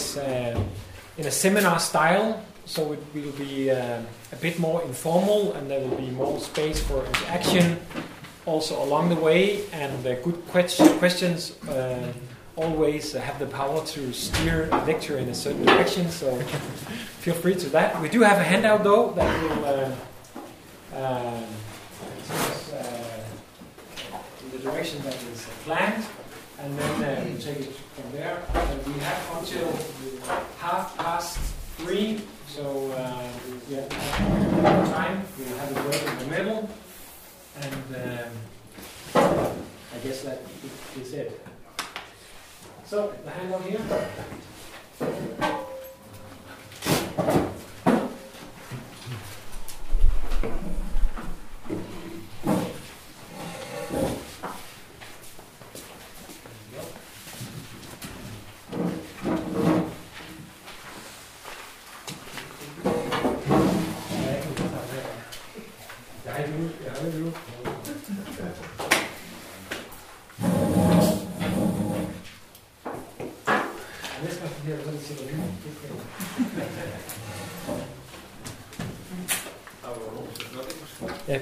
is 0.00 0.16
uh, 0.16 0.58
in 1.18 1.26
a 1.26 1.30
seminar 1.30 1.78
style, 1.78 2.42
so 2.64 2.92
it 2.92 3.02
will 3.14 3.32
be 3.32 3.70
uh, 3.70 4.00
a 4.32 4.36
bit 4.36 4.58
more 4.58 4.82
informal 4.82 5.52
and 5.52 5.70
there 5.70 5.80
will 5.80 5.96
be 5.96 6.10
more 6.10 6.40
space 6.40 6.80
for 6.80 7.04
interaction 7.04 7.78
also 8.46 8.82
along 8.82 9.10
the 9.10 9.20
way. 9.28 9.66
And 9.72 10.06
uh, 10.06 10.14
good 10.26 10.40
question, 10.48 10.86
questions 10.98 11.52
uh, 11.68 12.12
always 12.56 13.12
have 13.12 13.38
the 13.38 13.46
power 13.46 13.84
to 13.94 14.12
steer 14.12 14.68
a 14.72 14.84
lecture 14.86 15.18
in 15.18 15.28
a 15.28 15.34
certain 15.34 15.64
direction, 15.64 16.10
so 16.10 16.28
feel 17.24 17.34
free 17.34 17.54
to 17.56 17.68
that. 17.70 18.00
We 18.00 18.08
do 18.08 18.20
have 18.22 18.38
a 18.38 18.44
handout 18.44 18.84
though 18.84 19.12
that 19.12 19.30
will. 19.42 19.64
Uh, 19.64 19.94
in 24.42 24.50
the 24.50 24.58
direction 24.58 25.00
that 25.02 25.14
is 25.32 25.46
planned 25.64 26.04
and 26.62 26.78
then 26.78 27.02
uh, 27.02 27.24
we 27.24 27.38
take 27.40 27.60
it 27.60 27.74
from 27.74 28.12
there. 28.12 28.42
Uh, 28.54 28.76
we 28.86 28.92
have 29.00 29.38
until 29.38 29.72
half 30.58 30.96
past 30.98 31.38
three, 31.78 32.20
so 32.46 32.92
uh, 32.92 33.28
we 33.68 33.76
have 33.76 33.88
time. 34.92 35.24
We 35.38 35.44
have 35.44 35.76
a 35.76 35.82
break 35.82 36.02
in 36.02 36.18
the 36.18 36.26
middle, 36.26 36.68
and 37.60 37.74
um, 37.96 38.32
I 39.14 39.98
guess 40.04 40.22
that 40.22 40.42
is 41.00 41.12
it. 41.14 41.40
So 42.84 43.14
the 43.24 43.30
handout 43.30 43.62
here. 43.62 43.80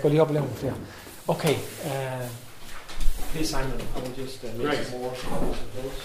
Går 0.08 0.12
lige 0.12 0.22
op 0.22 0.28
og 0.28 0.34
laver 0.34 0.46
nogle 0.46 0.58
flere. 0.58 0.74
Okay. 1.28 1.54
Uh, 1.84 2.28
please, 3.32 3.48
Simon, 3.50 3.80
I 3.96 4.00
will 4.00 4.24
just 4.24 4.44
uh, 4.44 4.64
make 4.64 4.84
some 4.84 5.00
more 5.00 5.10
of 5.10 5.56
those. 5.76 5.98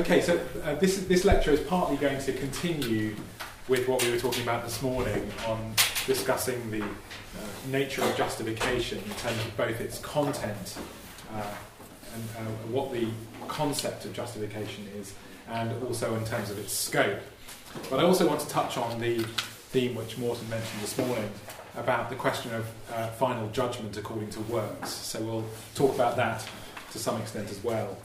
Okay, 0.00 0.22
so 0.22 0.32
uh, 0.32 0.78
this 0.80 0.96
this 1.08 1.24
lecture 1.24 1.52
is 1.52 1.60
partly 1.68 1.96
going 1.96 2.20
to 2.26 2.32
continue 2.32 3.10
with 3.68 3.88
what 3.88 4.04
we 4.04 4.10
were 4.10 4.20
talking 4.20 4.48
about 4.48 4.64
this 4.64 4.82
morning 4.82 5.22
on 5.48 5.58
discussing 6.06 6.70
the 6.70 6.82
uh, 6.82 6.88
nature 7.70 8.04
of 8.04 8.16
justification 8.16 8.98
in 8.98 9.14
terms 9.24 9.38
of 9.46 9.56
both 9.56 9.80
its 9.80 9.98
content 9.98 10.78
uh, 11.34 11.54
and 12.14 12.24
uh, 12.38 12.42
what 12.74 12.92
the 12.92 13.06
concept 13.48 14.04
of 14.04 14.12
justification 14.12 14.84
is, 15.00 15.14
and 15.48 15.70
also 15.86 16.14
in 16.14 16.24
terms 16.24 16.50
of 16.50 16.58
its 16.58 16.72
scope. 16.72 17.20
But 17.90 17.98
I 17.98 18.04
also 18.04 18.28
want 18.28 18.40
to 18.40 18.48
touch 18.48 18.76
on 18.76 19.00
the 19.00 19.14
theme 19.72 19.96
which 19.96 20.18
Morton 20.18 20.48
mentioned 20.50 20.82
this 20.82 20.96
morning 20.98 21.30
about 21.76 22.10
the 22.10 22.16
question 22.16 22.54
of 22.54 22.66
uh, 22.92 23.08
final 23.08 23.48
judgment 23.50 23.96
according 23.96 24.30
to 24.30 24.40
works. 24.42 24.90
So 24.90 25.20
we'll 25.20 25.44
talk 25.74 25.94
about 25.94 26.16
that 26.16 26.46
to 26.92 26.98
some 26.98 27.20
extent 27.20 27.50
as 27.50 27.62
well. 27.64 27.96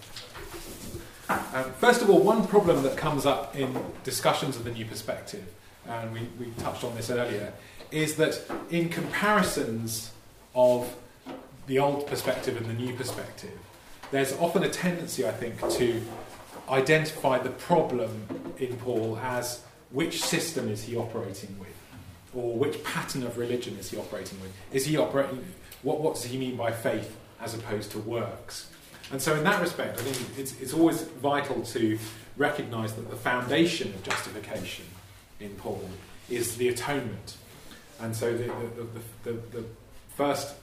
Um, 1.30 1.72
first 1.80 2.02
of 2.02 2.10
all, 2.10 2.22
one 2.22 2.48
problem 2.48 2.84
that 2.84 2.96
comes 2.96 3.26
up 3.26 3.56
in 3.56 3.78
discussions 4.04 4.56
of 4.56 4.64
the 4.64 4.72
new 4.72 4.86
perspective, 4.86 5.46
and 5.88 6.14
we, 6.14 6.22
we 6.40 6.52
touched 6.60 6.84
on 6.86 6.96
this 6.96 7.10
earlier, 7.10 7.52
is 7.92 8.16
that 8.16 8.42
in 8.70 8.88
comparisons 8.90 10.12
of 10.56 10.96
the 11.68 11.80
old 11.80 12.08
perspective 12.08 12.56
and 12.56 12.66
the 12.66 12.74
new 12.74 12.94
perspective, 12.94 13.58
there's 14.12 14.34
often 14.38 14.64
a 14.64 14.70
tendency, 14.70 15.28
I 15.28 15.32
think, 15.32 15.60
to 15.72 16.02
identify 16.70 17.40
the 17.40 17.50
problem 17.50 18.54
in 18.58 18.78
Paul 18.78 19.18
as 19.22 19.64
which 19.92 20.22
system 20.24 20.70
is 20.70 20.84
he 20.84 20.96
operating 20.96 21.58
with? 21.60 21.77
Or 22.38 22.56
which 22.56 22.84
pattern 22.84 23.24
of 23.24 23.38
religion 23.38 23.76
is 23.80 23.90
he 23.90 23.98
operating 23.98 24.40
with? 24.40 24.52
Is 24.72 24.86
he 24.86 24.96
operating? 24.96 25.44
What, 25.82 26.02
what 26.02 26.14
does 26.14 26.26
he 26.26 26.38
mean 26.38 26.56
by 26.56 26.72
faith 26.72 27.18
as 27.42 27.56
opposed 27.56 27.92
to 27.92 28.00
works? 28.00 28.70
And 29.12 29.22
so, 29.22 29.36
in 29.36 29.44
that 29.44 29.60
respect, 29.60 30.00
I 30.00 30.04
think 30.04 30.38
it's, 30.38 30.60
it's 30.62 30.74
always 30.74 31.02
vital 31.02 31.64
to 31.64 31.98
recognise 32.36 32.94
that 32.94 33.10
the 33.10 33.16
foundation 33.16 33.88
of 33.94 34.04
justification 34.04 34.86
in 35.40 35.50
Paul 35.56 35.90
is 36.30 36.58
the 36.58 36.70
atonement. 36.70 37.38
And 38.00 38.16
so, 38.16 38.38
the, 38.38 38.44
the, 38.44 39.32
the, 39.32 39.40
the 39.58 39.64
first 40.16 40.54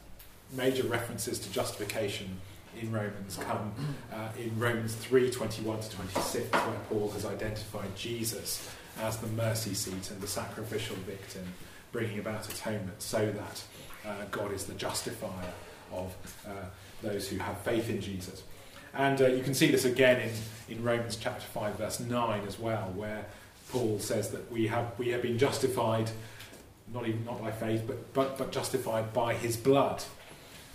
major 0.53 0.85
references 0.85 1.41
to 1.41 1.51
justification 1.51 2.41
in 2.81 2.93
Romans 2.93 3.37
come 3.37 3.73
uh, 4.13 4.29
in 4.39 4.57
Romans 4.59 4.95
3 4.95 5.31
21 5.31 5.81
to 5.81 5.91
26, 5.91 6.53
where 6.53 6.79
Paul 6.89 7.11
has 7.11 7.25
identified 7.25 7.97
Jesus 7.97 8.71
as 9.01 9.19
the 9.19 9.27
mercy 9.29 9.75
seat 9.75 10.11
and 10.11 10.21
the 10.21 10.27
sacrificial 10.27 10.97
victim, 10.97 11.43
bringing 11.93 12.19
about 12.19 12.49
atonement 12.53 13.01
so 13.01 13.31
that 13.33 13.65
uh, 14.07 14.25
God 14.31 14.53
is 14.53 14.65
the 14.65 14.75
justifier 14.75 15.53
of 15.93 16.15
uh, 16.47 16.51
those 17.03 17.29
who 17.29 17.39
have 17.39 17.59
faith 17.59 17.89
in 17.89 18.01
Jesus. 18.01 18.43
And 18.95 19.21
uh, 19.21 19.27
you 19.27 19.43
can 19.43 19.55
see 19.55 19.71
this 19.71 19.85
again 19.85 20.21
in, 20.21 20.77
in 20.77 20.85
Romans 20.85 21.17
chapter 21.17 21.45
5, 21.45 21.77
verse 21.77 22.01
9 22.01 22.47
as 22.47 22.59
well, 22.59 22.93
where 22.95 23.27
Paul 23.71 23.99
says 23.99 24.31
that 24.31 24.51
we 24.53 24.69
have, 24.69 24.93
we 24.99 25.09
have 25.09 25.23
been 25.23 25.39
justified 25.39 26.11
not 26.93 27.09
even 27.09 27.25
not 27.25 27.41
by 27.41 27.51
faith, 27.51 27.83
but, 27.87 28.13
but, 28.13 28.39
but 28.39 28.53
justified 28.53 29.13
by 29.13 29.35
his 29.35 29.57
blood. 29.57 30.03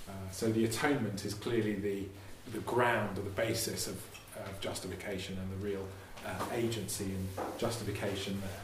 Uh, 0.07 0.11
so 0.31 0.51
the 0.51 0.65
atonement 0.65 1.23
is 1.23 1.33
clearly 1.33 1.75
the, 1.75 2.03
the 2.51 2.59
ground 2.59 3.17
or 3.17 3.21
the 3.21 3.29
basis 3.29 3.87
of, 3.87 3.95
of 4.35 4.59
justification 4.59 5.37
and 5.37 5.51
the 5.51 5.65
real 5.65 5.85
uh, 6.29 6.45
agency 6.53 7.05
and 7.05 7.27
justification 7.57 8.39
there. 8.41 8.61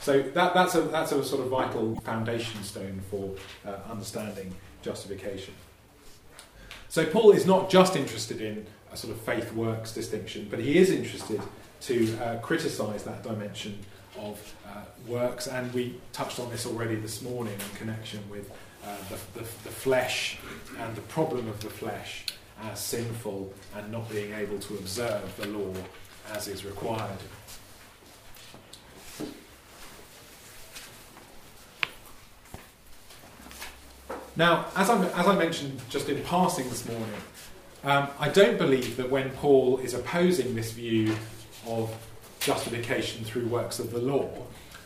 So 0.00 0.20
that, 0.20 0.54
that's, 0.54 0.74
a, 0.74 0.82
that's 0.82 1.12
a 1.12 1.24
sort 1.24 1.42
of 1.42 1.48
vital 1.48 1.94
foundation 2.00 2.62
stone 2.64 3.00
for 3.10 3.30
uh, 3.66 3.76
understanding 3.90 4.54
justification. 4.82 5.54
So 6.88 7.06
Paul 7.06 7.30
is 7.30 7.46
not 7.46 7.70
just 7.70 7.96
interested 7.96 8.40
in 8.40 8.66
a 8.92 8.96
sort 8.96 9.12
of 9.14 9.20
faith 9.20 9.52
works 9.52 9.92
distinction, 9.92 10.48
but 10.50 10.58
he 10.58 10.76
is 10.76 10.90
interested 10.90 11.40
to 11.82 12.18
uh, 12.18 12.38
criticize 12.38 13.04
that 13.04 13.22
dimension 13.22 13.78
of 14.18 14.54
uh, 14.66 14.82
works, 15.06 15.46
and 15.46 15.72
we 15.72 15.98
touched 16.12 16.38
on 16.38 16.50
this 16.50 16.66
already 16.66 16.96
this 16.96 17.22
morning 17.22 17.54
in 17.54 17.76
connection 17.76 18.20
with 18.28 18.50
uh, 18.84 18.96
the, 19.08 19.40
the, 19.40 19.40
the 19.40 19.70
flesh 19.70 20.38
and 20.78 20.94
the 20.94 21.00
problem 21.02 21.48
of 21.48 21.60
the 21.60 21.70
flesh 21.70 22.26
as 22.64 22.78
sinful 22.78 23.52
and 23.76 23.90
not 23.90 24.08
being 24.10 24.32
able 24.34 24.58
to 24.58 24.74
observe 24.74 25.34
the 25.36 25.46
law 25.48 25.72
as 26.30 26.48
is 26.48 26.64
required. 26.64 27.18
Now, 34.34 34.66
as 34.76 34.88
I, 34.88 35.04
as 35.08 35.26
I 35.26 35.36
mentioned 35.36 35.80
just 35.90 36.08
in 36.08 36.22
passing 36.24 36.68
this 36.70 36.88
morning, 36.88 37.20
um, 37.84 38.08
I 38.18 38.28
don't 38.28 38.56
believe 38.56 38.96
that 38.96 39.10
when 39.10 39.30
Paul 39.30 39.78
is 39.78 39.92
opposing 39.92 40.54
this 40.54 40.72
view 40.72 41.14
of 41.66 41.94
justification 42.40 43.24
through 43.24 43.46
works 43.46 43.78
of 43.78 43.90
the 43.90 43.98
law, 43.98 44.30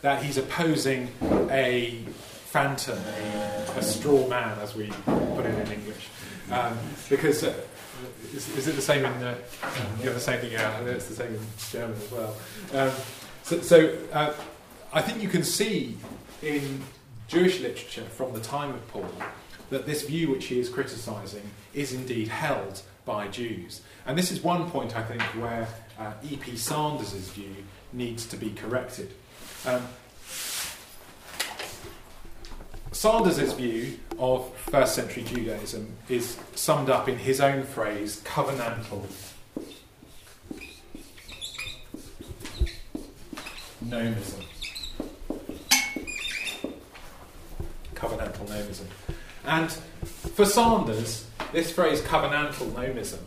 that 0.01 0.21
he's 0.21 0.37
opposing 0.37 1.09
a 1.49 2.03
phantom, 2.47 2.97
a, 2.97 3.65
a 3.77 3.81
straw 3.81 4.27
man, 4.27 4.57
as 4.59 4.75
we 4.75 4.87
put 5.05 5.45
it 5.45 5.67
in 5.67 5.71
English. 5.71 6.07
Um, 6.51 6.77
because 7.09 7.43
uh, 7.43 7.53
is, 8.33 8.55
is, 8.57 8.67
it 8.67 8.75
the 8.75 8.81
same 8.81 9.05
in 9.05 9.11
uh, 9.11 9.37
yeah, 10.03 10.11
the 10.11 10.19
same 10.19 10.39
thing? 10.39 10.51
Yeah, 10.51 10.79
it's 10.81 11.07
the 11.07 11.15
same 11.15 11.33
in 11.33 11.39
German 11.71 11.97
as 11.97 12.11
well. 12.11 12.35
Um, 12.73 12.91
so, 13.43 13.61
so 13.61 13.97
uh, 14.11 14.33
I 14.93 15.01
think 15.01 15.21
you 15.21 15.29
can 15.29 15.43
see 15.43 15.97
in 16.41 16.81
Jewish 17.27 17.59
literature 17.59 18.03
from 18.03 18.33
the 18.33 18.39
time 18.39 18.71
of 18.71 18.87
Paul 18.87 19.09
that 19.69 19.85
this 19.85 20.03
view 20.03 20.31
which 20.31 20.45
he 20.45 20.59
is 20.59 20.69
criticising 20.69 21.49
is 21.73 21.93
indeed 21.93 22.29
held 22.29 22.81
by 23.05 23.27
Jews. 23.27 23.81
And 24.05 24.17
this 24.17 24.31
is 24.31 24.41
one 24.41 24.69
point 24.69 24.95
I 24.95 25.03
think 25.03 25.21
where 25.41 25.67
uh, 25.99 26.13
E.P. 26.23 26.55
Sanders' 26.57 27.29
view 27.29 27.55
needs 27.91 28.25
to 28.27 28.37
be 28.37 28.51
corrected. 28.51 29.13
Um, 29.65 29.87
Sanders' 32.97 33.53
view 33.53 33.99
of 34.17 34.51
first 34.55 34.95
century 34.95 35.21
Judaism 35.21 35.87
is 36.09 36.35
summed 36.55 36.89
up 36.89 37.07
in 37.07 37.19
his 37.19 37.39
own 37.39 37.61
phrase, 37.61 38.23
covenantal 38.25 39.05
nomism. 43.85 44.43
Covenantal 47.93 48.47
nomism. 48.47 48.85
And 49.45 49.71
for 50.33 50.45
Sanders, 50.45 51.27
this 51.51 51.71
phrase, 51.71 52.01
covenantal 52.01 52.71
nomism, 52.71 53.19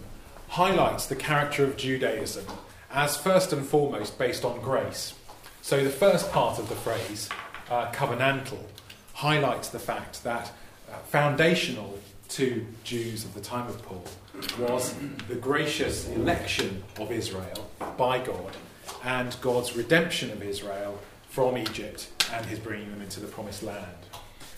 highlights 0.48 1.06
the 1.06 1.14
character 1.14 1.62
of 1.62 1.76
Judaism 1.76 2.44
as 2.90 3.16
first 3.16 3.52
and 3.52 3.64
foremost 3.64 4.18
based 4.18 4.44
on 4.44 4.60
grace. 4.60 5.14
So 5.62 5.84
the 5.84 5.90
first 5.90 6.32
part 6.32 6.58
of 6.58 6.68
the 6.68 6.74
phrase, 6.74 7.28
uh, 7.70 7.92
covenantal, 7.92 8.64
highlights 9.20 9.68
the 9.68 9.78
fact 9.78 10.24
that 10.24 10.50
uh, 10.90 10.96
foundational 11.04 11.98
to 12.26 12.66
Jews 12.84 13.22
of 13.22 13.34
the 13.34 13.40
time 13.42 13.66
of 13.66 13.82
Paul 13.82 14.02
was 14.58 14.94
the 15.28 15.34
gracious 15.34 16.08
election 16.08 16.82
of 16.98 17.12
Israel 17.12 17.70
by 17.98 18.18
God 18.18 18.56
and 19.04 19.36
God's 19.42 19.76
redemption 19.76 20.30
of 20.30 20.42
Israel 20.42 20.98
from 21.28 21.58
Egypt 21.58 22.08
and 22.32 22.46
his 22.46 22.58
bringing 22.58 22.90
them 22.90 23.02
into 23.02 23.20
the 23.20 23.26
promised 23.26 23.62
land. 23.62 24.00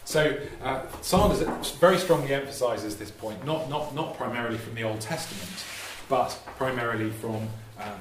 So 0.05 0.39
uh, 0.63 0.83
Sanders 1.01 1.41
very 1.73 1.99
strongly 1.99 2.33
emphasises 2.33 2.97
this 2.97 3.11
point, 3.11 3.45
not, 3.45 3.69
not, 3.69 3.97
not 3.97 4.17
primarily 4.17 4.59
from 4.59 4.77
the 4.77 4.85
Old 4.85 5.01
Testament, 5.01 5.65
but 6.09 6.39
primarily 6.57 7.11
from 7.11 7.49
uh, 7.81 7.97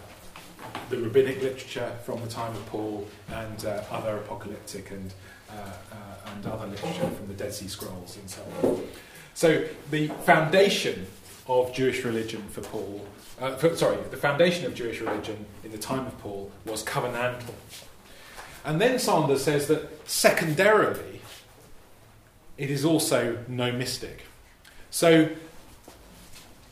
the 0.91 0.97
rabbinic 0.97 1.41
literature 1.41 1.91
from 2.05 2.21
the 2.21 2.27
time 2.27 2.51
of 2.51 2.63
Paul 2.67 3.07
and 3.29 3.65
uh, 3.65 3.83
other 3.89 4.17
apocalyptic 4.17 4.91
and, 4.91 5.11
uh, 5.49 5.53
uh, 5.91 5.95
and 6.25 6.45
other 6.45 6.67
literature 6.67 7.09
from 7.09 7.27
the 7.27 7.33
Dead 7.33 7.53
Sea 7.53 7.67
Scrolls 7.67 8.17
and 8.17 8.29
so 8.29 8.41
on. 8.63 8.83
So 9.33 9.65
the 9.89 10.07
foundation 10.07 11.07
of 11.47 11.73
Jewish 11.73 12.03
religion 12.03 12.43
for 12.49 12.61
Paul, 12.61 13.05
uh, 13.39 13.55
for, 13.55 13.75
sorry, 13.75 13.97
the 14.09 14.17
foundation 14.17 14.65
of 14.65 14.75
Jewish 14.75 15.01
religion 15.01 15.45
in 15.63 15.71
the 15.71 15.77
time 15.77 16.05
of 16.05 16.17
Paul 16.19 16.51
was 16.65 16.83
covenantal. 16.83 17.53
And 18.63 18.79
then 18.79 18.99
Sanders 18.99 19.43
says 19.43 19.67
that 19.67 20.07
secondarily, 20.07 21.21
it 22.57 22.69
is 22.69 22.85
also 22.85 23.37
nomistic. 23.49 24.19
So, 24.91 25.29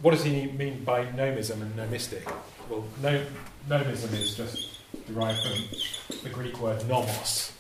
what 0.02 0.12
does 0.12 0.24
he 0.24 0.48
mean 0.52 0.84
by 0.84 1.06
nomism 1.06 1.62
and 1.62 1.76
nomistic? 1.76 2.32
Well, 2.70 2.86
no, 3.02 3.26
nomism 3.68 4.14
is 4.14 4.36
just 4.36 4.80
derived 5.08 5.40
from 5.42 6.18
the 6.24 6.30
Greek 6.30 6.60
word 6.60 6.88
nomos, 6.88 7.54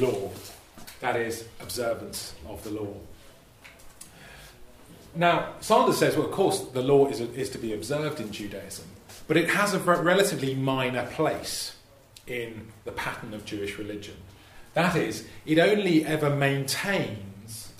law. 0.00 0.30
That 1.02 1.16
is, 1.16 1.44
observance 1.60 2.32
of 2.48 2.62
the 2.62 2.70
law. 2.70 2.94
Now, 5.16 5.54
Sanders 5.60 5.98
says, 5.98 6.16
well, 6.16 6.26
of 6.26 6.32
course, 6.32 6.60
the 6.60 6.80
law 6.80 7.08
is, 7.08 7.20
is 7.20 7.50
to 7.50 7.58
be 7.58 7.74
observed 7.74 8.20
in 8.20 8.30
Judaism, 8.30 8.86
but 9.26 9.36
it 9.36 9.50
has 9.50 9.74
a 9.74 9.80
relatively 9.80 10.54
minor 10.54 11.04
place 11.06 11.74
in 12.28 12.68
the 12.84 12.92
pattern 12.92 13.34
of 13.34 13.44
Jewish 13.44 13.78
religion. 13.78 14.14
That 14.74 14.94
is, 14.94 15.26
it 15.44 15.58
only 15.58 16.06
ever 16.06 16.30
maintains 16.30 17.72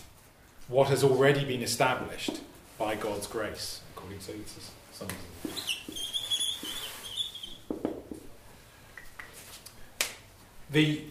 what 0.67 0.89
has 0.89 1.05
already 1.05 1.45
been 1.45 1.63
established 1.63 2.41
by 2.77 2.97
God's 2.97 3.29
grace, 3.29 3.83
according 3.95 4.19
to 4.19 4.33
Sanders. 4.91 5.79
The 10.73 11.03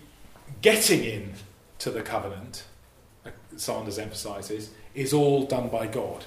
getting 0.61 1.03
in 1.05 1.33
to 1.81 1.89
the 1.89 2.03
covenant, 2.03 2.63
Sanders 3.57 3.97
emphasises, 3.97 4.69
is 4.93 5.13
all 5.13 5.45
done 5.47 5.67
by 5.67 5.87
God. 5.87 6.23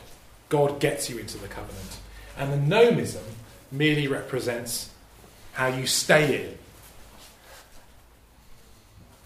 God 0.48 0.80
gets 0.80 1.08
you 1.08 1.18
into 1.18 1.38
the 1.38 1.46
covenant. 1.46 1.98
And 2.36 2.52
the 2.52 2.76
nomism 2.76 3.22
merely 3.70 4.08
represents 4.08 4.90
how 5.52 5.68
you 5.68 5.86
stay 5.86 6.42
in. 6.42 6.58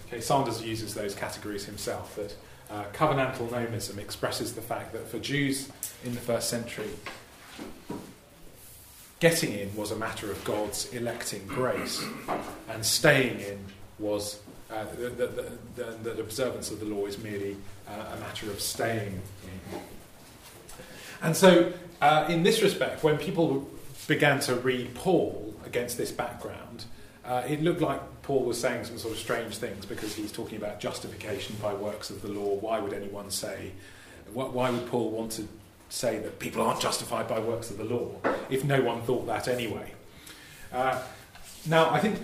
Okay, 0.06 0.20
Sanders 0.20 0.62
uses 0.62 0.92
those 0.92 1.14
categories 1.14 1.64
himself. 1.64 2.14
That 2.16 2.36
uh, 2.70 2.84
covenantal 2.92 3.48
nomism 3.48 3.96
expresses 3.96 4.54
the 4.54 4.60
fact 4.60 4.92
that 4.92 5.08
for 5.08 5.19
Jews 5.19 5.70
in 6.04 6.12
the 6.12 6.20
first 6.20 6.50
century, 6.50 6.90
getting 9.19 9.54
in 9.54 9.74
was 9.74 9.92
a 9.92 9.96
matter 9.96 10.31
of 10.31 10.44
God's 10.44 10.92
electing 10.92 11.46
grace, 11.46 12.04
and 12.69 12.84
staying 12.84 13.40
in 13.40 13.64
was 13.98 14.40
uh, 14.70 14.85
the, 15.76 16.20
observance 16.20 16.70
of 16.70 16.81
the 16.81 16.87
law 16.87 17.06
is 17.06 17.19
merely 17.19 17.56
uh, 17.88 18.17
a 18.17 18.20
matter 18.20 18.50
of 18.50 18.61
staying 18.61 19.23
in. 19.44 19.81
And 21.23 21.37
so, 21.37 21.73
uh, 22.00 22.26
in 22.29 22.43
this 22.43 22.62
respect, 22.62 23.03
when 23.03 23.19
people 23.19 23.69
began 24.06 24.41
to 24.41 24.55
read 24.56 24.94
Paul 24.94 25.55
against 25.65 25.97
this 25.97 26.12
background, 26.12 26.85
uh, 27.25 27.43
it 27.47 27.62
looked 27.62 27.81
like 27.81 28.00
Paul 28.23 28.44
was 28.44 28.61
saying 28.61 28.85
some 28.85 28.99
sort 28.99 29.15
of 29.15 29.19
strange 29.19 29.56
things 29.56 29.85
because 29.85 30.15
he's 30.15 30.32
talking 30.32 30.56
about 30.56 30.81
justification 30.81 31.56
by 31.61 31.75
works 31.75 32.11
of 32.11 32.23
the 32.23 32.29
law. 32.29 32.55
Why 32.55 32.79
would 32.79 32.93
anyone 32.93 33.31
say, 33.31 33.73
why 34.32 34.70
would 34.70 34.87
Paul 34.88 35.11
want 35.11 35.32
to 35.32 35.49
say 35.88 36.19
that 36.19 36.38
people 36.38 36.62
aren't 36.62 36.81
justified 36.81 37.26
by 37.26 37.38
works 37.38 37.70
of 37.70 37.79
the 37.79 37.85
law 37.85 38.11
if 38.50 38.65
no 38.65 38.82
one 38.82 39.03
thought 39.03 39.26
that 39.26 39.49
anyway? 39.49 39.93
Uh, 40.73 41.03
now, 41.67 41.91
I 41.91 41.99
think 41.99 42.19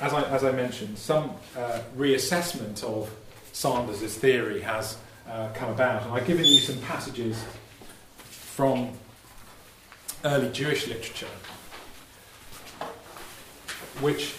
as 0.00 0.12
I, 0.12 0.22
as 0.24 0.44
I 0.44 0.52
mentioned, 0.52 0.98
some 0.98 1.32
uh, 1.56 1.80
reassessment 1.96 2.82
of 2.84 3.10
Sanders' 3.52 4.16
theory 4.16 4.60
has 4.60 4.98
uh, 5.28 5.48
come 5.54 5.70
about. 5.70 6.02
And 6.02 6.12
I've 6.12 6.26
given 6.26 6.44
you 6.44 6.58
some 6.58 6.78
passages 6.82 7.44
from 8.28 8.90
early 10.24 10.50
Jewish 10.50 10.86
literature 10.88 11.28
which 14.00 14.34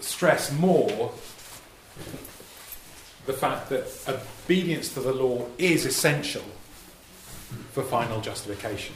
stress 0.00 0.52
more 0.52 1.12
the 3.26 3.32
fact 3.32 3.70
that 3.70 3.86
obedience 4.46 4.92
to 4.94 5.00
the 5.00 5.12
law 5.12 5.46
is 5.58 5.86
essential 5.86 6.44
for 7.72 7.82
final 7.82 8.20
justification, 8.20 8.94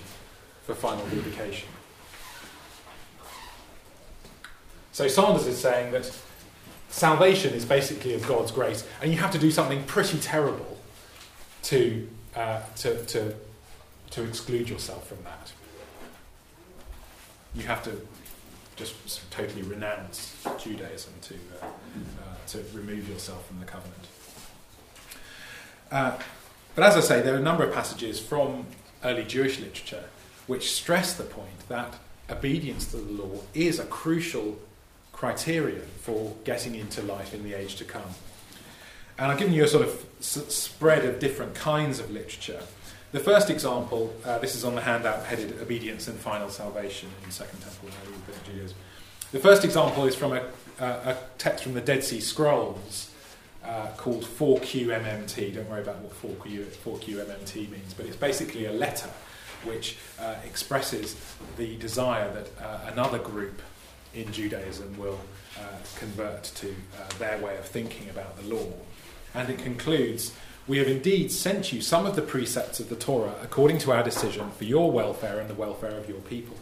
for 0.64 0.74
final 0.74 1.04
vindication. 1.06 1.68
So 4.98 5.06
Sanders 5.06 5.46
is 5.46 5.56
saying 5.56 5.92
that 5.92 6.10
salvation 6.88 7.54
is 7.54 7.64
basically 7.64 8.14
of 8.14 8.26
God's 8.26 8.50
grace, 8.50 8.84
and 9.00 9.12
you 9.12 9.18
have 9.18 9.30
to 9.30 9.38
do 9.38 9.52
something 9.52 9.84
pretty 9.84 10.18
terrible 10.18 10.76
to, 11.62 12.08
uh, 12.34 12.62
to, 12.78 13.04
to, 13.04 13.32
to 14.10 14.24
exclude 14.24 14.68
yourself 14.68 15.06
from 15.06 15.18
that. 15.22 15.52
You 17.54 17.62
have 17.62 17.84
to 17.84 17.92
just 18.74 19.30
totally 19.30 19.62
renounce 19.62 20.34
Judaism 20.58 21.12
to, 21.22 21.34
uh, 21.62 21.66
uh, 21.66 22.46
to 22.48 22.64
remove 22.74 23.08
yourself 23.08 23.46
from 23.46 23.60
the 23.60 23.66
covenant. 23.66 24.08
Uh, 25.92 26.18
but 26.74 26.82
as 26.82 26.96
I 26.96 27.00
say, 27.02 27.22
there 27.22 27.34
are 27.34 27.38
a 27.38 27.40
number 27.40 27.62
of 27.62 27.72
passages 27.72 28.18
from 28.18 28.66
early 29.04 29.22
Jewish 29.22 29.60
literature 29.60 30.06
which 30.48 30.72
stress 30.72 31.14
the 31.14 31.22
point 31.22 31.68
that 31.68 31.94
obedience 32.28 32.86
to 32.86 32.96
the 32.96 33.22
law 33.22 33.42
is 33.54 33.78
a 33.78 33.84
crucial 33.84 34.58
criterion 35.18 35.82
for 36.00 36.36
getting 36.44 36.76
into 36.76 37.02
life 37.02 37.34
in 37.34 37.42
the 37.42 37.52
age 37.52 37.74
to 37.74 37.84
come. 37.84 38.14
And 39.18 39.32
I've 39.32 39.38
given 39.38 39.52
you 39.52 39.64
a 39.64 39.66
sort 39.66 39.84
of 39.84 40.06
s- 40.20 40.54
spread 40.54 41.04
of 41.04 41.18
different 41.18 41.56
kinds 41.56 41.98
of 41.98 42.08
literature. 42.08 42.62
The 43.10 43.18
first 43.18 43.50
example, 43.50 44.14
uh, 44.24 44.38
this 44.38 44.54
is 44.54 44.64
on 44.64 44.76
the 44.76 44.80
handout 44.82 45.24
headed 45.24 45.60
Obedience 45.60 46.06
and 46.06 46.16
Final 46.16 46.48
Salvation 46.50 47.08
in 47.24 47.32
Second 47.32 47.58
Temple 47.58 47.88
Judaism. 48.46 48.76
The 49.32 49.40
first 49.40 49.64
example 49.64 50.04
is 50.04 50.14
from 50.14 50.34
a, 50.34 50.42
a 50.78 51.16
text 51.36 51.64
from 51.64 51.74
the 51.74 51.80
Dead 51.80 52.04
Sea 52.04 52.20
Scrolls 52.20 53.10
uh, 53.64 53.88
called 53.96 54.22
4QMMT. 54.22 55.52
Don't 55.52 55.68
worry 55.68 55.82
about 55.82 55.98
what 55.98 56.12
4Q, 56.22 56.64
4QMMT 56.84 57.68
means, 57.72 57.92
but 57.92 58.06
it's 58.06 58.14
basically 58.14 58.66
a 58.66 58.72
letter 58.72 59.10
which 59.64 59.96
uh, 60.20 60.36
expresses 60.46 61.16
the 61.56 61.76
desire 61.78 62.32
that 62.32 62.64
uh, 62.64 62.92
another 62.92 63.18
group 63.18 63.60
in 64.14 64.32
Judaism 64.32 64.96
will 64.98 65.18
uh, 65.58 65.62
convert 65.96 66.44
to 66.44 66.68
uh, 66.68 67.08
their 67.18 67.38
way 67.38 67.56
of 67.56 67.64
thinking 67.64 68.08
about 68.10 68.36
the 68.36 68.54
law. 68.54 68.66
And 69.34 69.50
it 69.50 69.58
concludes 69.58 70.34
We 70.66 70.78
have 70.78 70.88
indeed 70.88 71.32
sent 71.32 71.72
you 71.72 71.80
some 71.80 72.06
of 72.06 72.16
the 72.16 72.22
precepts 72.22 72.80
of 72.80 72.88
the 72.88 72.96
Torah 72.96 73.34
according 73.42 73.78
to 73.78 73.92
our 73.92 74.02
decision 74.02 74.50
for 74.50 74.64
your 74.64 74.90
welfare 74.90 75.40
and 75.40 75.48
the 75.48 75.54
welfare 75.54 75.96
of 75.96 76.08
your 76.08 76.20
people. 76.20 76.56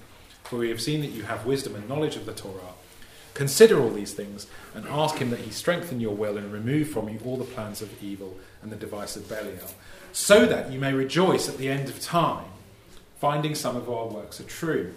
For 0.44 0.58
we 0.58 0.68
have 0.68 0.80
seen 0.80 1.00
that 1.00 1.10
you 1.10 1.24
have 1.24 1.46
wisdom 1.46 1.74
and 1.74 1.88
knowledge 1.88 2.16
of 2.16 2.26
the 2.26 2.32
Torah. 2.32 2.74
Consider 3.34 3.80
all 3.80 3.90
these 3.90 4.14
things 4.14 4.46
and 4.74 4.86
ask 4.86 5.16
him 5.16 5.30
that 5.30 5.40
he 5.40 5.50
strengthen 5.50 6.00
your 6.00 6.14
will 6.14 6.38
and 6.38 6.52
remove 6.52 6.88
from 6.88 7.08
you 7.08 7.20
all 7.24 7.36
the 7.36 7.44
plans 7.44 7.82
of 7.82 8.02
evil 8.02 8.38
and 8.62 8.72
the 8.72 8.76
device 8.76 9.16
of 9.16 9.28
Belial, 9.28 9.70
so 10.12 10.46
that 10.46 10.72
you 10.72 10.78
may 10.78 10.94
rejoice 10.94 11.48
at 11.48 11.58
the 11.58 11.68
end 11.68 11.88
of 11.88 12.00
time, 12.00 12.46
finding 13.20 13.54
some 13.54 13.76
of 13.76 13.90
our 13.90 14.06
works 14.06 14.40
are 14.40 14.44
true 14.44 14.94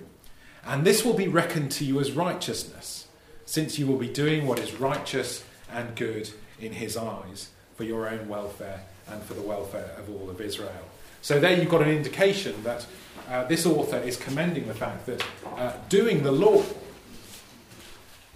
and 0.65 0.85
this 0.85 1.03
will 1.03 1.13
be 1.13 1.27
reckoned 1.27 1.71
to 1.71 1.85
you 1.85 1.99
as 1.99 2.11
righteousness, 2.11 3.07
since 3.45 3.79
you 3.79 3.87
will 3.87 3.97
be 3.97 4.07
doing 4.07 4.45
what 4.45 4.59
is 4.59 4.73
righteous 4.75 5.43
and 5.71 5.95
good 5.95 6.29
in 6.59 6.73
his 6.73 6.97
eyes 6.97 7.49
for 7.75 7.83
your 7.83 8.09
own 8.09 8.27
welfare 8.27 8.81
and 9.07 9.23
for 9.23 9.33
the 9.33 9.41
welfare 9.41 9.95
of 9.97 10.09
all 10.09 10.29
of 10.29 10.41
Israel. 10.41 10.85
So, 11.21 11.39
there 11.39 11.57
you've 11.57 11.69
got 11.69 11.81
an 11.81 11.89
indication 11.89 12.63
that 12.63 12.85
uh, 13.29 13.43
this 13.45 13.65
author 13.65 13.97
is 13.97 14.17
commending 14.17 14.67
the 14.67 14.73
fact 14.73 15.05
that 15.05 15.25
uh, 15.57 15.73
doing 15.89 16.23
the 16.23 16.31
law 16.31 16.63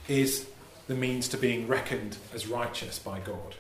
is 0.08 0.48
the 0.88 0.96
means 0.96 1.28
to 1.30 1.38
being 1.38 1.68
reckoned 1.68 2.18
as 2.34 2.48
righteous 2.48 3.00
by 3.00 3.20
God. 3.20 3.56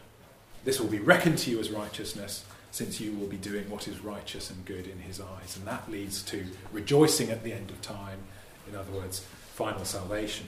This 0.66 0.80
will 0.80 0.90
be 0.90 1.00
reckoned 1.00 1.38
to 1.40 1.52
you 1.52 1.60
as 1.60 1.70
righteousness, 1.70 2.46
since 2.72 3.00
you 3.00 3.14
will 3.14 3.28
be 3.28 3.38
doing 3.38 3.70
what 3.70 3.88
is 3.88 4.00
righteous 4.00 4.50
and 4.50 4.66
good 4.66 4.88
in 4.88 5.00
his 5.00 5.22
eyes. 5.22 5.56
And 5.58 5.66
that 5.68 5.90
leads 5.90 6.22
to 6.24 6.46
rejoicing 6.72 7.30
at 7.30 7.44
the 7.44 7.54
end 7.54 7.70
of 7.70 7.82
time 7.82 8.20
in 8.70 8.76
other 8.76 8.92
words, 8.92 9.26
final 9.54 9.86
salvation. 9.86 10.48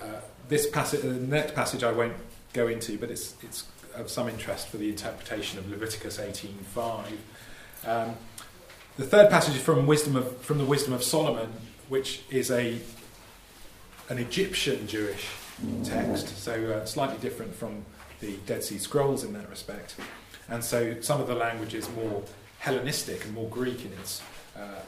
Uh, 0.00 0.20
this 0.48 0.68
passage, 0.68 1.02
the 1.02 1.12
next 1.12 1.54
passage 1.54 1.84
I 1.84 1.92
won't 1.92 2.14
go 2.52 2.68
into, 2.68 2.98
but 2.98 3.10
it's, 3.10 3.34
it's 3.42 3.64
of 3.94 4.10
some 4.10 4.28
interest 4.28 4.68
for 4.68 4.78
the 4.78 4.88
interpretation 4.88 5.58
of 5.58 5.70
Leviticus 5.70 6.18
18.5. 6.18 7.04
Um, 7.86 8.14
the 8.96 9.04
third 9.04 9.30
passage 9.30 9.56
is 9.56 9.62
from, 9.62 9.86
wisdom 9.86 10.16
of, 10.16 10.36
from 10.38 10.58
the 10.58 10.64
Wisdom 10.64 10.92
of 10.92 11.02
Solomon, 11.02 11.52
which 11.88 12.22
is 12.30 12.50
a, 12.50 12.78
an 14.08 14.18
Egyptian 14.18 14.86
Jewish 14.86 15.28
text, 15.84 16.36
so 16.38 16.52
uh, 16.72 16.84
slightly 16.84 17.18
different 17.18 17.54
from 17.54 17.84
the 18.20 18.36
Dead 18.46 18.62
Sea 18.62 18.78
Scrolls 18.78 19.24
in 19.24 19.32
that 19.34 19.48
respect. 19.48 19.96
And 20.48 20.64
so 20.64 21.00
some 21.00 21.20
of 21.20 21.26
the 21.26 21.34
language 21.34 21.74
is 21.74 21.88
more 21.90 22.22
Hellenistic 22.58 23.24
and 23.24 23.32
more 23.32 23.48
Greek 23.48 23.84
in 23.84 23.92
its 23.94 24.20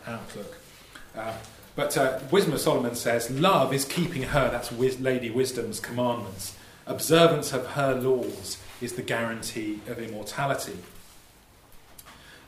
outlook. 0.07 0.57
Uh, 1.17 1.35
but 1.75 1.97
uh, 1.97 2.19
Wisdom 2.31 2.55
of 2.55 2.61
Solomon 2.61 2.95
says, 2.95 3.31
Love 3.31 3.73
is 3.73 3.85
keeping 3.85 4.25
her, 4.25 4.51
that's 4.51 4.71
Wis- 4.71 5.01
Lady 5.01 5.31
Wisdom's 5.31 5.81
commandments. 5.81 6.57
Observance 6.87 7.53
of 7.53 7.67
her 7.69 7.95
laws 7.95 8.59
is 8.81 8.95
the 8.95 9.03
guarantee 9.03 9.81
of 9.87 9.99
immortality. 9.99 10.79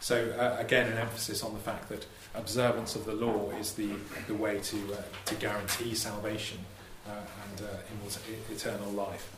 So, 0.00 0.34
uh, 0.38 0.56
again, 0.60 0.90
an 0.92 0.98
emphasis 0.98 1.42
on 1.42 1.54
the 1.54 1.60
fact 1.60 1.88
that 1.88 2.06
observance 2.34 2.96
of 2.96 3.06
the 3.06 3.14
law 3.14 3.50
is 3.58 3.72
the, 3.72 3.90
the 4.26 4.34
way 4.34 4.58
to, 4.58 4.76
uh, 4.92 4.96
to 5.24 5.34
guarantee 5.36 5.94
salvation 5.94 6.58
uh, 7.06 7.10
and 7.48 7.60
immort- 7.60 8.20
eternal 8.50 8.90
life. 8.90 9.34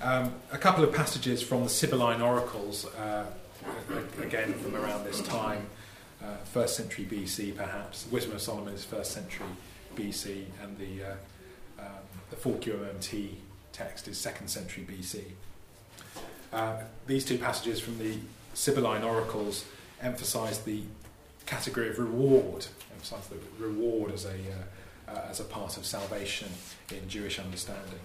Um, 0.00 0.34
a 0.52 0.58
couple 0.58 0.84
of 0.84 0.94
passages 0.94 1.42
from 1.42 1.64
the 1.64 1.68
Sibylline 1.68 2.22
oracles, 2.22 2.86
uh, 2.94 3.26
again 4.22 4.52
from 4.54 4.76
around 4.76 5.04
this 5.04 5.20
time, 5.22 5.66
uh, 6.22 6.36
first 6.44 6.76
century 6.76 7.06
BC 7.10 7.56
perhaps. 7.56 8.06
Wisdom 8.10 8.34
of 8.34 8.40
Solomon 8.40 8.74
is 8.74 8.84
first 8.84 9.12
century 9.12 9.46
BC, 9.94 10.44
and 10.62 10.76
the, 10.78 11.04
uh, 11.04 11.14
um, 11.78 12.02
the 12.30 12.36
4 12.36 12.54
QMMT 12.54 13.30
text 13.72 14.08
is 14.08 14.18
second 14.18 14.48
century 14.48 14.86
BC. 14.88 15.22
Uh, 16.52 16.82
these 17.06 17.24
two 17.24 17.38
passages 17.38 17.80
from 17.80 17.98
the 17.98 18.16
Sibylline 18.54 19.02
oracles 19.02 19.64
emphasize 20.00 20.60
the 20.60 20.82
category 21.46 21.90
of 21.90 21.98
reward, 21.98 22.66
emphasize 22.92 23.26
the 23.28 23.36
reward 23.58 24.12
as 24.12 24.24
a, 24.24 24.30
uh, 24.30 25.10
uh, 25.10 25.26
as 25.28 25.40
a 25.40 25.44
part 25.44 25.76
of 25.76 25.84
salvation 25.84 26.48
in 26.90 27.08
Jewish 27.08 27.38
understanding. 27.38 28.00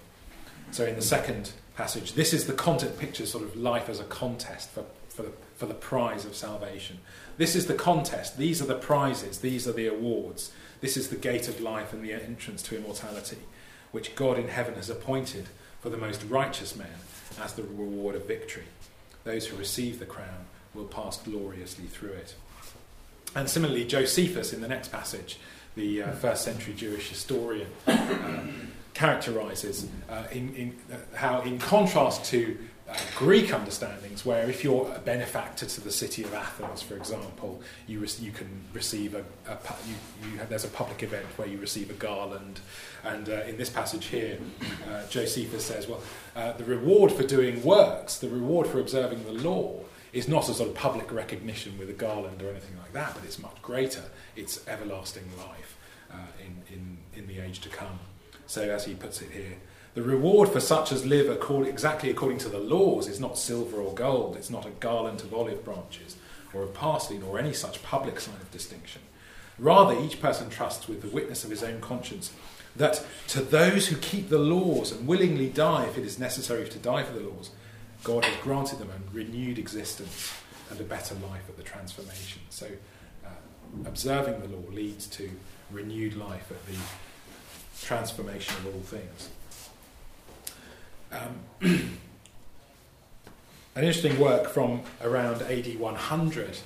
So 0.72 0.86
in 0.86 0.96
the 0.96 1.02
second 1.02 1.52
passage, 1.76 2.14
this 2.14 2.34
is 2.34 2.46
the 2.46 2.54
content 2.54 2.98
picture, 3.00 3.26
sort 3.26 3.44
of 3.44 3.56
life 3.56 3.90
as 3.90 4.00
a 4.00 4.04
contest 4.04 4.70
for, 4.70 4.84
for, 5.10 5.24
the, 5.24 5.32
for 5.60 5.66
the 5.66 5.74
prize 5.74 6.24
of 6.24 6.36
salvation. 6.36 7.00
This 7.38 7.54
is 7.54 7.68
the 7.68 7.74
contest. 7.74 8.38
These 8.38 8.62
are 8.62 8.66
the 8.66 8.76
prizes. 8.76 9.40
These 9.40 9.68
are 9.68 9.74
the 9.74 9.88
awards. 9.88 10.54
This 10.80 10.96
is 10.96 11.10
the 11.10 11.18
gate 11.18 11.50
of 11.50 11.60
life 11.60 11.92
and 11.92 12.02
the 12.02 12.14
entrance 12.14 12.62
to 12.64 12.78
immortality, 12.78 13.40
which 13.92 14.16
God 14.16 14.40
in 14.40 14.48
heaven 14.48 14.76
has 14.76 14.90
appointed 14.90 15.50
for 15.82 15.90
the 15.90 15.98
most 15.98 16.24
righteous 16.30 16.78
man 16.78 16.88
as 17.42 17.54
the 17.54 17.64
reward 17.64 18.16
of 18.16 18.26
victory. 18.26 18.64
Those 19.26 19.48
who 19.48 19.58
receive 19.58 20.00
the 20.00 20.06
crown 20.06 20.46
will 20.74 20.86
pass 20.86 21.22
gloriously 21.22 21.88
through 21.88 22.14
it. 22.14 22.36
And 23.36 23.50
similarly, 23.50 23.84
Josephus 23.84 24.54
in 24.54 24.62
the 24.62 24.68
next 24.70 24.94
passage, 24.94 25.40
the 25.76 26.04
uh, 26.04 26.12
first 26.14 26.46
century 26.46 26.74
Jewish 26.74 27.10
historian, 27.10 27.68
uh, 27.86 28.44
characterizes 28.94 29.88
uh, 30.10 30.24
in, 30.32 30.56
in 30.56 30.78
uh, 30.92 31.18
how, 31.18 31.42
in 31.42 31.60
contrast 31.60 32.26
to 32.26 32.58
Greek 33.16 33.54
understandings, 33.54 34.26
where 34.26 34.50
if 34.50 34.64
you're 34.64 34.92
a 34.96 35.00
benefactor 35.00 35.66
to 35.66 35.82
the 35.82 35.92
city 35.92 36.24
of 36.24 36.34
Athens, 36.34 36.82
for 36.82 36.96
example, 36.96 37.62
you, 37.88 38.00
re- 38.00 38.08
you 38.20 38.32
can 38.32 38.48
receive 38.74 39.14
a, 39.14 39.24
a 39.48 39.58
you, 39.88 39.96
you 40.32 40.38
have, 40.38 40.50
there's 40.50 40.66
a 40.66 40.70
public 40.70 41.04
event 41.04 41.26
where 41.38 41.48
you 41.48 41.58
receive 41.58 41.90
a 41.90 41.94
garland, 41.94 42.60
and 43.04 43.30
uh, 43.30 43.44
in 43.48 43.58
this 43.58 43.70
passage 43.70 44.06
here, 44.06 44.40
uh, 44.90 45.06
Josephus 45.08 45.66
says, 45.66 45.88
well, 45.88 46.02
uh, 46.36 46.54
the 46.54 46.64
reward 46.64 47.12
for 47.12 47.24
doing 47.24 47.64
works, 47.64 48.18
the 48.18 48.30
reward 48.30 48.68
for 48.68 48.80
observing 48.80 49.24
the 49.26 49.34
law, 49.34 49.80
is 50.12 50.28
not 50.28 50.50
a 50.50 50.54
sort 50.54 50.70
of 50.70 50.76
public 50.76 51.12
recognition 51.12 51.78
with 51.78 51.90
a 51.90 51.94
garland 51.94 52.42
or 52.42 52.50
anything 52.50 52.76
like 52.80 52.94
that, 52.94 53.14
but 53.14 53.24
it's 53.24 53.40
much 53.40 53.62
greater. 53.62 54.04
It's 54.36 54.68
everlasting 54.68 55.30
life 55.38 55.78
uh, 56.12 56.16
in, 56.40 56.74
in, 56.74 56.98
in 57.16 57.28
the 57.28 57.40
age 57.40 57.60
to 57.62 57.70
come. 57.70 58.00
So, 58.48 58.64
as 58.64 58.86
he 58.86 58.96
puts 58.96 59.22
it 59.22 59.30
here, 59.30 59.58
the 59.96 60.04
reward 60.04 60.50
for 60.50 60.60
such 60.60 60.92
as 60.92 61.06
live 61.06 61.30
accord, 61.30 61.68
exactly 61.68 62.10
according 62.10 62.38
to 62.40 62.50
the 62.50 62.60
laws 62.60 63.08
is 63.08 63.20
not 63.20 63.38
silver 63.38 63.78
or 63.78 63.94
gold, 63.94 64.36
it's 64.36 64.50
not 64.50 64.66
a 64.66 64.72
garland 64.72 65.22
of 65.22 65.34
olive 65.34 65.66
branches 65.66 66.16
or 66.54 66.64
of 66.64 66.74
parsley, 66.74 67.18
nor 67.18 67.40
any 67.40 67.54
such 67.54 67.84
public 67.84 68.20
sign 68.20 68.36
of 68.36 68.52
distinction. 68.52 69.02
Rather, 69.58 70.00
each 70.00 70.22
person 70.22 70.50
trusts 70.50 70.88
with 70.88 71.02
the 71.02 71.10
witness 71.10 71.44
of 71.44 71.50
his 71.50 71.64
own 71.64 71.82
conscience 71.82 72.32
that 72.76 73.06
to 73.28 73.42
those 73.42 73.88
who 73.88 73.98
keep 73.98 74.30
the 74.30 74.38
laws 74.38 74.92
and 74.92 75.08
willingly 75.08 75.50
die 75.50 75.86
if 75.86 75.98
it 75.98 76.06
is 76.06 76.18
necessary 76.18 76.68
to 76.70 76.80
die 76.80 77.04
for 77.04 77.14
the 77.14 77.28
laws, 77.28 77.52
God 78.04 78.24
has 78.24 78.36
granted 78.42 78.80
them 78.80 78.90
a 78.90 79.16
renewed 79.16 79.60
existence 79.60 80.34
and 80.70 80.80
a 80.80 80.84
better 80.84 81.16
life 81.16 81.44
at 81.50 81.58
the 81.58 81.64
transformation. 81.64 82.42
So, 82.50 82.68
uh, 83.26 83.30
observing 83.86 84.40
the 84.40 84.56
law 84.56 84.64
leads 84.72 85.08
to 85.08 85.30
renewed 85.72 86.16
life 86.16 86.52
at 86.52 86.66
the 86.68 86.78
transformation 87.86 88.56
of 88.58 88.68
all 88.68 88.82
things. 88.82 89.30
Um, 91.12 91.40
an 93.76 93.84
interesting 93.84 94.20
work 94.20 94.50
from 94.50 94.82
around 95.02 95.42
AD 95.42 95.80
100, 95.80 96.58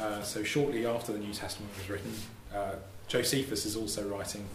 uh, 0.00 0.22
so 0.22 0.42
shortly 0.42 0.86
after 0.86 1.12
the 1.12 1.18
New 1.18 1.32
Testament 1.32 1.72
was 1.78 1.88
written. 1.88 2.12
Uh, 2.54 2.72
Josephus 3.08 3.66
is 3.66 3.76
also 3.76 4.08
writing 4.08 4.46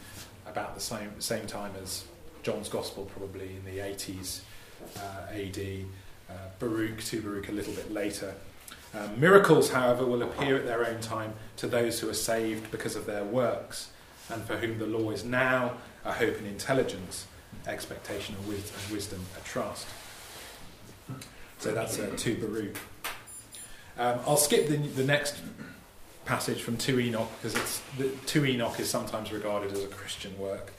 about 0.48 0.75
the 0.75 0.82
same, 0.82 1.12
same 1.20 1.46
time 1.46 1.72
as 1.82 2.06
John's 2.44 2.70
Gospel, 2.70 3.06
probably 3.06 3.56
in 3.56 3.66
the 3.66 3.80
80s 3.80 4.42
uh, 4.98 5.32
AD. 5.32 5.86
Uh, 6.30 6.34
Baruch, 6.60 7.04
to 7.06 7.22
Baruch 7.22 7.50
a 7.50 7.54
little 7.54 7.74
bit 7.74 7.92
later. 7.92 8.34
Um, 8.94 9.20
miracles, 9.20 9.70
however, 9.70 10.06
will 10.06 10.24
appear 10.24 10.58
at 10.58 10.66
their 10.66 10.86
own 10.86 11.00
time 11.00 11.34
to 11.58 11.68
those 11.68 12.00
who 12.00 12.10
are 12.10 12.13
saved 12.13 12.72
because 12.72 12.96
of 12.96 13.06
their 13.06 13.24
works, 13.24 13.92
and 14.30 14.44
for 14.44 14.58
whom 14.58 14.77
the 14.77 14.88
law 14.88 15.12
is 15.12 15.24
now 15.24 15.74
a 16.04 16.12
hope 16.12 16.38
and 16.38 16.48
intelligence, 16.48 17.27
expectation 17.66 18.36
and 18.36 18.48
wisdom, 18.92 19.22
a 19.38 19.48
trust. 19.48 19.88
So 21.60 21.74
that's 21.74 22.00
uh, 22.00 22.12
2 22.16 22.36
Baruch. 22.36 22.78
Um, 23.98 24.20
I'll 24.28 24.38
skip 24.38 24.68
the, 24.68 24.78
the 24.78 25.04
next 25.04 25.38
passage 26.26 26.62
from 26.62 26.78
2 26.78 27.00
Enoch 27.00 27.30
because 27.42 27.56
it's, 27.56 27.82
the, 27.98 28.10
2 28.28 28.46
Enoch 28.46 28.80
is 28.80 28.90
sometimes 28.90 29.32
regarded 29.32 29.72
as 29.72 29.84
a 29.84 29.88
Christian 29.88 30.38
work. 30.38 30.74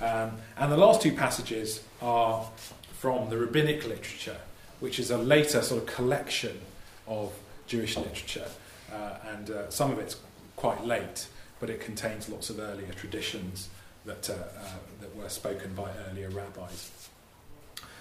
Um, 0.00 0.32
and 0.56 0.70
the 0.72 0.76
last 0.76 1.02
two 1.02 1.12
passages 1.12 1.82
are 2.00 2.48
from 2.92 3.28
the 3.30 3.36
rabbinic 3.36 3.86
literature, 3.86 4.38
which 4.80 4.98
is 4.98 5.10
a 5.10 5.18
later 5.18 5.60
sort 5.60 5.82
of 5.82 5.92
collection 5.92 6.58
of 7.06 7.32
Jewish 7.66 7.96
literature. 7.96 8.46
Uh, 8.92 9.14
and 9.32 9.50
uh, 9.50 9.70
some 9.70 9.90
of 9.90 9.98
it's 9.98 10.16
quite 10.56 10.84
late, 10.84 11.26
but 11.60 11.68
it 11.68 11.80
contains 11.80 12.28
lots 12.28 12.48
of 12.48 12.58
earlier 12.60 12.92
traditions 12.92 13.68
that, 14.08 14.28
uh, 14.28 14.32
uh, 14.32 14.68
that 15.00 15.14
were 15.16 15.28
spoken 15.28 15.74
by 15.74 15.90
earlier 16.10 16.28
rabbis. 16.30 16.90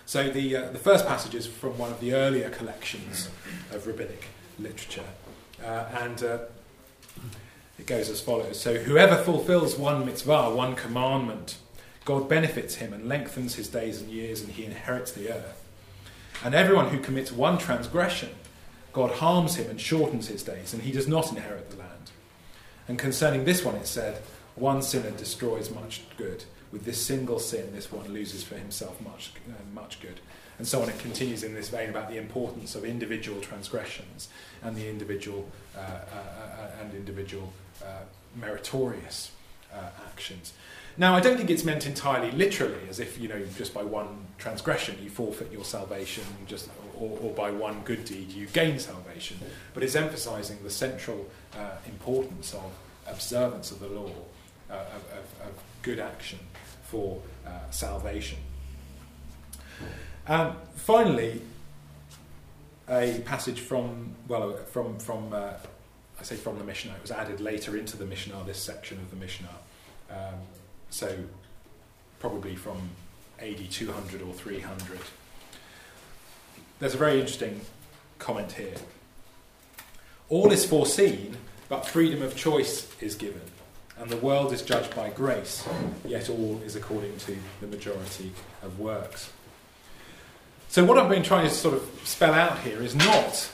So 0.06 0.30
the, 0.30 0.56
uh, 0.56 0.70
the 0.72 0.80
first 0.80 1.06
passage 1.06 1.36
is 1.36 1.46
from 1.46 1.78
one 1.78 1.92
of 1.92 2.00
the 2.00 2.14
earlier 2.14 2.50
collections 2.50 3.30
of 3.72 3.86
rabbinic 3.86 4.26
literature. 4.58 5.04
Uh, 5.64 5.86
and 6.02 6.24
uh, 6.24 6.38
it 7.78 7.86
goes 7.86 8.10
as 8.10 8.22
follows 8.22 8.60
So, 8.60 8.78
whoever 8.78 9.16
fulfills 9.16 9.78
one 9.78 10.06
mitzvah, 10.06 10.56
one 10.56 10.76
commandment, 10.76 11.58
God 12.06 12.30
benefits 12.30 12.76
him 12.76 12.94
and 12.94 13.08
lengthens 13.08 13.56
his 13.56 13.68
days 13.68 14.02
and 14.02 14.10
years, 14.10 14.42
and 14.42 14.52
he 14.52 14.66
inherits 14.66 15.12
the 15.12 15.32
earth. 15.32 15.64
And 16.44 16.56
everyone 16.56 16.90
who 16.90 17.00
commits 17.00 17.32
one 17.32 17.58
transgression, 17.58 18.30
God 18.94 19.12
harms 19.12 19.56
him 19.56 19.70
and 19.70 19.80
shortens 19.80 20.28
his 20.28 20.44
days, 20.44 20.74
and 20.74 20.84
he 20.84 20.92
does 20.92 21.08
not 21.08 21.32
inherit 21.32 21.70
the 21.70 21.78
land. 21.78 22.12
And 22.88 22.98
concerning 22.98 23.44
this 23.44 23.66
one, 23.66 23.76
it 23.76 23.88
said, 23.88 24.22
one 24.58 24.82
sinner 24.82 25.12
destroys 25.12 25.70
much 25.70 26.02
good. 26.18 26.44
With 26.72 26.84
this 26.84 27.04
single 27.04 27.40
sin, 27.40 27.74
this 27.74 27.92
one 27.92 28.08
loses 28.12 28.44
for 28.44 28.56
himself 28.56 29.00
much, 29.02 29.32
uh, 29.48 29.54
much 29.74 30.02
good. 30.02 30.20
And 30.58 30.68
so 30.68 30.82
on. 30.82 30.90
It 30.90 30.98
continues 31.00 31.44
in 31.44 31.54
this 31.54 31.70
vein 31.70 31.90
about 31.90 32.10
the 32.10 32.18
importance 32.18 32.76
of 32.76 32.84
individual 32.84 33.40
transgressions 33.40 34.28
and 34.64 34.76
the 34.76 34.90
individual 34.90 35.48
uh, 35.76 35.80
uh, 35.80 35.84
uh 35.84 36.82
and 36.82 36.94
individual 36.94 37.54
uh, 37.84 38.04
meritorious 38.36 39.32
uh, 39.72 39.90
actions. 40.08 40.54
Now, 40.98 41.14
I 41.14 41.20
don't 41.20 41.38
think 41.38 41.52
it's 41.52 41.64
meant 41.64 41.86
entirely 41.86 42.32
literally, 42.32 42.90
as 42.90 43.00
if 43.00 43.20
you 43.20 43.28
know, 43.28 43.40
just 43.56 43.72
by 43.72 43.84
one 43.84 44.26
transgression 44.40 44.98
you 45.04 45.12
forfeit 45.12 45.52
your 45.52 45.64
salvation, 45.64 46.24
just 46.48 46.70
or, 47.00 47.16
or 47.22 47.34
by 47.34 47.52
one 47.52 47.82
good 47.82 48.04
deed 48.04 48.32
you 48.32 48.48
gain 48.48 48.80
salvation. 48.80 49.38
But 49.76 49.84
it's 49.84 49.96
emphasising 49.96 50.64
the 50.64 50.72
central 50.72 51.28
importance 51.86 52.56
of 52.56 52.72
observance 53.08 53.70
of 53.72 53.80
the 53.80 53.88
law 53.88 54.12
uh, 54.70 54.74
of, 54.74 55.04
of, 55.12 55.48
of, 55.48 55.54
good 55.82 56.00
action 56.00 56.40
for 56.84 57.22
uh, 57.46 57.50
salvation. 57.72 58.38
And 60.28 60.54
finally, 60.76 61.42
a 62.90 63.22
passage 63.26 63.60
from 63.60 64.16
well 64.28 64.58
from 64.72 64.98
from 65.00 65.34
uh, 65.34 65.54
I 66.20 66.24
say 66.24 66.36
from 66.36 66.58
the 66.58 66.64
Mishnah, 66.64 66.94
it 66.94 67.02
was 67.02 67.12
added 67.12 67.40
later 67.40 67.78
into 67.78 67.96
the 67.96 68.06
Mishnah, 68.06 68.44
this 68.46 68.60
section 68.60 68.98
of 68.98 69.10
the 69.12 69.18
Mishnah. 69.18 69.58
Um, 70.10 70.40
so 70.90 71.16
probably 72.20 72.56
from 72.56 72.90
AD 73.40 73.70
200 73.70 74.22
or 74.22 74.34
300. 74.34 75.00
There's 76.80 76.96
a 76.96 76.98
very 76.98 77.20
interesting 77.20 77.62
comment 78.20 78.54
here. 78.54 78.76
All 80.30 80.52
is 80.52 80.66
foreseen, 80.66 81.38
but 81.70 81.86
freedom 81.86 82.22
of 82.22 82.36
choice 82.36 82.92
is 83.02 83.16
given, 83.16 83.42
and 84.00 84.10
the 84.10 84.18
world 84.18 84.54
is 84.54 84.62
judged 84.62 84.96
by 84.96 85.10
grace, 85.10 85.68
yet 86.06 86.30
all 86.30 86.62
is 86.66 86.75
according 86.75 87.18
to 87.18 87.38
the 87.62 87.68
majority 87.68 88.32
of 88.62 88.80
works. 88.80 89.32
So, 90.70 90.84
what 90.84 90.98
I've 90.98 91.10
been 91.10 91.24
trying 91.24 91.48
to 91.48 91.54
sort 91.54 91.75
of 91.75 91.89
spell 92.04 92.34
out 92.34 92.60
here 92.60 92.82
is 92.82 92.94
not 92.94 93.50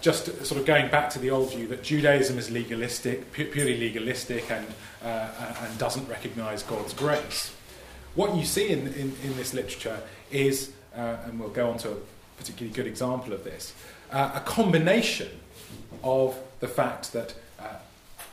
just 0.00 0.44
sort 0.44 0.60
of 0.60 0.66
going 0.66 0.90
back 0.90 1.08
to 1.10 1.18
the 1.18 1.30
old 1.30 1.54
view 1.54 1.66
that 1.68 1.82
Judaism 1.82 2.38
is 2.38 2.50
legalistic, 2.50 3.32
purely 3.32 3.78
legalistic, 3.78 4.50
and, 4.50 4.66
uh, 5.02 5.54
and 5.62 5.78
doesn't 5.78 6.06
recognize 6.08 6.62
God's 6.62 6.92
grace. 6.92 7.54
What 8.14 8.36
you 8.36 8.44
see 8.44 8.68
in, 8.68 8.88
in, 8.88 9.14
in 9.22 9.36
this 9.36 9.54
literature 9.54 10.00
is, 10.30 10.72
uh, 10.94 11.16
and 11.24 11.40
we'll 11.40 11.48
go 11.48 11.70
on 11.70 11.78
to 11.78 11.92
a 11.92 11.96
particularly 12.36 12.74
good 12.74 12.86
example 12.86 13.32
of 13.32 13.44
this, 13.44 13.72
uh, 14.12 14.32
a 14.34 14.40
combination 14.40 15.28
of 16.02 16.38
the 16.60 16.68
fact 16.68 17.12
that 17.12 17.34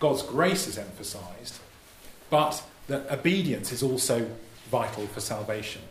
God's 0.01 0.23
grace 0.23 0.67
is 0.67 0.79
emphasized, 0.79 1.59
but 2.31 2.61
that 2.87 3.09
obedience 3.11 3.71
is 3.71 3.83
also 3.83 4.27
vital 4.71 5.05
for 5.05 5.21
salvation. 5.21 5.83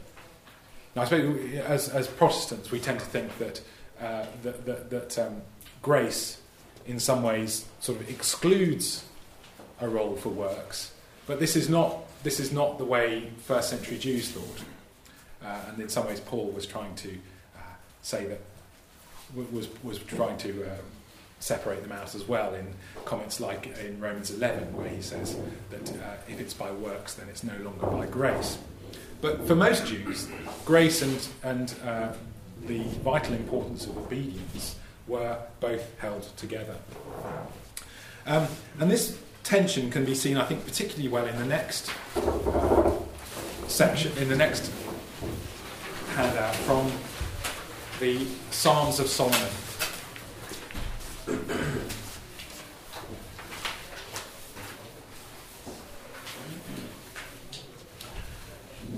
Now, 0.96 1.02
I 1.02 1.04
suppose 1.04 1.54
as, 1.60 1.88
as 1.88 2.08
Protestants, 2.08 2.72
we 2.72 2.80
tend 2.80 2.98
to 2.98 3.06
think 3.06 3.38
that, 3.38 3.60
uh, 4.00 4.26
that, 4.42 4.66
that, 4.66 4.90
that 4.90 5.18
um, 5.18 5.42
grace, 5.80 6.42
in 6.86 6.98
some 6.98 7.22
ways, 7.22 7.66
sort 7.78 8.00
of 8.00 8.10
excludes 8.10 9.04
a 9.80 9.88
role 9.88 10.16
for 10.16 10.30
works. 10.30 10.92
But 11.28 11.38
this 11.38 11.54
is 11.54 11.68
not, 11.68 11.98
this 12.24 12.40
is 12.40 12.52
not 12.52 12.78
the 12.78 12.84
way 12.84 13.30
first 13.44 13.70
century 13.70 13.96
Jews 13.96 14.28
thought. 14.32 14.64
Uh, 15.40 15.70
and 15.70 15.80
in 15.80 15.88
some 15.88 16.06
ways, 16.08 16.18
Paul 16.18 16.50
was 16.50 16.66
trying 16.66 16.96
to 16.96 17.10
uh, 17.56 17.60
say 18.02 18.26
that, 18.26 18.40
was, 19.52 19.68
was 19.84 20.00
trying 20.00 20.36
to 20.38 20.64
uh, 20.64 20.74
separate 21.40 21.82
them 21.82 21.92
out 21.92 22.14
as 22.14 22.28
well 22.28 22.54
in 22.54 22.66
comments 23.04 23.40
like 23.40 23.66
in 23.78 23.98
Romans 24.00 24.30
11, 24.30 24.76
where 24.76 24.88
he 24.88 25.02
says 25.02 25.36
that 25.70 25.90
uh, 25.90 26.16
if 26.28 26.38
it's 26.38 26.54
by 26.54 26.70
works, 26.70 27.14
then 27.14 27.28
it's 27.28 27.42
no 27.42 27.56
longer 27.62 27.86
by 27.86 28.06
grace. 28.06 28.58
But 29.20 29.46
for 29.46 29.54
most 29.54 29.86
Jews, 29.86 30.28
grace 30.64 31.02
and, 31.02 31.28
and 31.42 31.74
uh, 31.84 32.12
the 32.66 32.82
vital 33.02 33.34
importance 33.34 33.86
of 33.86 33.96
obedience 33.96 34.76
were 35.06 35.36
both 35.60 35.98
held 35.98 36.22
together. 36.36 36.76
Um, 38.26 38.46
and 38.78 38.90
this 38.90 39.18
tension 39.42 39.90
can 39.90 40.04
be 40.04 40.14
seen, 40.14 40.36
I 40.36 40.44
think, 40.44 40.64
particularly 40.64 41.08
well 41.08 41.26
in 41.26 41.36
the 41.38 41.46
next 41.46 41.90
uh, 42.16 42.92
section, 43.66 44.16
in 44.18 44.28
the 44.28 44.36
next 44.36 44.70
handout 46.14 46.54
from 46.54 46.90
the 47.98 48.26
Psalms 48.50 49.00
of 49.00 49.08
Solomon. 49.08 49.48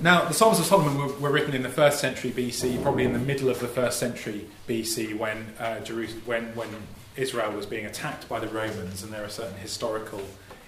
Now, 0.02 0.24
the 0.24 0.34
Psalms 0.34 0.58
of 0.58 0.64
Solomon 0.64 0.98
were, 0.98 1.14
were, 1.20 1.30
written 1.30 1.54
in 1.54 1.62
the 1.62 1.68
first 1.68 2.00
century 2.00 2.32
BC, 2.32 2.82
probably 2.82 3.04
in 3.04 3.12
the 3.12 3.20
middle 3.20 3.48
of 3.48 3.60
the 3.60 3.68
first 3.68 4.00
century 4.00 4.48
BC, 4.68 5.16
when, 5.16 5.54
uh, 5.60 5.78
when, 6.24 6.56
when 6.56 6.68
Israel 7.14 7.52
was 7.52 7.66
being 7.66 7.86
attacked 7.86 8.28
by 8.28 8.40
the 8.40 8.48
Romans, 8.48 9.04
and 9.04 9.12
there 9.12 9.24
are 9.24 9.28
certain 9.28 9.58
historical 9.58 10.20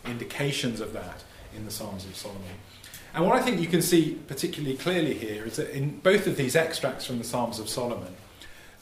indications 0.05 0.81
of 0.81 0.93
that 0.93 1.25
in 1.53 1.65
the 1.65 1.73
Psalms 1.73 2.05
of 2.05 2.15
Solomon. 2.15 2.43
And 3.13 3.27
what 3.27 3.35
I 3.35 3.43
think 3.43 3.61
you 3.61 3.67
can 3.67 3.83
see 3.83 4.15
particularly 4.29 4.77
clearly 4.77 5.15
here 5.15 5.45
is 5.45 5.57
that 5.57 5.77
in 5.77 5.99
both 5.99 6.29
of 6.29 6.37
these 6.37 6.55
extracts 6.55 7.05
from 7.05 7.19
the 7.19 7.25
Psalms 7.25 7.59
of 7.59 7.69
Solomon, 7.69 8.15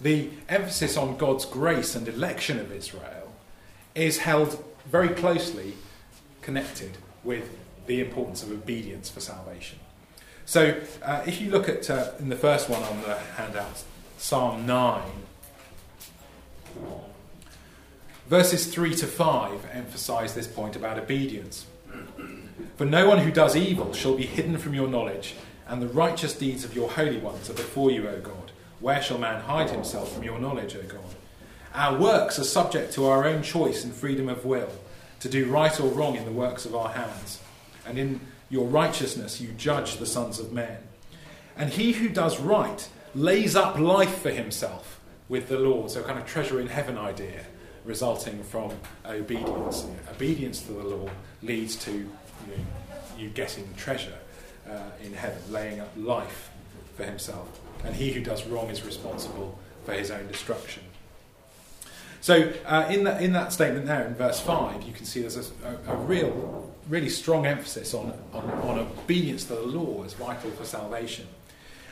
the 0.03 0.29
emphasis 0.51 0.99
on 0.99 1.17
God's 1.17 1.47
grace 1.47 1.95
and 1.95 2.07
election 2.07 2.59
of 2.61 2.71
Israel 2.71 3.33
is 3.95 4.19
held 4.19 4.63
very 4.85 5.09
closely 5.09 5.73
connected 6.43 6.99
with 7.25 7.57
the 7.87 8.03
importance 8.03 8.43
of 8.43 8.53
obedience 8.53 9.09
for 9.09 9.21
salvation. 9.21 9.79
So 10.53 10.79
uh, 11.03 11.23
if 11.25 11.41
you 11.41 11.51
look 11.51 11.67
at 11.67 11.89
uh, 11.89 12.11
in 12.19 12.29
the 12.29 12.37
first 12.37 12.69
one 12.69 12.83
on 12.83 13.01
the 13.01 13.15
handout, 13.15 13.85
Psalm 14.19 14.67
9, 14.67 15.03
verses 18.29 18.67
3 18.67 18.95
to 18.97 19.07
5 19.07 19.67
emphasize 19.73 20.35
this 20.35 20.47
point 20.47 20.77
about 20.77 20.99
obedience. 20.99 21.65
For 22.77 22.85
no 22.85 23.09
one 23.09 23.17
who 23.17 23.33
does 23.33 23.57
evil 23.57 23.95
shall 23.95 24.15
be 24.15 24.27
hidden 24.27 24.59
from 24.59 24.75
your 24.75 24.89
knowledge, 24.89 25.37
and 25.67 25.81
the 25.81 25.89
righteous 25.89 26.35
deeds 26.35 26.67
of 26.67 26.77
your 26.77 26.91
holy 26.91 27.17
ones 27.17 27.49
are 27.49 27.55
before 27.55 27.91
you, 27.91 28.07
O 28.07 28.21
God. 28.21 28.53
Where 28.79 29.01
shall 29.01 29.17
man 29.17 29.41
hide 29.41 29.71
himself 29.71 30.13
from 30.13 30.23
your 30.23 30.39
knowledge, 30.39 30.77
O 30.77 30.83
God? 30.83 31.15
Our 31.73 31.99
works 31.99 32.39
are 32.39 32.45
subject 32.45 32.93
to 32.93 33.07
our 33.07 33.25
own 33.25 33.43
choice 33.43 33.85
and 33.85 33.95
freedom 33.95 34.29
of 34.29 34.45
will, 34.45 34.69
to 35.21 35.31
do 35.31 35.51
right 35.51 35.81
or 35.81 35.89
wrong 35.89 36.17
in 36.17 36.27
the 36.27 36.31
works 36.31 36.67
of 36.67 36.75
our 36.75 36.91
hands. 36.91 37.41
And 37.87 37.99
in 37.99 38.21
your 38.53 38.67
righteousness 38.67 39.41
you 39.41 39.49
judge 39.57 39.97
the 39.97 40.07
sons 40.07 40.39
of 40.39 40.53
men. 40.53 40.77
And 41.57 41.71
he 41.71 41.93
who 41.93 42.11
does 42.11 42.39
right 42.39 42.87
lays 43.15 43.57
up 43.57 43.79
life 43.79 44.19
for 44.19 44.31
himself 44.31 45.01
with 45.29 45.49
the 45.49 45.59
Lord. 45.59 45.91
So, 45.91 46.03
kind 46.03 46.19
of 46.19 46.27
treasure 46.27 46.61
in 46.61 46.67
heaven 46.69 46.99
idea 46.99 47.45
resulting 47.85 48.43
from 48.45 48.73
obedience. 49.07 49.87
Obedience 50.11 50.61
to 50.63 50.73
the 50.73 50.83
law 50.85 51.09
leads 51.43 51.77
to 51.77 51.91
you, 51.91 52.11
know, 52.47 52.55
you 53.19 53.29
getting 53.31 53.73
treasure 53.77 54.19
uh, 54.69 54.91
in 55.03 55.15
heaven, 55.15 55.41
laying 55.51 55.81
up 55.81 55.91
life 55.97 56.51
for 56.95 57.05
himself. 57.05 57.59
And 57.85 57.97
he 57.97 58.13
who 58.13 58.21
does 58.21 58.47
wrong 58.47 58.69
is 58.69 58.85
responsible 58.85 59.59
for 59.85 59.93
his 59.93 60.11
own 60.11 60.29
destruction. 60.29 60.83
So, 62.21 62.53
uh, 62.67 62.87
in, 62.91 63.05
that, 63.05 63.23
in 63.23 63.33
that 63.33 63.53
statement 63.53 63.87
there, 63.87 64.07
in 64.07 64.15
verse 64.15 64.41
5, 64.41 64.83
you 64.83 64.93
can 64.93 65.07
see 65.07 65.23
there's 65.23 65.37
a, 65.37 65.89
a, 65.89 65.95
a 65.95 65.97
real 65.97 66.72
really 66.89 67.09
strong 67.09 67.47
emphasis 67.47 67.95
on, 67.95 68.13
on, 68.33 68.51
on 68.51 68.79
obedience 68.79 69.45
to 69.45 69.55
the 69.55 69.63
law 69.63 70.05
as 70.05 70.15
vital 70.15 70.51
for 70.53 70.65
salvation. 70.65 71.27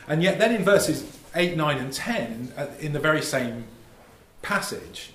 And 0.07 0.21
yet, 0.23 0.39
then 0.39 0.53
in 0.53 0.63
verses 0.63 1.19
8, 1.35 1.55
9, 1.55 1.77
and 1.77 1.93
10, 1.93 2.53
uh, 2.57 2.67
in 2.79 2.93
the 2.93 2.99
very 2.99 3.21
same 3.21 3.65
passage, 4.41 5.11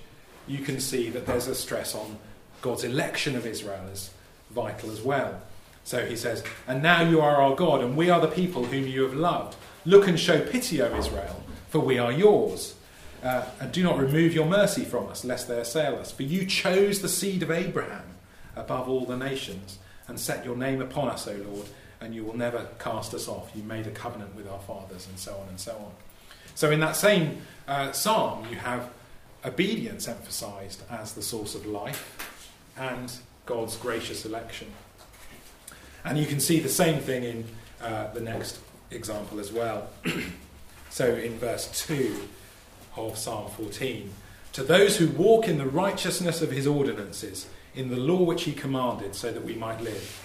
you 0.47 0.59
can 0.59 0.79
see 0.79 1.09
that 1.09 1.25
there's 1.25 1.47
a 1.47 1.55
stress 1.55 1.93
on 1.93 2.17
God's 2.61 2.83
election 2.83 3.35
of 3.35 3.45
Israel 3.45 3.83
as 3.91 4.11
vital 4.49 4.91
as 4.91 5.01
well. 5.01 5.41
So 5.83 6.05
he 6.05 6.15
says, 6.15 6.43
And 6.67 6.81
now 6.81 7.01
you 7.01 7.21
are 7.21 7.41
our 7.41 7.55
God, 7.55 7.81
and 7.81 7.95
we 7.95 8.09
are 8.09 8.19
the 8.19 8.27
people 8.27 8.65
whom 8.65 8.87
you 8.87 9.03
have 9.03 9.13
loved. 9.13 9.55
Look 9.85 10.07
and 10.07 10.19
show 10.19 10.41
pity, 10.41 10.81
O 10.81 10.97
Israel, 10.97 11.43
for 11.69 11.79
we 11.79 11.97
are 11.97 12.11
yours. 12.11 12.75
Uh, 13.23 13.45
and 13.59 13.71
do 13.71 13.83
not 13.83 13.97
remove 13.97 14.33
your 14.33 14.45
mercy 14.45 14.83
from 14.83 15.07
us, 15.07 15.25
lest 15.25 15.47
they 15.47 15.59
assail 15.59 15.95
us. 15.95 16.11
For 16.11 16.23
you 16.23 16.45
chose 16.45 17.01
the 17.01 17.09
seed 17.09 17.41
of 17.41 17.51
Abraham 17.51 18.03
above 18.57 18.89
all 18.89 19.05
the 19.05 19.17
nations, 19.17 19.79
and 20.07 20.19
set 20.19 20.45
your 20.45 20.55
name 20.55 20.81
upon 20.81 21.09
us, 21.09 21.27
O 21.27 21.33
Lord, 21.33 21.67
and 22.01 22.13
you 22.13 22.23
will 22.23 22.37
never 22.37 22.67
cast 22.79 23.13
us 23.13 23.27
off. 23.27 23.51
You 23.55 23.63
made 23.63 23.87
a 23.87 23.91
covenant 23.91 24.35
with 24.35 24.47
our 24.47 24.59
fathers, 24.59 25.07
and 25.07 25.17
so 25.19 25.35
on 25.35 25.49
and 25.49 25.59
so 25.59 25.73
on. 25.73 25.91
So, 26.55 26.71
in 26.71 26.79
that 26.79 26.95
same 26.95 27.41
uh, 27.67 27.91
psalm, 27.91 28.45
you 28.49 28.57
have 28.57 28.89
obedience 29.45 30.07
emphasized 30.07 30.81
as 30.89 31.13
the 31.13 31.21
source 31.21 31.55
of 31.55 31.65
life 31.65 32.51
and 32.77 33.11
God's 33.45 33.77
gracious 33.77 34.25
election. 34.25 34.67
And 36.03 36.17
you 36.17 36.25
can 36.25 36.39
see 36.39 36.59
the 36.59 36.69
same 36.69 36.99
thing 36.99 37.23
in 37.23 37.45
uh, 37.81 38.11
the 38.13 38.21
next 38.21 38.59
example 38.91 39.39
as 39.39 39.51
well. 39.51 39.89
so, 40.89 41.15
in 41.15 41.37
verse 41.37 41.85
2 41.85 42.27
of 42.95 43.17
Psalm 43.17 43.51
14, 43.51 44.11
to 44.53 44.63
those 44.63 44.97
who 44.97 45.07
walk 45.09 45.47
in 45.47 45.57
the 45.57 45.65
righteousness 45.65 46.41
of 46.41 46.51
his 46.51 46.65
ordinances, 46.65 47.47
in 47.77 47.89
the 47.89 47.97
law 47.97 48.23
which 48.23 48.43
he 48.43 48.53
commanded, 48.53 49.15
so 49.15 49.31
that 49.31 49.43
we 49.43 49.53
might 49.53 49.79
live. 49.81 50.23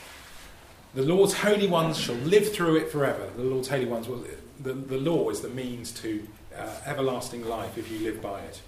The 0.95 1.03
Lord's 1.03 1.35
holy 1.35 1.69
ones 1.69 1.99
shall 1.99 2.17
live 2.17 2.53
through 2.53 2.77
it 2.77 2.91
forever. 2.91 3.29
The 3.37 3.45
Lord's 3.45 3.69
holy 3.69 3.85
ones 3.85 4.09
will. 4.09 4.25
The, 4.61 4.73
the 4.73 4.99
law 4.99 5.29
is 5.31 5.41
the 5.41 5.49
means 5.49 5.91
to 6.03 6.27
uh, 6.57 6.77
everlasting 6.87 7.47
life 7.47 7.77
if 7.77 7.91
you 7.91 7.99
live 8.01 8.23
by 8.23 8.41
it. 8.41 8.61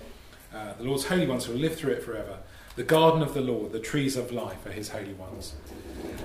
Uh, 0.54 0.74
the 0.74 0.84
Lord's 0.84 1.06
holy 1.06 1.26
ones 1.26 1.48
will 1.48 1.56
live 1.56 1.76
through 1.76 1.92
it 1.92 2.02
forever. 2.02 2.38
The 2.76 2.82
garden 2.82 3.22
of 3.22 3.34
the 3.34 3.40
Lord, 3.40 3.72
the 3.72 3.80
trees 3.80 4.16
of 4.16 4.32
life, 4.32 4.66
are 4.66 4.72
his 4.72 4.88
holy 4.88 5.12
ones. 5.12 5.54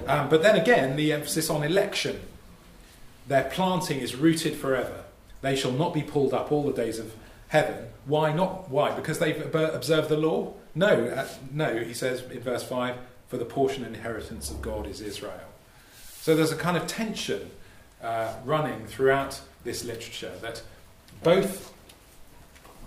Um, 0.07 0.29
but 0.29 0.41
then 0.41 0.55
again, 0.55 0.95
the 0.95 1.13
emphasis 1.13 1.49
on 1.49 1.63
election. 1.63 2.19
Their 3.27 3.43
planting 3.43 3.99
is 3.99 4.15
rooted 4.15 4.55
forever. 4.55 5.03
They 5.41 5.55
shall 5.55 5.71
not 5.71 5.93
be 5.93 6.01
pulled 6.01 6.33
up 6.33 6.51
all 6.51 6.63
the 6.63 6.73
days 6.73 6.97
of 6.97 7.13
heaven. 7.49 7.87
Why 8.09 8.33
not? 8.33 8.71
Why? 8.71 8.91
Because 8.91 9.19
they've 9.19 9.53
observed 9.53 10.09
the 10.09 10.17
law? 10.17 10.53
No, 10.73 10.87
uh, 10.87 11.27
no, 11.51 11.77
he 11.77 11.93
says 11.93 12.23
in 12.23 12.39
verse 12.39 12.63
5 12.63 12.95
for 13.27 13.37
the 13.37 13.45
portion 13.45 13.85
and 13.85 13.95
inheritance 13.95 14.49
of 14.49 14.63
God 14.63 14.87
is 14.87 14.99
Israel. 14.99 15.39
So 16.19 16.35
there's 16.35 16.51
a 16.51 16.55
kind 16.55 16.75
of 16.75 16.87
tension 16.87 17.51
uh, 18.01 18.33
running 18.43 18.87
throughout 18.87 19.39
this 19.63 19.85
literature 19.85 20.31
that 20.41 20.63
both 21.23 21.71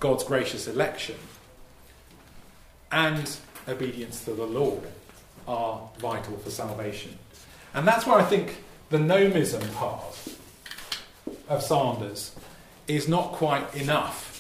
God's 0.01 0.25
gracious 0.25 0.67
election 0.67 1.17
and 2.91 3.37
obedience 3.69 4.25
to 4.25 4.33
the 4.33 4.45
law 4.45 4.79
are 5.47 5.89
vital 5.99 6.37
for 6.39 6.51
salvation. 6.51 7.17
And 7.75 7.87
that's 7.87 8.07
where 8.07 8.19
I 8.19 8.25
think 8.25 8.57
the 8.91 8.99
nomism 8.99 9.73
part 9.75 10.03
of 11.49 11.63
Sanders 11.63 12.35
is 12.89 13.07
not 13.07 13.33
quite 13.33 13.73
enough. 13.77 14.32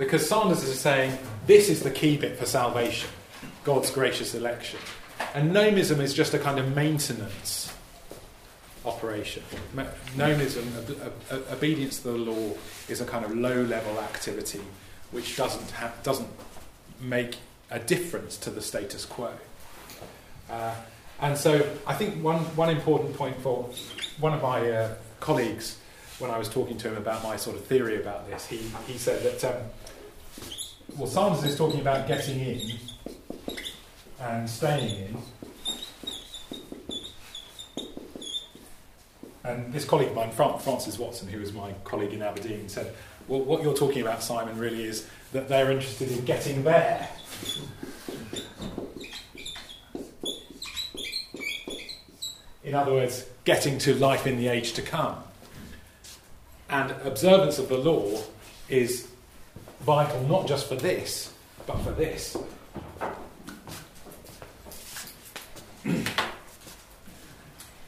Because 0.00 0.26
Sanders 0.26 0.64
is 0.64 0.80
saying 0.80 1.16
this 1.46 1.68
is 1.68 1.82
the 1.82 1.90
key 1.90 2.16
bit 2.16 2.38
for 2.38 2.46
salvation 2.46 3.10
God's 3.64 3.90
gracious 3.90 4.34
election. 4.34 4.80
And 5.34 5.52
nomism 5.52 6.00
is 6.00 6.14
just 6.14 6.32
a 6.32 6.38
kind 6.38 6.58
of 6.58 6.74
maintenance 6.74 7.70
operation. 8.86 9.42
Nomism, 10.16 10.64
obedience 11.52 11.98
to 11.98 12.12
the 12.12 12.16
law, 12.16 12.52
is 12.88 13.02
a 13.02 13.04
kind 13.04 13.26
of 13.26 13.36
low 13.36 13.62
level 13.62 14.00
activity 14.00 14.62
which 15.10 15.36
doesn't, 15.36 15.70
have, 15.72 16.02
doesn't 16.02 16.28
make 17.02 17.36
a 17.70 17.78
difference 17.78 18.38
to 18.38 18.50
the 18.50 18.62
status 18.62 19.04
quo. 19.04 19.30
Uh, 20.48 20.74
and 21.20 21.36
so 21.36 21.56
I 21.86 21.92
think 21.92 22.24
one, 22.24 22.38
one 22.56 22.70
important 22.70 23.14
point 23.16 23.36
for 23.42 23.68
one 24.18 24.32
of 24.32 24.40
my 24.40 24.70
uh, 24.70 24.94
colleagues, 25.20 25.76
when 26.18 26.30
I 26.30 26.38
was 26.38 26.48
talking 26.48 26.78
to 26.78 26.88
him 26.88 26.96
about 26.96 27.22
my 27.22 27.36
sort 27.36 27.56
of 27.56 27.66
theory 27.66 28.00
about 28.00 28.30
this, 28.30 28.46
he, 28.46 28.62
he 28.86 28.96
said 28.96 29.22
that, 29.24 29.44
um, 29.44 29.62
well, 30.96 31.06
Sanders 31.06 31.44
is 31.44 31.56
talking 31.56 31.80
about 31.80 32.06
getting 32.06 32.40
in 32.40 32.60
and 34.20 34.48
staying 34.48 35.08
in. 35.08 35.16
And 39.44 39.72
this 39.72 39.84
colleague 39.84 40.08
of 40.08 40.14
mine, 40.14 40.30
Francis 40.30 40.98
Watson, 40.98 41.28
who 41.28 41.40
was 41.40 41.52
my 41.52 41.72
colleague 41.84 42.12
in 42.12 42.22
Aberdeen, 42.22 42.68
said, 42.68 42.94
Well, 43.26 43.40
what 43.40 43.62
you're 43.62 43.74
talking 43.74 44.02
about, 44.02 44.22
Simon, 44.22 44.58
really 44.58 44.84
is 44.84 45.08
that 45.32 45.48
they're 45.48 45.70
interested 45.70 46.10
in 46.10 46.24
getting 46.24 46.62
there. 46.62 47.08
In 52.62 52.74
other 52.74 52.92
words, 52.92 53.26
getting 53.44 53.78
to 53.78 53.94
life 53.94 54.26
in 54.26 54.36
the 54.36 54.48
age 54.48 54.74
to 54.74 54.82
come. 54.82 55.16
And 56.68 56.92
observance 57.04 57.58
of 57.58 57.68
the 57.68 57.78
law 57.78 58.22
is 58.68 59.09
vital 59.80 60.22
not 60.24 60.46
just 60.46 60.68
for 60.68 60.76
this, 60.76 61.32
but 61.66 61.78
for 61.78 61.90
this. 61.92 62.36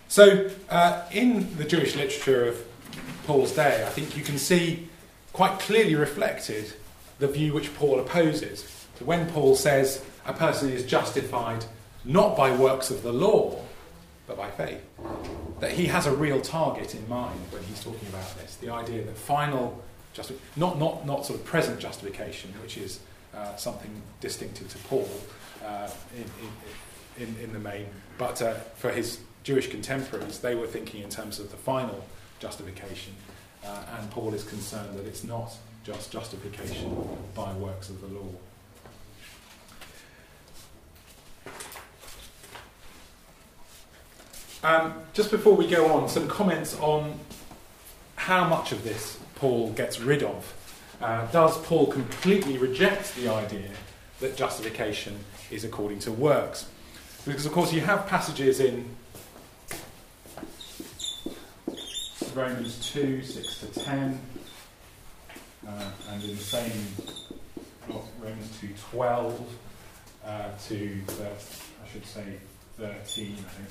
so, 0.08 0.50
uh, 0.70 1.02
in 1.12 1.56
the 1.56 1.64
Jewish 1.64 1.94
literature 1.94 2.48
of 2.48 2.64
Paul's 3.26 3.52
day, 3.52 3.84
I 3.86 3.88
think 3.90 4.16
you 4.16 4.22
can 4.22 4.38
see 4.38 4.88
quite 5.32 5.58
clearly 5.58 5.94
reflected 5.94 6.72
the 7.18 7.28
view 7.28 7.52
which 7.52 7.74
Paul 7.74 8.00
opposes. 8.00 8.86
So, 8.98 9.04
when 9.04 9.28
Paul 9.30 9.54
says 9.54 10.04
a 10.26 10.32
person 10.32 10.70
is 10.70 10.84
justified 10.84 11.64
not 12.04 12.36
by 12.36 12.54
works 12.54 12.90
of 12.90 13.02
the 13.02 13.12
law, 13.12 13.60
but 14.26 14.36
by 14.36 14.50
faith, 14.50 14.80
that 15.60 15.72
he 15.72 15.86
has 15.86 16.06
a 16.06 16.14
real 16.14 16.40
target 16.40 16.94
in 16.94 17.08
mind 17.08 17.38
when 17.50 17.62
he's 17.64 17.82
talking 17.82 18.08
about 18.08 18.36
this. 18.38 18.56
The 18.56 18.70
idea 18.70 19.04
that 19.04 19.16
final 19.16 19.82
justification, 20.12 20.60
not, 20.60 20.78
not, 20.78 21.06
not 21.06 21.26
sort 21.26 21.38
of 21.38 21.44
present 21.44 21.80
justification, 21.80 22.52
which 22.62 22.76
is 22.76 23.00
uh, 23.34 23.56
something 23.56 23.90
distinctive 24.20 24.68
to 24.68 24.78
Paul 24.88 25.08
uh, 25.64 25.88
in, 26.14 27.24
in, 27.26 27.28
in, 27.28 27.44
in, 27.44 27.52
the 27.52 27.58
main, 27.58 27.86
but 28.18 28.42
uh, 28.42 28.54
for 28.76 28.90
his 28.90 29.20
Jewish 29.42 29.68
contemporaries, 29.70 30.38
they 30.38 30.54
were 30.54 30.66
thinking 30.66 31.02
in 31.02 31.08
terms 31.08 31.38
of 31.38 31.50
the 31.50 31.56
final 31.56 32.04
justification, 32.40 33.14
uh, 33.64 33.84
and 33.98 34.10
Paul 34.10 34.34
is 34.34 34.44
concerned 34.44 34.98
that 34.98 35.06
it's 35.06 35.24
not 35.24 35.52
just 35.84 36.12
justification 36.12 37.08
by 37.34 37.52
works 37.54 37.88
of 37.88 38.00
the 38.00 38.06
law. 38.08 38.28
Um, 44.64 44.94
just 45.12 45.32
before 45.32 45.54
we 45.54 45.66
go 45.66 45.92
on, 45.92 46.08
some 46.08 46.28
comments 46.28 46.78
on 46.78 47.18
how 48.14 48.46
much 48.46 48.70
of 48.70 48.84
this 48.84 49.18
Paul 49.42 49.72
gets 49.72 49.98
rid 49.98 50.22
of. 50.22 50.54
Uh, 51.00 51.26
does 51.32 51.58
Paul 51.66 51.88
completely 51.88 52.58
reject 52.58 53.12
the 53.16 53.28
idea 53.28 53.70
that 54.20 54.36
justification 54.36 55.18
is 55.50 55.64
according 55.64 55.98
to 55.98 56.12
works? 56.12 56.68
Because, 57.26 57.44
of 57.44 57.50
course, 57.50 57.72
you 57.72 57.80
have 57.80 58.06
passages 58.06 58.60
in 58.60 58.88
Romans 62.36 62.92
2 62.92 63.24
6 63.24 63.58
to 63.58 63.66
10, 63.80 64.20
uh, 65.66 65.90
and 66.10 66.22
in 66.22 66.30
the 66.30 66.36
same 66.36 66.70
block, 67.88 68.04
Romans 68.20 68.60
2 68.60 68.68
12 68.92 69.56
uh, 70.24 70.48
to, 70.68 71.00
I 71.18 71.88
should 71.92 72.06
say, 72.06 72.36
13, 72.78 73.36
I 73.38 73.50
think. 73.50 73.68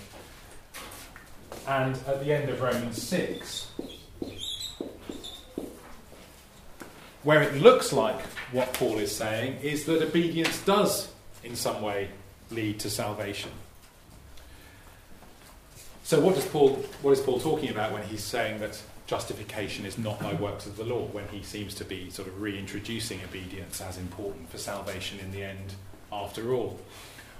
And 1.65 1.95
at 2.07 2.21
the 2.21 2.34
end 2.34 2.49
of 2.49 2.60
Romans 2.60 3.01
6, 3.01 3.67
where 7.23 7.41
it 7.41 7.55
looks 7.55 7.93
like 7.93 8.19
what 8.51 8.73
Paul 8.73 8.97
is 8.97 9.15
saying 9.15 9.60
is 9.62 9.86
that 9.86 10.01
obedience 10.01 10.60
does, 10.65 11.12
in 11.43 11.55
some 11.55 11.81
way, 11.81 12.10
lead 12.49 12.79
to 12.79 12.89
salvation. 12.89 13.51
So, 16.03 16.19
what, 16.19 16.36
does 16.36 16.45
Paul, 16.45 16.73
what 17.01 17.12
is 17.12 17.21
Paul 17.21 17.39
talking 17.39 17.69
about 17.69 17.93
when 17.93 18.03
he's 18.03 18.23
saying 18.23 18.60
that 18.60 18.81
justification 19.07 19.86
is 19.86 19.97
not 19.97 20.19
by 20.19 20.34
works 20.34 20.65
of 20.65 20.77
the 20.77 20.84
law, 20.84 21.05
when 21.07 21.27
he 21.29 21.43
seems 21.43 21.73
to 21.75 21.86
be 21.86 22.10
sort 22.10 22.27
of 22.27 22.41
reintroducing 22.41 23.19
obedience 23.23 23.81
as 23.81 23.97
important 23.97 24.49
for 24.49 24.57
salvation 24.57 25.19
in 25.19 25.31
the 25.31 25.43
end, 25.43 25.75
after 26.12 26.53
all? 26.53 26.79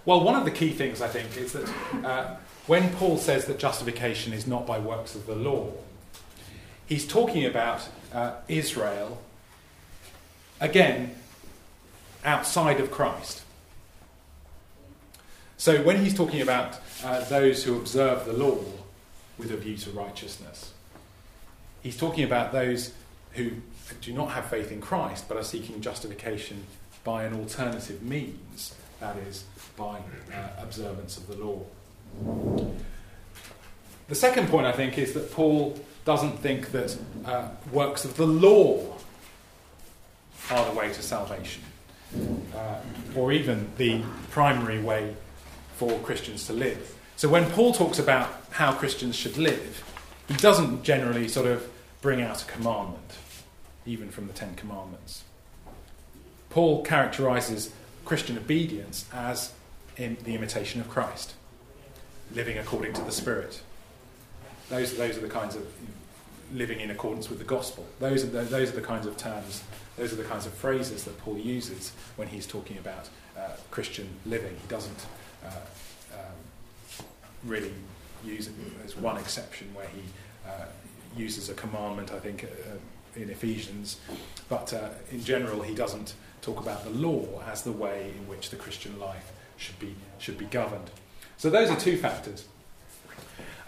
Well, 0.06 0.24
one 0.24 0.36
of 0.36 0.46
the 0.46 0.52
key 0.52 0.72
things 0.72 1.02
I 1.02 1.08
think 1.08 1.38
is 1.38 1.54
that 1.54 2.06
uh, 2.06 2.36
when 2.68 2.92
Paul 2.96 3.18
says 3.18 3.46
that 3.46 3.60
justification 3.60 4.34
is 4.34 4.48
not 4.48 4.66
by 4.66 4.80
works 4.80 5.16
of 5.16 5.28
the 5.28 5.36
law, 5.36 5.72
he's 6.86 7.08
talking 7.08 7.46
about 7.46 7.88
uh, 8.14 8.36
Israel, 8.48 9.22
again, 10.62 11.16
outside 12.24 12.80
of 12.80 12.92
Christ. 12.92 13.42
So 15.58 15.84
when 15.84 16.04
he's 16.04 16.16
talking 16.16 16.42
about 16.42 16.80
uh, 17.04 17.24
those 17.26 17.64
who 17.64 17.76
observe 17.76 18.26
the 18.26 18.34
law 18.34 18.60
with 19.38 19.52
a 19.52 19.58
view 19.58 19.76
to 19.78 19.90
righteousness, 19.92 20.72
he's 21.84 21.98
talking 21.98 22.24
about 22.24 22.54
those 22.54 22.94
who 23.34 23.52
do 24.00 24.14
not 24.14 24.32
have 24.32 24.46
faith 24.46 24.72
in 24.72 24.80
Christ 24.80 25.28
but 25.28 25.38
are 25.38 25.44
seeking 25.44 25.82
justification 25.82 26.64
by 27.04 27.24
an 27.24 27.34
alternative 27.34 28.02
means, 28.04 28.76
that 29.00 29.18
is, 29.18 29.44
by 29.76 29.98
uh, 30.34 30.48
observance 30.60 31.18
of 31.18 31.28
the 31.28 31.36
law. 31.36 31.62
The 34.08 34.16
second 34.16 34.50
point, 34.50 34.68
I 34.68 34.72
think, 34.72 34.98
is 34.98 35.14
that 35.14 35.32
Paul 35.32 35.80
doesn't 36.06 36.40
think 36.40 36.72
that 36.72 36.98
uh, 37.26 37.50
works 37.72 38.06
of 38.06 38.18
the 38.18 38.28
law 38.28 38.98
are 40.52 40.66
the 40.66 40.78
way 40.78 40.92
to 40.92 41.02
salvation, 41.02 41.64
uh, 42.56 42.76
or 43.16 43.32
even 43.32 43.70
the 43.78 44.02
primary 44.30 44.80
way 44.82 45.16
for 45.76 45.98
Christians 46.00 46.46
to 46.48 46.54
live. 46.54 46.96
So 47.16 47.30
when 47.30 47.50
Paul 47.52 47.74
talks 47.74 48.00
about 48.00 48.30
how 48.52 48.74
Christians 48.74 49.16
should 49.16 49.38
live, 49.38 49.84
he 50.28 50.36
doesn't 50.36 50.84
generally 50.84 51.28
sort 51.28 51.48
of 51.48 51.68
bring 52.02 52.22
out 52.22 52.42
a 52.42 52.46
commandment, 52.46 53.18
even 53.86 54.10
from 54.10 54.28
the 54.28 54.34
Ten 54.34 54.56
Commandments. 54.56 55.24
Paul 56.50 56.84
characterizes 56.84 57.72
Christian 58.06 58.38
obedience 58.38 59.06
as 59.14 59.54
in 59.98 60.18
the 60.24 60.36
imitation 60.36 60.82
of 60.82 60.90
Christ 60.90 61.34
living 62.34 62.58
according 62.58 62.94
to 62.94 63.02
the 63.02 63.12
Spirit. 63.12 63.62
Those, 64.70 64.96
those 64.96 65.18
are 65.18 65.22
the 65.22 65.30
kinds 65.30 65.56
of 65.56 65.66
living 66.54 66.80
in 66.80 66.92
accordance 66.92 67.30
with 67.30 67.40
the 67.40 67.46
gospel. 67.46 67.86
Those 68.00 68.24
are 68.24 68.28
the, 68.28 68.42
those 68.42 68.70
are 68.70 68.76
the 68.76 68.82
kinds 68.82 69.06
of 69.06 69.18
terms, 69.18 69.64
those 69.98 70.14
are 70.14 70.18
the 70.18 70.24
kinds 70.24 70.46
of 70.46 70.54
phrases 70.54 71.04
that 71.06 71.18
Paul 71.20 71.38
uses 71.38 71.94
when 72.16 72.28
he's 72.28 72.46
talking 72.46 72.78
about 72.78 73.10
uh, 73.38 73.52
Christian 73.70 74.10
living. 74.26 74.56
He 74.62 74.68
doesn't 74.68 75.06
uh, 75.46 75.50
um, 76.14 77.06
really 77.44 77.74
use 78.24 78.48
it. 78.48 78.54
There's 78.80 78.98
one 78.98 79.18
exception 79.18 79.74
where 79.74 79.88
he 79.88 80.02
uh, 80.48 80.66
uses 81.16 81.50
a 81.50 81.54
commandment, 81.54 82.12
I 82.12 82.20
think, 82.20 82.44
uh, 82.44 83.20
in 83.20 83.30
Ephesians, 83.30 84.00
but 84.48 84.74
uh, 84.74 84.90
in 85.12 85.24
general, 85.24 85.62
he 85.62 85.76
doesn't 85.76 86.14
talk 86.42 86.60
about 86.60 86.84
the 86.84 86.90
law 86.92 87.44
as 87.52 87.64
the 87.64 87.72
way 87.72 88.14
in 88.18 88.28
which 88.28 88.50
the 88.50 88.56
Christian 88.56 89.00
life 89.00 89.32
should 89.58 89.78
be, 89.80 89.96
should 90.18 90.38
be 90.38 90.46
governed. 90.46 90.90
So 91.38 91.50
those 91.50 91.70
are 91.70 91.76
two 91.76 91.98
factors. 91.98 92.46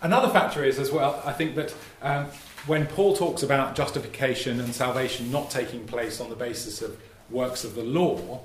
Another 0.01 0.29
factor 0.29 0.63
is, 0.63 0.79
as 0.79 0.91
well, 0.91 1.21
I 1.25 1.33
think 1.33 1.55
that 1.55 1.73
um, 2.01 2.27
when 2.65 2.87
Paul 2.87 3.15
talks 3.15 3.43
about 3.43 3.75
justification 3.75 4.59
and 4.59 4.73
salvation 4.73 5.31
not 5.31 5.49
taking 5.49 5.85
place 5.85 6.21
on 6.21 6.29
the 6.29 6.35
basis 6.35 6.81
of 6.81 6.97
works 7.29 7.63
of 7.63 7.75
the 7.75 7.83
law, 7.83 8.41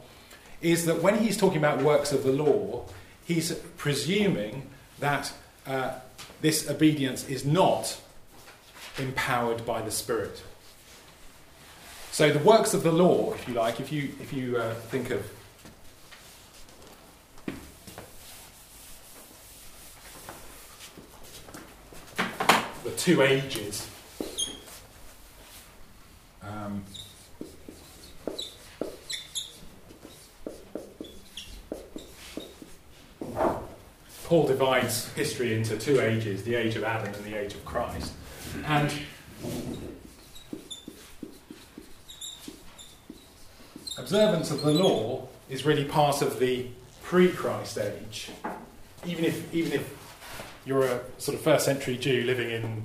is 0.60 0.86
that 0.86 1.02
when 1.02 1.18
he's 1.18 1.36
talking 1.36 1.58
about 1.58 1.82
works 1.82 2.12
of 2.12 2.24
the 2.24 2.32
law, 2.32 2.84
he's 3.24 3.52
presuming 3.76 4.68
that 4.98 5.32
uh, 5.66 5.92
this 6.40 6.68
obedience 6.68 7.28
is 7.28 7.44
not 7.44 8.00
empowered 8.98 9.64
by 9.64 9.80
the 9.82 9.90
Spirit. 9.90 10.42
So 12.10 12.32
the 12.32 12.40
works 12.40 12.74
of 12.74 12.82
the 12.82 12.90
law, 12.90 13.32
if 13.34 13.46
you 13.46 13.54
like, 13.54 13.78
if 13.78 13.92
you 13.92 14.12
if 14.20 14.32
you 14.32 14.56
uh, 14.56 14.74
think 14.74 15.10
of 15.10 15.30
the 22.82 22.90
two 22.96 23.22
ages 23.22 23.87
Paul 34.28 34.46
divides 34.46 35.10
history 35.14 35.54
into 35.54 35.78
two 35.78 36.02
ages 36.02 36.42
the 36.42 36.54
age 36.54 36.76
of 36.76 36.84
Adam 36.84 37.14
and 37.14 37.24
the 37.24 37.34
age 37.34 37.54
of 37.54 37.64
Christ. 37.64 38.12
And 38.66 38.92
observance 43.96 44.50
of 44.50 44.60
the 44.60 44.70
law 44.70 45.26
is 45.48 45.64
really 45.64 45.86
part 45.86 46.20
of 46.20 46.38
the 46.40 46.66
pre 47.02 47.28
Christ 47.28 47.78
age. 47.78 48.30
Even 49.06 49.24
if, 49.24 49.54
even 49.54 49.72
if 49.72 49.96
you're 50.66 50.84
a 50.84 51.00
sort 51.16 51.34
of 51.34 51.42
first 51.42 51.64
century 51.64 51.96
Jew 51.96 52.24
living 52.24 52.50
in, 52.50 52.84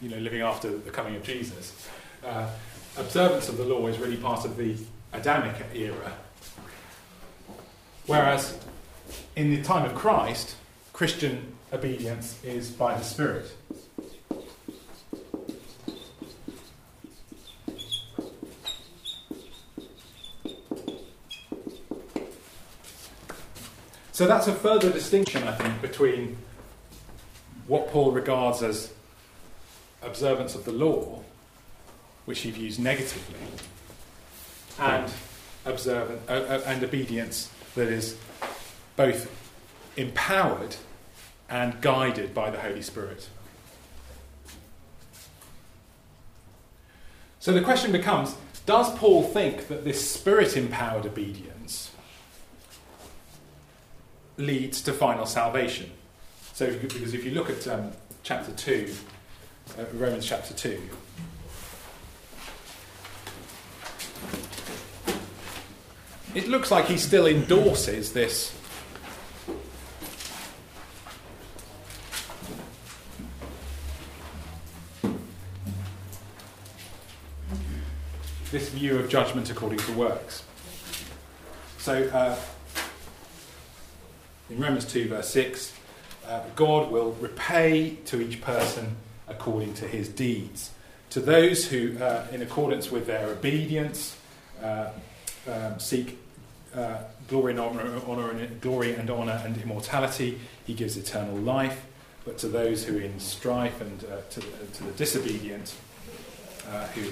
you 0.00 0.10
know, 0.10 0.18
living 0.18 0.42
after 0.42 0.78
the 0.78 0.90
coming 0.90 1.16
of 1.16 1.24
Jesus, 1.24 1.88
uh, 2.24 2.48
observance 2.96 3.48
of 3.48 3.56
the 3.56 3.64
law 3.64 3.88
is 3.88 3.98
really 3.98 4.16
part 4.16 4.44
of 4.44 4.56
the 4.56 4.76
Adamic 5.12 5.56
era. 5.74 6.12
Whereas 8.06 8.56
in 9.36 9.50
the 9.50 9.62
time 9.62 9.84
of 9.84 9.94
Christ, 9.94 10.56
Christian 10.94 11.52
obedience 11.72 12.42
is 12.42 12.70
by 12.70 12.96
the 12.96 13.04
Spirit. 13.04 13.52
So 24.12 24.26
that's 24.26 24.46
a 24.46 24.54
further 24.54 24.90
distinction, 24.90 25.42
I 25.42 25.52
think, 25.52 25.82
between 25.82 26.38
what 27.66 27.88
Paul 27.88 28.12
regards 28.12 28.62
as 28.62 28.94
observance 30.00 30.54
of 30.54 30.64
the 30.64 30.72
law, 30.72 31.22
which 32.24 32.40
he 32.40 32.50
views 32.50 32.78
negatively, 32.78 33.36
and 34.78 35.12
uh, 35.66 36.06
uh, 36.28 36.62
and 36.64 36.82
obedience 36.82 37.50
that 37.74 37.88
is 37.88 38.16
both 38.96 39.30
empowered 39.96 40.76
and 41.48 41.80
guided 41.80 42.34
by 42.34 42.50
the 42.50 42.58
Holy 42.58 42.82
Spirit. 42.82 43.28
So 47.38 47.52
the 47.52 47.60
question 47.60 47.92
becomes 47.92 48.34
Does 48.64 48.92
Paul 48.96 49.22
think 49.22 49.68
that 49.68 49.84
this 49.84 50.10
spirit 50.10 50.56
empowered 50.56 51.06
obedience 51.06 51.92
leads 54.36 54.82
to 54.82 54.92
final 54.92 55.26
salvation? 55.26 55.92
So, 56.54 56.72
because 56.78 57.14
if 57.14 57.24
you 57.24 57.32
look 57.32 57.50
at 57.50 57.68
um, 57.68 57.92
chapter 58.22 58.50
2, 58.50 58.92
uh, 59.78 59.84
Romans 59.92 60.24
chapter 60.26 60.54
2, 60.54 60.80
it 66.34 66.48
looks 66.48 66.70
like 66.70 66.86
he 66.86 66.96
still 66.96 67.26
endorses 67.26 68.12
this 68.12 68.56
this 78.56 78.70
view 78.70 78.98
of 78.98 79.06
judgment 79.06 79.50
according 79.50 79.78
to 79.78 79.92
works. 79.92 80.42
So, 81.76 82.04
uh, 82.04 82.36
in 84.48 84.58
Romans 84.58 84.86
2, 84.86 85.10
verse 85.10 85.28
6, 85.28 85.74
uh, 86.26 86.40
God 86.54 86.90
will 86.90 87.12
repay 87.20 87.98
to 88.06 88.18
each 88.18 88.40
person 88.40 88.96
according 89.28 89.74
to 89.74 89.86
his 89.86 90.08
deeds. 90.08 90.70
To 91.10 91.20
those 91.20 91.66
who, 91.66 91.98
uh, 91.98 92.28
in 92.32 92.40
accordance 92.40 92.90
with 92.90 93.06
their 93.06 93.26
obedience, 93.26 94.16
uh, 94.62 94.88
um, 95.46 95.78
seek 95.78 96.18
uh, 96.74 97.00
glory 97.28 97.52
and 97.52 97.60
honor, 97.60 98.00
honor 98.06 98.30
and 98.30 98.58
glory 98.62 98.94
and 98.94 99.10
honor 99.10 99.38
and 99.44 99.60
immortality, 99.60 100.40
he 100.64 100.72
gives 100.72 100.96
eternal 100.96 101.36
life. 101.36 101.84
But 102.24 102.38
to 102.38 102.48
those 102.48 102.86
who, 102.86 102.96
in 102.96 103.20
strife 103.20 103.82
and 103.82 104.02
uh, 104.04 104.22
to, 104.30 104.40
to, 104.40 104.84
the 104.84 104.92
disobedient, 104.92 105.74
who 106.94 107.02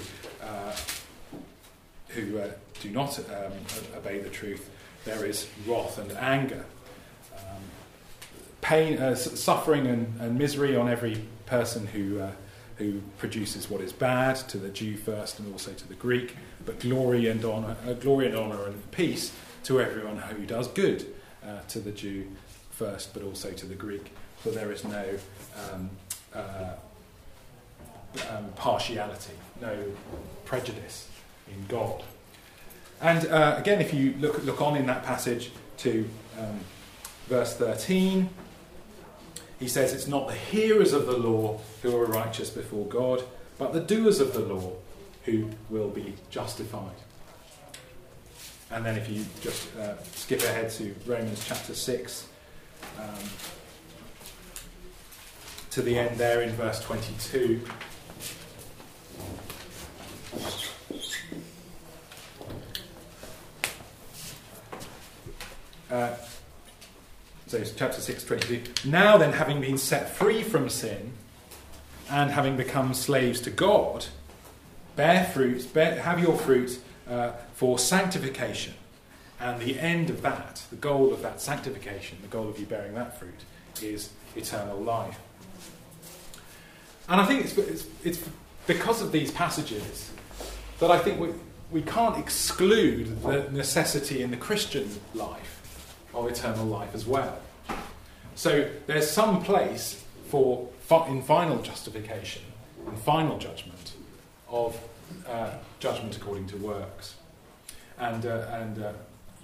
who 2.15 2.39
uh, 2.39 2.49
do 2.81 2.89
not 2.89 3.19
um, 3.19 3.51
obey 3.95 4.19
the 4.19 4.29
truth, 4.29 4.69
there 5.03 5.25
is 5.25 5.47
wrath 5.67 5.97
and 5.97 6.11
anger. 6.13 6.65
Um, 7.37 7.61
pain, 8.61 8.97
uh, 8.97 9.15
suffering, 9.15 9.85
and, 9.85 10.19
and, 10.19 10.37
misery 10.37 10.75
on 10.75 10.89
every 10.89 11.21
person 11.45 11.85
who, 11.87 12.19
uh, 12.19 12.31
who 12.77 13.01
produces 13.17 13.69
what 13.69 13.81
is 13.81 13.93
bad, 13.93 14.35
to 14.35 14.57
the 14.57 14.69
Jew 14.69 14.97
first 14.97 15.39
and 15.39 15.51
also 15.51 15.73
to 15.73 15.87
the 15.87 15.93
Greek, 15.93 16.35
but 16.65 16.79
glory 16.79 17.27
and 17.27 17.43
honor, 17.43 17.75
uh, 17.87 17.93
glory 17.93 18.27
and 18.27 18.35
honor 18.35 18.65
and 18.65 18.91
peace 18.91 19.31
to 19.65 19.81
everyone 19.81 20.17
who 20.17 20.45
does 20.45 20.67
good, 20.69 21.05
uh, 21.45 21.59
to 21.67 21.79
the 21.79 21.91
Jew 21.91 22.27
first, 22.71 23.13
but 23.13 23.23
also 23.23 23.51
to 23.51 23.65
the 23.65 23.75
Greek. 23.75 24.11
For 24.39 24.49
there 24.49 24.71
is 24.71 24.83
no 24.83 25.05
um, 25.71 25.89
uh, 26.33 26.73
um, 28.31 28.45
partiality, 28.55 29.33
no 29.61 29.75
prejudice 30.45 31.09
in 31.47 31.65
God. 31.67 32.03
And 33.01 33.27
uh, 33.27 33.55
again, 33.57 33.81
if 33.81 33.93
you 33.93 34.15
look, 34.19 34.43
look 34.43 34.61
on 34.61 34.75
in 34.77 34.85
that 34.87 35.03
passage 35.03 35.51
to 35.77 36.07
um, 36.39 36.59
verse 37.27 37.55
13, 37.55 38.29
he 39.59 39.67
says, 39.67 39.93
It's 39.93 40.07
not 40.07 40.27
the 40.27 40.33
hearers 40.33 40.93
of 40.93 41.05
the 41.05 41.17
law 41.17 41.59
who 41.81 41.95
are 41.95 42.05
righteous 42.05 42.49
before 42.49 42.85
God, 42.85 43.23
but 43.57 43.73
the 43.73 43.79
doers 43.79 44.19
of 44.19 44.33
the 44.33 44.39
law 44.39 44.73
who 45.25 45.49
will 45.69 45.89
be 45.89 46.15
justified. 46.29 46.95
And 48.71 48.85
then 48.85 48.97
if 48.97 49.09
you 49.09 49.25
just 49.41 49.75
uh, 49.75 50.01
skip 50.03 50.41
ahead 50.41 50.71
to 50.71 50.95
Romans 51.05 51.43
chapter 51.47 51.73
6, 51.73 52.27
um, 52.99 53.05
to 55.71 55.81
the 55.81 55.99
end 55.99 56.17
there 56.17 56.41
in 56.41 56.51
verse 56.53 56.79
22. 56.81 57.61
Uh, 65.89 66.15
so 67.47 67.63
chapter 67.75 68.01
6, 68.01 68.23
22. 68.23 68.89
Now 68.89 69.17
then, 69.17 69.33
having 69.33 69.61
been 69.61 69.77
set 69.77 70.09
free 70.09 70.41
from 70.41 70.67
sin 70.69 71.11
and 72.09 72.31
having 72.31 72.57
become 72.57 72.93
slaves 72.93 73.39
to 73.41 73.51
God, 73.51 74.07
bear 74.95 75.25
fruit, 75.25 75.71
bear, 75.73 76.01
have 76.01 76.19
your 76.19 76.35
fruit 76.37 76.79
uh, 77.07 77.33
for 77.53 77.77
sanctification. 77.77 78.73
And 79.39 79.61
the 79.61 79.79
end 79.79 80.09
of 80.09 80.21
that, 80.23 80.63
the 80.69 80.75
goal 80.75 81.13
of 81.13 81.21
that 81.21 81.39
sanctification, 81.39 82.17
the 82.21 82.27
goal 82.27 82.47
of 82.47 82.59
you 82.59 82.65
bearing 82.65 82.95
that 82.95 83.19
fruit, 83.19 83.43
is 83.81 84.09
eternal 84.35 84.79
life. 84.79 85.19
And 87.07 87.21
I 87.21 87.25
think 87.25 87.45
it's, 87.45 87.57
it's, 87.57 87.85
it's 88.03 88.29
because 88.65 89.01
of 89.01 89.11
these 89.11 89.29
passages 89.29 90.11
that 90.79 90.89
I 90.89 90.97
think 90.97 91.19
we, 91.19 91.29
we 91.69 91.81
can't 91.83 92.17
exclude 92.17 93.21
the 93.21 93.49
necessity 93.51 94.23
in 94.23 94.31
the 94.31 94.37
Christian 94.37 94.89
life 95.13 95.54
of 96.15 96.27
eternal 96.27 96.65
life 96.65 96.95
as 96.95 97.05
well. 97.05 97.37
So 98.35 98.69
there's 98.87 99.09
some 99.09 99.43
place 99.43 100.03
for 100.29 100.69
in 101.07 101.21
final 101.21 101.61
justification, 101.61 102.43
in 102.87 102.95
final 102.97 103.37
judgment 103.37 103.93
of 104.49 104.79
uh, 105.27 105.51
judgment 105.79 106.15
according 106.17 106.47
to 106.47 106.57
works, 106.57 107.15
and 107.99 108.25
uh, 108.25 108.47
and 108.51 108.83
uh, 108.83 108.91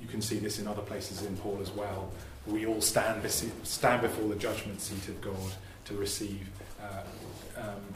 you 0.01 0.07
can 0.07 0.21
see 0.21 0.39
this 0.39 0.59
in 0.59 0.67
other 0.67 0.81
places 0.81 1.23
in 1.23 1.35
Paul 1.37 1.59
as 1.61 1.71
well. 1.71 2.11
We 2.47 2.65
all 2.65 2.81
stand 2.81 3.29
stand 3.29 4.01
before 4.01 4.27
the 4.29 4.35
judgment 4.35 4.81
seat 4.81 5.07
of 5.07 5.21
God 5.21 5.53
to 5.85 5.93
receive 5.95 6.47
uh, 6.81 7.61
um, 7.61 7.95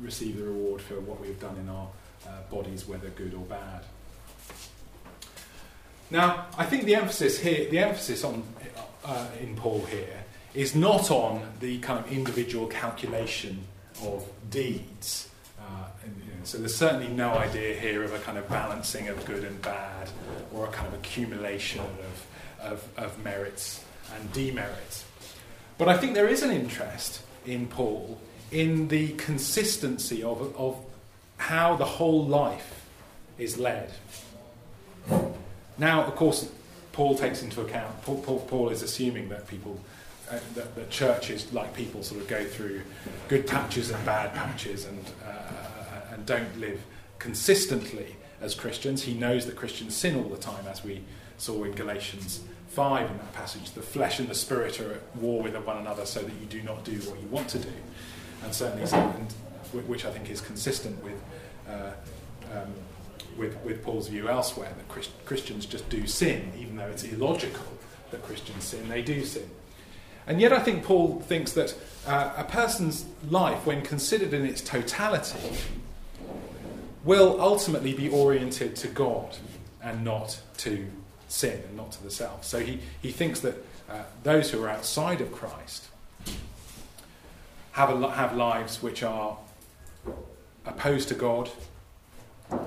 receive 0.00 0.36
the 0.38 0.44
reward 0.44 0.80
for 0.80 1.00
what 1.00 1.20
we 1.20 1.28
have 1.28 1.40
done 1.40 1.56
in 1.56 1.68
our 1.68 1.88
uh, 2.26 2.30
bodies, 2.50 2.86
whether 2.86 3.08
good 3.10 3.34
or 3.34 3.44
bad. 3.46 3.84
Now, 6.12 6.44
I 6.58 6.66
think 6.66 6.84
the 6.84 6.94
emphasis 6.94 7.38
here, 7.38 7.70
the 7.70 7.78
emphasis 7.78 8.22
on 8.22 8.42
uh, 9.02 9.28
in 9.40 9.56
Paul 9.56 9.82
here, 9.86 10.24
is 10.52 10.74
not 10.74 11.10
on 11.10 11.40
the 11.60 11.78
kind 11.78 11.98
of 11.98 12.12
individual 12.12 12.66
calculation 12.66 13.64
of 14.02 14.28
deeds. 14.50 15.30
Uh, 15.58 15.62
and, 16.04 16.14
you 16.18 16.30
know, 16.30 16.44
so 16.44 16.58
there's 16.58 16.74
certainly 16.74 17.08
no 17.08 17.30
idea 17.32 17.74
here 17.74 18.02
of 18.02 18.12
a 18.12 18.18
kind 18.18 18.36
of 18.36 18.46
balancing 18.50 19.08
of 19.08 19.24
good 19.24 19.42
and 19.42 19.62
bad, 19.62 20.10
or 20.52 20.66
a 20.66 20.68
kind 20.68 20.86
of 20.86 20.92
accumulation 20.92 21.80
of, 21.80 22.26
of, 22.60 22.88
of 22.98 23.24
merits 23.24 23.82
and 24.14 24.30
demerits. 24.34 25.06
But 25.78 25.88
I 25.88 25.96
think 25.96 26.12
there 26.12 26.28
is 26.28 26.42
an 26.42 26.50
interest 26.50 27.22
in 27.46 27.68
Paul 27.68 28.20
in 28.50 28.88
the 28.88 29.14
consistency 29.14 30.22
of, 30.22 30.54
of 30.58 30.76
how 31.38 31.74
the 31.74 31.86
whole 31.86 32.26
life 32.26 32.84
is 33.38 33.56
led. 33.56 33.90
Now, 35.78 36.04
of 36.04 36.14
course, 36.16 36.50
Paul 36.92 37.16
takes 37.16 37.42
into 37.42 37.62
account, 37.62 38.02
Paul, 38.02 38.22
Paul, 38.22 38.40
Paul 38.40 38.68
is 38.68 38.82
assuming 38.82 39.28
that 39.30 39.46
people 39.48 39.80
uh, 40.30 40.38
that, 40.54 40.74
that, 40.74 40.90
churches, 40.90 41.52
like 41.52 41.74
people, 41.74 42.02
sort 42.02 42.20
of 42.20 42.28
go 42.28 42.44
through 42.44 42.80
good 43.28 43.46
patches 43.46 43.90
and 43.90 44.04
bad 44.06 44.32
patches 44.34 44.86
and, 44.86 45.04
uh, 45.26 46.12
and 46.14 46.24
don't 46.24 46.58
live 46.58 46.80
consistently 47.18 48.16
as 48.40 48.54
Christians. 48.54 49.02
He 49.02 49.14
knows 49.14 49.46
that 49.46 49.56
Christians 49.56 49.94
sin 49.94 50.16
all 50.16 50.28
the 50.28 50.36
time, 50.36 50.66
as 50.68 50.84
we 50.84 51.02
saw 51.38 51.64
in 51.64 51.72
Galatians 51.72 52.40
5 52.68 53.10
in 53.10 53.18
that 53.18 53.32
passage. 53.34 53.72
The 53.72 53.82
flesh 53.82 54.20
and 54.20 54.28
the 54.28 54.34
spirit 54.34 54.80
are 54.80 54.94
at 54.94 55.16
war 55.16 55.42
with 55.42 55.54
one 55.56 55.78
another 55.78 56.06
so 56.06 56.20
that 56.22 56.32
you 56.40 56.46
do 56.46 56.62
not 56.62 56.84
do 56.84 56.98
what 57.00 57.20
you 57.20 57.28
want 57.28 57.48
to 57.48 57.58
do. 57.58 57.72
And 58.44 58.54
certainly, 58.54 58.84
and, 58.90 59.32
which 59.86 60.04
I 60.04 60.10
think 60.10 60.30
is 60.30 60.40
consistent 60.40 61.02
with. 61.02 61.20
Uh, 61.68 61.90
um, 62.54 62.72
with, 63.36 63.56
with 63.64 63.82
Paul's 63.82 64.08
view 64.08 64.28
elsewhere 64.28 64.72
that 64.76 64.88
Christ, 64.88 65.10
Christians 65.24 65.66
just 65.66 65.88
do 65.88 66.06
sin, 66.06 66.52
even 66.58 66.76
though 66.76 66.88
it's 66.88 67.04
illogical 67.04 67.66
that 68.10 68.22
Christians 68.22 68.64
sin, 68.64 68.88
they 68.88 69.02
do 69.02 69.24
sin. 69.24 69.48
And 70.26 70.40
yet, 70.40 70.52
I 70.52 70.60
think 70.60 70.84
Paul 70.84 71.20
thinks 71.20 71.52
that 71.52 71.74
uh, 72.06 72.32
a 72.36 72.44
person's 72.44 73.04
life, 73.28 73.66
when 73.66 73.82
considered 73.82 74.32
in 74.32 74.46
its 74.46 74.60
totality, 74.60 75.56
will 77.04 77.40
ultimately 77.40 77.92
be 77.92 78.08
oriented 78.08 78.76
to 78.76 78.88
God 78.88 79.36
and 79.82 80.04
not 80.04 80.40
to 80.58 80.86
sin 81.26 81.60
and 81.66 81.76
not 81.76 81.92
to 81.92 82.02
the 82.04 82.10
self. 82.10 82.44
So 82.44 82.60
he, 82.60 82.78
he 83.00 83.10
thinks 83.10 83.40
that 83.40 83.56
uh, 83.90 84.02
those 84.22 84.50
who 84.50 84.62
are 84.62 84.68
outside 84.68 85.20
of 85.20 85.32
Christ 85.32 85.88
have, 87.72 87.90
a, 87.90 88.10
have 88.12 88.36
lives 88.36 88.82
which 88.82 89.02
are 89.02 89.38
opposed 90.64 91.08
to 91.08 91.14
God 91.14 91.50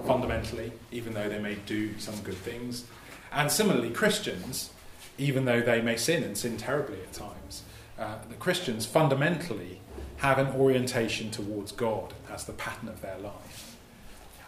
fundamentally, 0.06 0.72
even 0.92 1.14
though 1.14 1.30
they 1.30 1.40
may 1.40 1.56
do 1.66 1.98
some 2.00 2.20
good 2.22 2.38
things. 2.38 2.86
And 3.32 3.52
similarly, 3.52 3.90
Christians 3.90 4.72
even 5.18 5.46
though 5.46 5.62
they 5.62 5.82
may 5.82 5.96
sin 5.96 6.24
and 6.24 6.38
sin 6.38 6.58
terribly 6.58 7.00
at 7.02 7.14
times, 7.14 7.64
uh, 7.98 8.16
the 8.28 8.36
Christians 8.36 8.86
fundamentally 8.86 9.80
have 10.18 10.38
an 10.38 10.48
orientation 10.48 11.32
towards 11.32 11.72
God 11.72 12.14
as 12.32 12.46
the 12.46 12.54
pattern 12.54 12.90
of 12.90 13.02
their 13.02 13.18
life. 13.20 13.78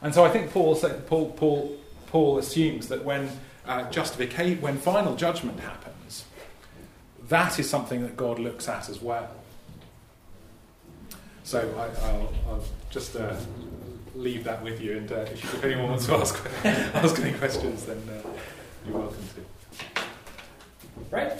And 0.02 0.14
so 0.14 0.26
I 0.26 0.30
think 0.30 0.52
Paul, 0.52 0.76
Paul, 1.08 1.32
Paul, 1.32 1.78
Paul 2.08 2.38
assumes 2.38 2.88
that 2.90 3.04
when 3.04 3.30
uh, 3.66 3.90
justification, 3.90 4.62
when 4.62 4.78
final 4.78 5.16
judgment 5.16 5.60
happens, 5.60 6.26
that 7.30 7.60
is 7.60 7.70
something 7.70 8.02
that 8.04 8.16
God 8.16 8.40
looks 8.40 8.68
at 8.70 8.90
as 8.90 9.02
well. 9.02 9.30
So 11.44 11.60
I, 11.78 12.52
will 12.52 12.64
just 12.90 13.16
uh, 13.16 13.36
leave 14.18 14.44
that 14.46 14.64
with 14.64 14.82
you, 14.82 14.98
and 14.98 15.12
uh, 15.12 15.16
if, 15.16 15.54
if, 15.54 15.64
anyone 15.64 15.90
wants 15.90 16.08
to 16.08 16.16
ask, 16.16 16.44
ask 16.66 17.20
any 17.20 17.34
questions, 17.38 17.86
then 17.86 18.02
uh, 18.10 18.28
you're 18.86 18.98
welcome 18.98 19.24
to. 19.36 20.02
Right? 21.12 21.32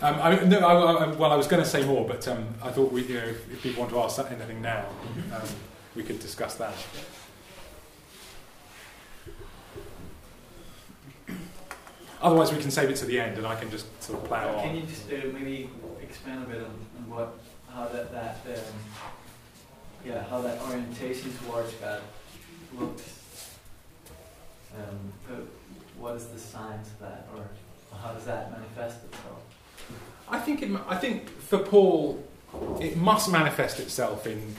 Um, 0.00 0.14
I, 0.22 0.44
no, 0.44 0.58
I, 0.60 1.04
I, 1.04 1.06
well, 1.14 1.32
I 1.32 1.36
was 1.36 1.46
going 1.46 1.62
to 1.62 1.68
say 1.68 1.84
more, 1.84 2.06
but 2.06 2.26
um, 2.28 2.46
I 2.62 2.70
thought 2.70 2.92
we, 2.92 3.02
you 3.04 3.14
know, 3.14 3.24
if, 3.24 3.52
if, 3.52 3.62
people 3.62 3.80
want 3.80 3.92
to 3.92 4.00
ask 4.00 4.18
anything 4.30 4.62
now, 4.62 4.86
um, 5.34 5.48
we 5.94 6.02
could 6.02 6.20
discuss 6.20 6.54
that. 6.54 6.72
Otherwise, 12.22 12.52
we 12.52 12.58
can 12.60 12.70
save 12.70 12.90
it 12.90 12.96
to 12.96 13.06
the 13.06 13.18
end, 13.18 13.38
and 13.38 13.46
I 13.46 13.56
can 13.56 13.70
just 13.70 13.86
sort 14.02 14.22
of 14.22 14.24
plough 14.26 14.56
on. 14.56 14.62
Can 14.62 14.76
you 14.76 14.82
just 14.82 15.10
uh, 15.10 15.26
maybe 15.32 15.68
expand 16.00 16.44
a 16.44 16.46
bit 16.46 16.58
on, 16.58 16.86
on, 16.98 17.10
what, 17.10 17.38
how 17.68 17.86
that, 17.88 18.12
that 18.12 18.38
um, 18.46 18.74
yeah, 20.04 20.22
how 20.30 20.40
that 20.42 20.60
orientation 20.62 21.32
towards 21.44 21.72
God 21.74 22.00
looks? 22.78 23.56
Um, 24.76 25.12
what 25.98 26.16
is 26.16 26.26
the 26.26 26.38
signs 26.38 26.86
of 26.88 26.98
that, 27.00 27.28
or 27.34 27.44
how 27.98 28.12
does 28.12 28.24
that 28.24 28.50
manifest 28.50 29.04
itself? 29.04 29.42
I 30.28 30.38
think 30.38 30.62
it, 30.62 30.70
I 30.88 30.96
think 30.96 31.28
for 31.28 31.58
Paul, 31.58 32.24
it 32.80 32.96
must 32.96 33.30
manifest 33.30 33.80
itself 33.80 34.26
in 34.26 34.54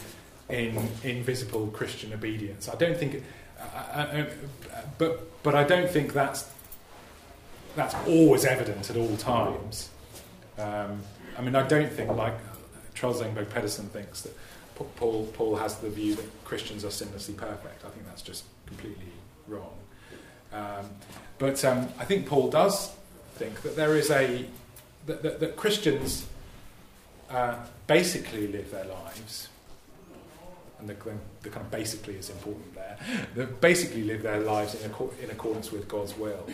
in 0.49 0.89
invisible 1.03 1.67
Christian 1.67 2.13
obedience. 2.13 2.67
I 2.67 2.75
don't 2.75 2.97
think, 2.97 3.23
uh, 3.59 3.63
uh, 3.63 3.99
uh, 3.99 4.81
but 4.97 5.43
but 5.43 5.55
I 5.55 5.63
don't 5.63 5.89
think 5.89 6.13
that's 6.13 6.49
that's 7.75 7.95
always 8.07 8.45
evident 8.45 8.89
at 8.89 8.97
all 8.97 9.15
times. 9.17 9.89
Um, 10.57 11.01
I 11.37 11.41
mean, 11.41 11.55
I 11.55 11.65
don't 11.65 11.91
think 11.91 12.11
like 12.11 12.37
Troels 12.93 13.21
Engberg-Pedersen 13.21 13.87
thinks 13.87 14.21
that 14.21 14.35
Paul 14.95 15.27
Paul 15.33 15.55
has 15.55 15.75
the 15.77 15.89
view 15.89 16.15
that 16.15 16.43
Christians 16.43 16.83
are 16.83 16.89
sinlessly 16.89 17.35
perfect. 17.35 17.85
I 17.85 17.89
think 17.89 18.05
that's 18.05 18.21
just 18.21 18.45
completely 18.65 19.11
wrong. 19.47 19.73
Um, 20.53 20.89
but 21.37 21.63
um, 21.65 21.89
I 21.99 22.05
think 22.05 22.27
Paul 22.27 22.49
does 22.49 22.91
think 23.35 23.61
that 23.61 23.75
there 23.75 23.95
is 23.95 24.11
a 24.11 24.45
that, 25.05 25.23
that, 25.23 25.39
that 25.39 25.55
Christians 25.55 26.27
uh, 27.29 27.55
basically 27.87 28.47
live 28.47 28.71
their 28.71 28.85
lives, 28.85 29.47
and 30.79 30.89
the, 30.89 30.95
the, 31.41 31.49
kind 31.49 31.65
of 31.65 31.71
basically 31.71 32.15
is 32.15 32.29
important 32.29 32.75
there. 32.75 32.97
That 33.35 33.61
basically 33.61 34.03
live 34.03 34.21
their 34.21 34.41
lives 34.41 34.75
in, 34.75 34.91
in 35.23 35.29
accordance 35.29 35.71
with 35.71 35.87
God's 35.87 36.17
will. 36.17 36.45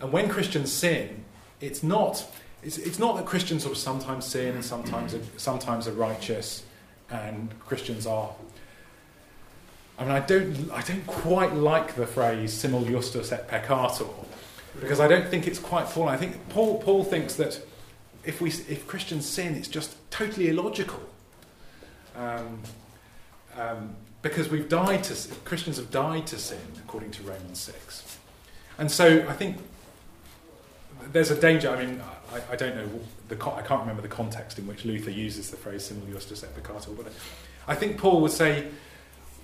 And 0.00 0.12
when 0.12 0.28
Christians 0.28 0.72
sin, 0.72 1.24
it's 1.60 1.82
not 1.82 2.26
it's, 2.62 2.78
it's 2.78 2.98
not 2.98 3.16
that 3.16 3.26
Christians 3.26 3.62
sort 3.62 3.72
of 3.72 3.78
sometimes 3.78 4.24
sin, 4.24 4.54
and 4.54 4.64
sometimes 4.64 5.14
are, 5.14 5.20
sometimes 5.36 5.88
are 5.88 5.92
righteous, 5.92 6.62
and 7.12 7.58
Christians 7.60 8.06
are. 8.06 8.30
I 9.98 10.04
mean, 10.04 10.12
I 10.12 10.20
don't, 10.20 10.70
I 10.72 10.80
don't 10.80 11.06
quite 11.06 11.54
like 11.54 11.94
the 11.94 12.06
phrase 12.06 12.52
simul 12.52 12.84
justus 12.84 13.30
et 13.30 13.48
peccator, 13.48 14.08
because 14.80 14.98
I 14.98 15.06
don't 15.06 15.28
think 15.28 15.46
it's 15.46 15.58
quite 15.58 15.86
Paul. 15.86 16.08
I 16.08 16.16
think 16.16 16.48
Paul, 16.48 16.82
Paul 16.82 17.04
thinks 17.04 17.34
that 17.36 17.60
if, 18.24 18.40
we, 18.40 18.48
if 18.50 18.86
Christians 18.86 19.26
sin, 19.26 19.54
it's 19.54 19.68
just 19.68 19.94
totally 20.10 20.48
illogical. 20.48 21.00
Um, 22.16 22.60
um, 23.56 23.94
because 24.22 24.48
we've 24.48 24.68
died 24.68 25.04
to 25.04 25.34
Christians 25.44 25.76
have 25.76 25.90
died 25.90 26.26
to 26.28 26.38
sin, 26.38 26.60
according 26.78 27.10
to 27.12 27.22
Romans 27.22 27.58
6. 27.60 28.18
And 28.78 28.90
so 28.90 29.26
I 29.28 29.32
think 29.32 29.58
there's 31.12 31.30
a 31.30 31.40
danger. 31.40 31.70
I 31.70 31.84
mean, 31.84 32.00
I, 32.32 32.52
I 32.52 32.56
don't 32.56 32.76
know, 32.76 32.88
the, 33.34 33.50
I 33.50 33.62
can't 33.62 33.80
remember 33.80 34.02
the 34.02 34.08
context 34.08 34.58
in 34.58 34.66
which 34.66 34.84
Luther 34.84 35.10
uses 35.10 35.50
the 35.50 35.56
phrase 35.56 35.84
simul 35.84 36.06
justus 36.06 36.44
et 36.44 36.54
peccator, 36.54 36.96
but 36.96 37.12
I 37.66 37.74
think 37.74 37.98
Paul 37.98 38.20
would 38.22 38.32
say, 38.32 38.68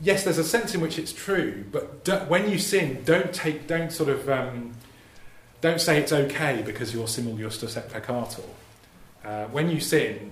yes, 0.01 0.25
there's 0.25 0.39
a 0.39 0.45
sense 0.45 0.75
in 0.75 0.81
which 0.81 0.99
it's 0.99 1.13
true, 1.13 1.65
but 1.71 2.29
when 2.29 2.51
you 2.51 2.59
sin, 2.59 3.03
don't 3.05 3.33
take, 3.33 3.67
don't 3.67 3.93
sort 3.93 4.09
of. 4.09 4.29
Um, 4.29 4.75
don't 5.61 5.81
say 5.81 5.99
it's 5.99 6.13
okay 6.13 6.63
because 6.65 6.95
you're 6.95 7.09
simul 7.09 7.37
justus 7.37 7.77
et 7.77 7.91
peccator. 7.91 8.45
Uh, 9.25 9.47
when 9.47 9.69
you 9.69 9.81
sin, 9.81 10.31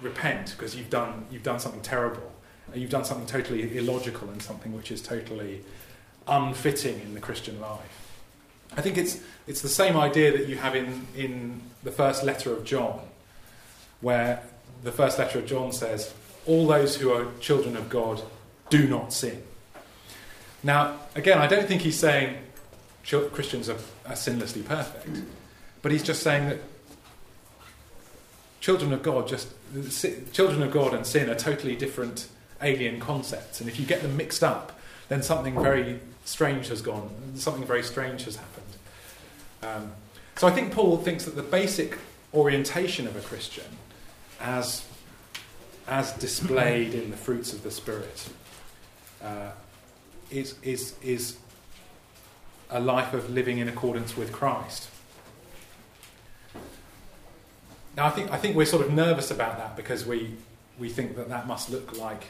repent 0.00 0.54
because 0.56 0.76
you've 0.76 0.90
done, 0.90 1.26
you've 1.30 1.42
done 1.42 1.58
something 1.58 1.82
terrible. 1.82 2.32
You've 2.74 2.90
done 2.90 3.04
something 3.04 3.26
totally 3.26 3.76
illogical 3.76 4.30
and 4.30 4.40
something 4.40 4.72
which 4.74 4.90
is 4.90 5.02
totally 5.02 5.62
unfitting 6.26 7.00
in 7.00 7.14
the 7.14 7.20
Christian 7.20 7.60
life. 7.60 8.01
I 8.76 8.80
think 8.80 8.98
it's, 8.98 9.20
it's 9.46 9.62
the 9.62 9.68
same 9.68 9.96
idea 9.96 10.32
that 10.32 10.48
you 10.48 10.56
have 10.56 10.74
in, 10.74 11.06
in 11.16 11.60
the 11.82 11.92
first 11.92 12.24
letter 12.24 12.52
of 12.52 12.64
John, 12.64 13.00
where 14.00 14.42
the 14.82 14.92
first 14.92 15.18
letter 15.18 15.38
of 15.38 15.46
John 15.46 15.72
says, 15.72 16.12
All 16.46 16.66
those 16.66 16.96
who 16.96 17.12
are 17.12 17.26
children 17.40 17.76
of 17.76 17.88
God 17.88 18.22
do 18.70 18.88
not 18.88 19.12
sin. 19.12 19.42
Now, 20.62 20.96
again, 21.14 21.38
I 21.38 21.46
don't 21.46 21.66
think 21.66 21.82
he's 21.82 21.98
saying 21.98 22.36
Christians 23.04 23.68
are, 23.68 23.78
are 24.06 24.14
sinlessly 24.14 24.64
perfect. 24.64 25.22
But 25.82 25.92
he's 25.92 26.02
just 26.02 26.22
saying 26.22 26.48
that 26.48 26.60
children 28.60 28.92
of 28.92 29.02
God 29.02 29.26
just 29.26 29.48
children 30.32 30.62
of 30.62 30.70
God 30.70 30.94
and 30.94 31.04
sin 31.04 31.28
are 31.28 31.34
totally 31.34 31.74
different 31.74 32.28
alien 32.62 33.00
concepts, 33.00 33.60
and 33.60 33.68
if 33.68 33.80
you 33.80 33.84
get 33.84 34.02
them 34.02 34.16
mixed 34.16 34.44
up, 34.44 34.78
then 35.08 35.22
something 35.22 35.60
very 35.60 35.98
strange 36.24 36.68
has 36.68 36.80
gone. 36.80 37.10
Something 37.34 37.64
very 37.64 37.82
strange 37.82 38.24
has 38.24 38.36
happened. 38.36 38.61
Um, 39.62 39.92
so 40.36 40.46
I 40.46 40.50
think 40.50 40.72
Paul 40.72 40.98
thinks 40.98 41.24
that 41.24 41.36
the 41.36 41.42
basic 41.42 41.98
orientation 42.34 43.06
of 43.06 43.16
a 43.16 43.20
Christian, 43.20 43.64
as 44.40 44.84
as 45.86 46.12
displayed 46.12 46.94
in 46.94 47.10
the 47.10 47.16
fruits 47.16 47.52
of 47.52 47.62
the 47.62 47.70
Spirit, 47.70 48.28
uh, 49.22 49.50
is 50.30 50.56
is 50.62 50.94
is 51.02 51.36
a 52.70 52.80
life 52.80 53.12
of 53.12 53.30
living 53.30 53.58
in 53.58 53.68
accordance 53.68 54.16
with 54.16 54.32
Christ. 54.32 54.88
Now, 57.96 58.06
I 58.06 58.10
think, 58.10 58.30
I 58.30 58.38
think 58.38 58.56
we're 58.56 58.64
sort 58.64 58.86
of 58.86 58.92
nervous 58.92 59.30
about 59.30 59.58
that 59.58 59.76
because 59.76 60.06
we, 60.06 60.34
we 60.78 60.88
think 60.88 61.16
that 61.16 61.28
that 61.28 61.46
must 61.46 61.68
look 61.68 61.98
like 61.98 62.24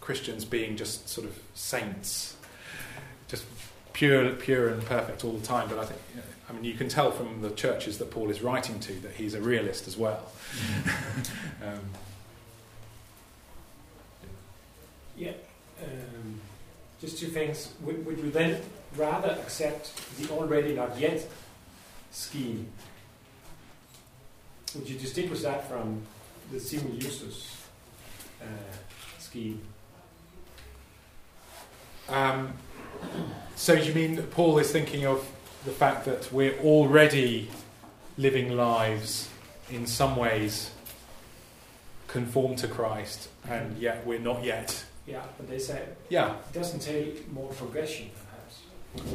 Christians 0.00 0.46
being 0.46 0.76
just 0.76 1.08
sort 1.08 1.26
of 1.26 1.38
saints, 1.54 2.34
just 3.28 3.44
pure, 3.92 4.30
pure 4.30 4.68
and 4.68 4.84
perfect 4.84 5.24
all 5.24 5.32
the 5.32 5.46
time. 5.46 5.68
But 5.68 5.78
I 5.78 5.84
think, 5.84 6.00
you 6.10 6.20
know, 6.20 6.26
I 6.48 6.52
mean, 6.52 6.64
you 6.64 6.74
can 6.74 6.88
tell 6.88 7.10
from 7.10 7.40
the 7.40 7.50
churches 7.50 7.98
that 7.98 8.10
Paul 8.10 8.30
is 8.30 8.42
writing 8.42 8.80
to 8.80 8.92
that 9.00 9.12
he's 9.12 9.34
a 9.34 9.40
realist 9.40 9.86
as 9.86 9.96
well. 9.96 10.30
um, 11.64 11.80
yeah. 15.16 15.32
Um, 15.82 16.40
just 17.00 17.18
two 17.18 17.28
things. 17.28 17.72
Would, 17.82 18.04
would 18.06 18.18
you 18.18 18.30
then 18.30 18.60
rather 18.96 19.30
accept 19.30 19.92
the 20.18 20.32
already 20.32 20.74
not 20.74 20.98
yet 20.98 21.28
scheme 22.10 22.72
would 24.74 24.88
you 24.88 24.98
distinguish 24.98 25.40
that 25.42 25.68
from 25.68 26.02
the 26.52 26.60
Simul 26.60 26.96
Justus 26.96 27.56
uh, 28.42 28.46
scheme? 29.18 29.60
Um, 32.08 32.52
so 33.56 33.72
you 33.72 33.94
mean 33.94 34.16
that 34.16 34.30
Paul 34.30 34.58
is 34.58 34.70
thinking 34.70 35.06
of 35.06 35.26
the 35.64 35.72
fact 35.72 36.04
that 36.04 36.32
we're 36.32 36.56
already 36.60 37.50
living 38.16 38.56
lives 38.56 39.28
in 39.70 39.86
some 39.86 40.16
ways 40.16 40.70
conform 42.06 42.56
to 42.56 42.68
Christ, 42.68 43.28
and 43.48 43.72
mm-hmm. 43.72 43.82
yet 43.82 44.06
we're 44.06 44.18
not 44.18 44.42
yet. 44.42 44.84
Yeah, 45.06 45.22
but 45.36 45.48
they 45.48 45.58
say 45.58 45.82
Yeah, 46.08 46.34
it 46.34 46.52
doesn't 46.52 46.80
take 46.80 47.30
more 47.32 47.48
progression, 47.50 48.10
perhaps. 48.94 49.14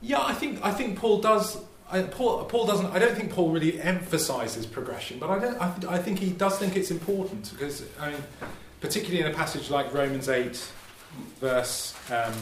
yeah. 0.00 0.20
I 0.20 0.34
think 0.34 0.60
I 0.62 0.70
think 0.72 0.98
Paul 0.98 1.20
does. 1.20 1.58
I, 1.90 2.02
Paul, 2.02 2.44
Paul 2.44 2.66
doesn't. 2.66 2.86
I 2.86 2.98
don't 2.98 3.16
think 3.16 3.32
Paul 3.32 3.50
really 3.50 3.80
emphasises 3.80 4.66
progression, 4.66 5.18
but 5.18 5.30
I 5.30 5.38
don't. 5.38 5.60
I, 5.60 5.70
th- 5.72 5.92
I 5.92 5.98
think 5.98 6.18
he 6.18 6.30
does 6.30 6.58
think 6.58 6.76
it's 6.76 6.90
important 6.90 7.50
because 7.50 7.84
I 7.98 8.10
mean, 8.10 8.22
particularly 8.80 9.20
in 9.20 9.32
a 9.32 9.34
passage 9.34 9.70
like 9.70 9.92
Romans 9.92 10.28
eight, 10.28 10.70
verse. 11.40 11.94
Um, 12.10 12.34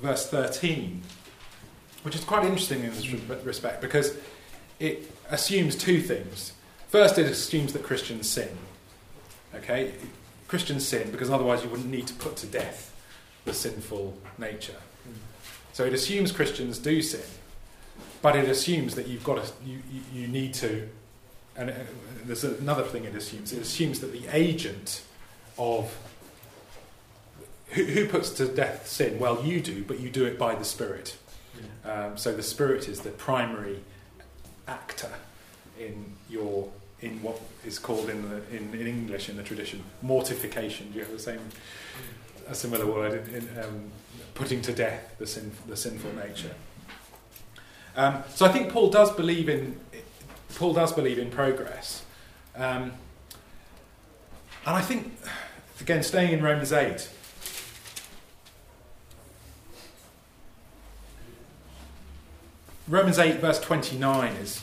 verse 0.00 0.28
13, 0.28 1.02
which 2.02 2.14
is 2.14 2.24
quite 2.24 2.44
interesting 2.44 2.84
in 2.84 2.90
this 2.90 3.10
respect 3.44 3.80
because 3.80 4.16
it 4.78 5.10
assumes 5.30 5.76
two 5.76 6.00
things. 6.00 6.52
First, 6.88 7.18
it 7.18 7.26
assumes 7.26 7.72
that 7.72 7.82
Christians 7.82 8.28
sin. 8.28 8.48
Okay? 9.54 9.94
Christians 10.46 10.86
sin 10.86 11.10
because 11.10 11.30
otherwise 11.30 11.62
you 11.62 11.68
wouldn't 11.68 11.90
need 11.90 12.06
to 12.06 12.14
put 12.14 12.36
to 12.36 12.46
death 12.46 12.94
the 13.44 13.52
sinful 13.52 14.16
nature. 14.38 14.76
So 15.72 15.84
it 15.84 15.92
assumes 15.92 16.32
Christians 16.32 16.78
do 16.78 17.00
sin, 17.02 17.20
but 18.20 18.34
it 18.34 18.48
assumes 18.48 18.94
that 18.96 19.06
you've 19.06 19.24
got 19.24 19.44
to, 19.44 19.52
you, 19.64 19.78
you, 19.92 20.22
you 20.22 20.28
need 20.28 20.54
to, 20.54 20.88
and 21.58 21.70
uh, 21.70 21.74
there's 22.24 22.44
another 22.44 22.84
thing 22.84 23.04
it 23.04 23.14
assumes. 23.14 23.52
It 23.52 23.60
assumes 23.60 24.00
that 24.00 24.12
the 24.12 24.26
agent 24.32 25.02
of 25.58 25.94
who, 27.70 27.84
who 27.84 28.08
puts 28.08 28.30
to 28.30 28.46
death 28.46 28.86
sin? 28.86 29.18
Well, 29.18 29.44
you 29.44 29.60
do, 29.60 29.84
but 29.84 30.00
you 30.00 30.08
do 30.08 30.24
it 30.24 30.38
by 30.38 30.54
the 30.54 30.64
Spirit. 30.64 31.16
Um, 31.84 32.16
so 32.16 32.34
the 32.34 32.42
Spirit 32.42 32.88
is 32.88 33.00
the 33.00 33.10
primary 33.10 33.80
actor 34.66 35.10
in 35.78 36.12
your 36.28 36.70
in 37.00 37.22
what 37.22 37.40
is 37.64 37.78
called 37.78 38.10
in 38.10 38.28
the 38.28 38.56
in, 38.56 38.74
in 38.74 38.86
English 38.86 39.28
in 39.28 39.36
the 39.36 39.42
tradition 39.42 39.82
mortification. 40.02 40.90
Do 40.90 40.98
you 40.98 41.04
have 41.04 41.12
the 41.12 41.18
same 41.18 41.40
a 42.48 42.54
similar 42.54 42.86
word 42.86 43.28
in, 43.28 43.34
in 43.34 43.64
um, 43.64 43.90
putting 44.34 44.62
to 44.62 44.72
death 44.72 45.14
the 45.18 45.26
sin 45.26 45.52
the 45.68 45.76
sinful 45.76 46.12
nature? 46.14 46.54
Um, 47.96 48.22
so 48.32 48.46
I 48.46 48.50
think 48.50 48.72
Paul 48.72 48.90
does 48.90 49.10
believe 49.12 49.48
in 49.48 49.78
Paul 50.54 50.72
does 50.72 50.92
believe 50.92 51.18
in 51.18 51.30
progress, 51.30 52.04
um, 52.56 52.92
and 54.66 54.76
I 54.76 54.80
think 54.80 55.12
again 55.80 56.02
staying 56.02 56.32
in 56.32 56.42
Romans 56.42 56.72
eight. 56.72 57.08
Romans 62.88 63.18
8, 63.18 63.40
verse 63.40 63.60
29 63.60 64.32
is 64.36 64.62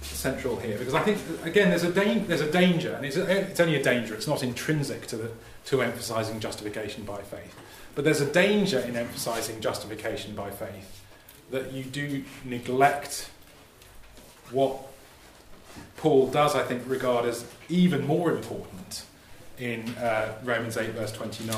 central 0.00 0.56
here 0.56 0.78
because 0.78 0.94
I 0.94 1.02
think, 1.02 1.18
again, 1.44 1.68
there's 1.68 1.84
a, 1.84 1.92
da- 1.92 2.20
there's 2.20 2.40
a 2.40 2.50
danger, 2.50 2.94
and 2.94 3.04
it's, 3.04 3.16
a, 3.16 3.50
it's 3.50 3.60
only 3.60 3.76
a 3.76 3.82
danger, 3.82 4.14
it's 4.14 4.26
not 4.26 4.42
intrinsic 4.42 5.06
to, 5.08 5.16
the, 5.16 5.30
to 5.66 5.82
emphasizing 5.82 6.40
justification 6.40 7.04
by 7.04 7.20
faith. 7.20 7.54
But 7.94 8.04
there's 8.04 8.22
a 8.22 8.30
danger 8.30 8.80
in 8.80 8.96
emphasizing 8.96 9.60
justification 9.60 10.34
by 10.34 10.50
faith 10.50 11.04
that 11.50 11.72
you 11.72 11.84
do 11.84 12.24
neglect 12.44 13.30
what 14.50 14.76
Paul 15.96 16.28
does, 16.28 16.54
I 16.54 16.62
think, 16.62 16.82
regard 16.86 17.26
as 17.26 17.44
even 17.68 18.06
more 18.06 18.30
important 18.30 19.04
in 19.58 19.88
uh, 19.96 20.34
Romans 20.44 20.76
8, 20.76 20.90
verse 20.90 21.12
29. 21.12 21.56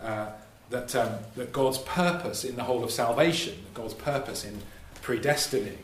Uh, 0.00 0.30
that, 0.70 0.96
um, 0.96 1.12
that 1.36 1.52
God's 1.52 1.78
purpose 1.78 2.44
in 2.44 2.56
the 2.56 2.64
whole 2.64 2.82
of 2.82 2.90
salvation, 2.90 3.54
God's 3.74 3.94
purpose 3.94 4.44
in 4.44 4.62
predestining, 5.02 5.76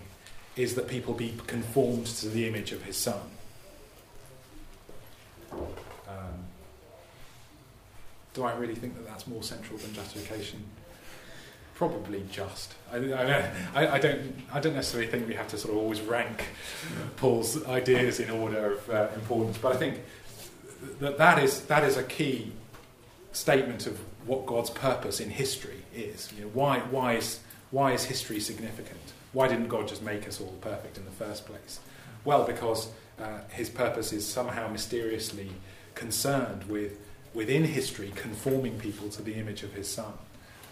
is 0.56 0.74
that 0.74 0.88
people 0.88 1.14
be 1.14 1.34
conformed 1.46 2.06
to 2.06 2.28
the 2.28 2.48
image 2.48 2.72
of 2.72 2.82
His 2.82 2.96
Son. 2.96 3.20
Um, 5.52 6.46
do 8.34 8.42
I 8.42 8.54
really 8.54 8.74
think 8.74 8.96
that 8.96 9.06
that's 9.06 9.26
more 9.26 9.42
central 9.42 9.78
than 9.78 9.94
justification? 9.94 10.64
Probably 11.78 12.24
just. 12.32 12.74
I, 12.92 12.96
I, 12.96 13.94
I, 13.94 13.98
don't, 14.00 14.34
I 14.52 14.58
don't 14.58 14.74
necessarily 14.74 15.08
think 15.08 15.28
we 15.28 15.34
have 15.34 15.46
to 15.50 15.56
sort 15.56 15.74
of 15.74 15.80
always 15.80 16.00
rank 16.00 16.46
Paul's 17.14 17.64
ideas 17.66 18.18
in 18.18 18.30
order 18.30 18.72
of 18.72 18.90
uh, 18.90 19.08
importance, 19.14 19.58
but 19.58 19.76
I 19.76 19.76
think 19.76 20.00
that 20.98 21.18
that 21.18 21.40
is, 21.40 21.60
that 21.66 21.84
is 21.84 21.96
a 21.96 22.02
key 22.02 22.50
statement 23.30 23.86
of 23.86 23.96
what 24.26 24.44
God's 24.44 24.70
purpose 24.70 25.20
in 25.20 25.30
history 25.30 25.84
is. 25.94 26.32
You 26.36 26.46
know, 26.46 26.50
why, 26.52 26.80
why, 26.80 27.14
is, 27.14 27.38
why 27.70 27.92
is 27.92 28.06
history 28.06 28.40
significant? 28.40 28.98
Why 29.32 29.46
didn't 29.46 29.68
God 29.68 29.86
just 29.86 30.02
make 30.02 30.26
us 30.26 30.40
all 30.40 30.56
perfect 30.60 30.98
in 30.98 31.04
the 31.04 31.12
first 31.12 31.46
place? 31.46 31.78
Well, 32.24 32.42
because 32.42 32.88
uh, 33.20 33.42
his 33.50 33.70
purpose 33.70 34.12
is 34.12 34.26
somehow 34.26 34.66
mysteriously 34.66 35.50
concerned 35.94 36.64
with, 36.64 36.98
within 37.34 37.62
history, 37.62 38.12
conforming 38.16 38.80
people 38.80 39.08
to 39.10 39.22
the 39.22 39.34
image 39.34 39.62
of 39.62 39.74
his 39.74 39.88
Son, 39.88 40.14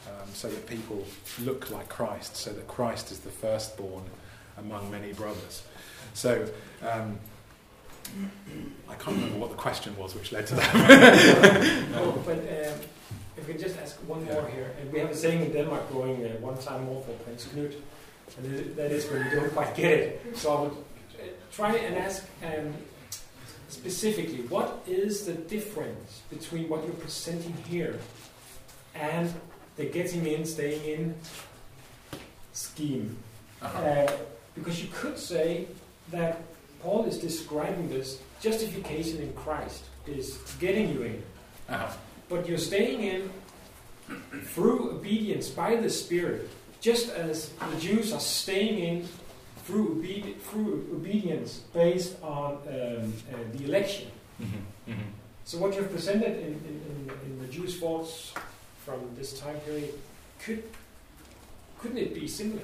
um, 0.06 0.28
so 0.32 0.48
that 0.48 0.66
people 0.66 1.04
look 1.42 1.70
like 1.70 1.88
Christ, 1.88 2.36
so 2.36 2.52
that 2.52 2.68
Christ 2.68 3.10
is 3.10 3.20
the 3.20 3.30
firstborn 3.30 4.04
among 4.58 4.90
many 4.90 5.12
brothers. 5.12 5.62
So, 6.14 6.48
um, 6.82 7.18
I 8.88 8.94
can't 8.94 9.16
remember 9.16 9.38
what 9.38 9.50
the 9.50 9.56
question 9.56 9.96
was 9.96 10.14
which 10.14 10.32
led 10.32 10.46
to 10.48 10.54
that. 10.54 10.70
oh, 11.96 12.22
but 12.24 12.38
um, 12.38 12.44
if 13.36 13.48
we 13.48 13.54
just 13.54 13.78
ask 13.78 13.96
one 14.08 14.24
more 14.24 14.46
here, 14.48 14.74
and 14.80 14.92
we 14.92 15.00
have 15.00 15.10
a 15.10 15.16
saying 15.16 15.42
in 15.42 15.52
Denmark 15.52 15.92
going 15.92 16.24
uh, 16.24 16.28
one 16.40 16.56
time 16.58 16.84
more 16.84 17.02
for 17.02 17.12
Prince 17.24 17.46
Knud, 17.46 17.74
and 18.38 18.76
that 18.76 18.92
is 18.92 19.10
when 19.10 19.24
you 19.24 19.30
don't 19.40 19.52
quite 19.52 19.74
get 19.74 19.98
it. 19.98 20.36
So 20.36 20.54
I 20.54 20.60
would 20.62 20.76
try 21.52 21.76
and 21.76 21.96
ask 21.96 22.24
um, 22.44 22.74
specifically, 23.68 24.42
what 24.48 24.82
is 24.86 25.26
the 25.26 25.32
difference 25.32 26.22
between 26.30 26.68
what 26.68 26.84
you're 26.84 26.94
presenting 26.94 27.54
here 27.68 27.98
and 28.94 29.32
the 29.76 29.86
getting 29.86 30.26
in, 30.26 30.44
staying 30.44 30.84
in 30.84 31.14
scheme? 32.52 33.16
Uh-huh. 33.62 33.78
Uh, 33.78 34.12
because 34.54 34.82
you 34.82 34.88
could 34.92 35.18
say 35.18 35.66
that 36.10 36.40
Paul 36.82 37.04
is 37.04 37.18
describing 37.18 37.88
this 37.88 38.20
justification 38.40 39.20
in 39.20 39.32
Christ 39.34 39.84
is 40.06 40.38
getting 40.60 40.92
you 40.92 41.02
in. 41.02 41.22
Uh-huh. 41.68 41.88
But 42.28 42.48
you're 42.48 42.58
staying 42.58 43.02
in 43.02 43.30
through 44.44 44.90
obedience 44.92 45.48
by 45.48 45.76
the 45.76 45.90
Spirit, 45.90 46.48
just 46.80 47.10
as 47.10 47.50
the 47.72 47.80
Jews 47.80 48.12
are 48.12 48.20
staying 48.20 48.78
in 48.78 49.08
through, 49.64 49.96
obedi- 49.96 50.38
through 50.38 50.88
obedience 50.94 51.60
based 51.72 52.22
on 52.22 52.54
um, 52.54 52.62
uh, 52.68 53.36
the 53.52 53.64
election. 53.64 54.08
Mm-hmm. 54.40 54.92
Mm-hmm. 54.92 55.00
So, 55.44 55.58
what 55.58 55.74
you've 55.74 55.90
presented 55.90 56.38
in, 56.38 56.52
in, 56.68 57.10
in, 57.24 57.38
the 57.40 57.46
Jewish 57.48 57.78
thoughts 57.78 58.32
from 58.86 59.00
this 59.16 59.38
time 59.40 59.56
period, 59.66 59.92
could, 60.38 60.62
couldn't 61.80 61.98
it 61.98 62.14
be 62.14 62.28
similar? 62.28 62.62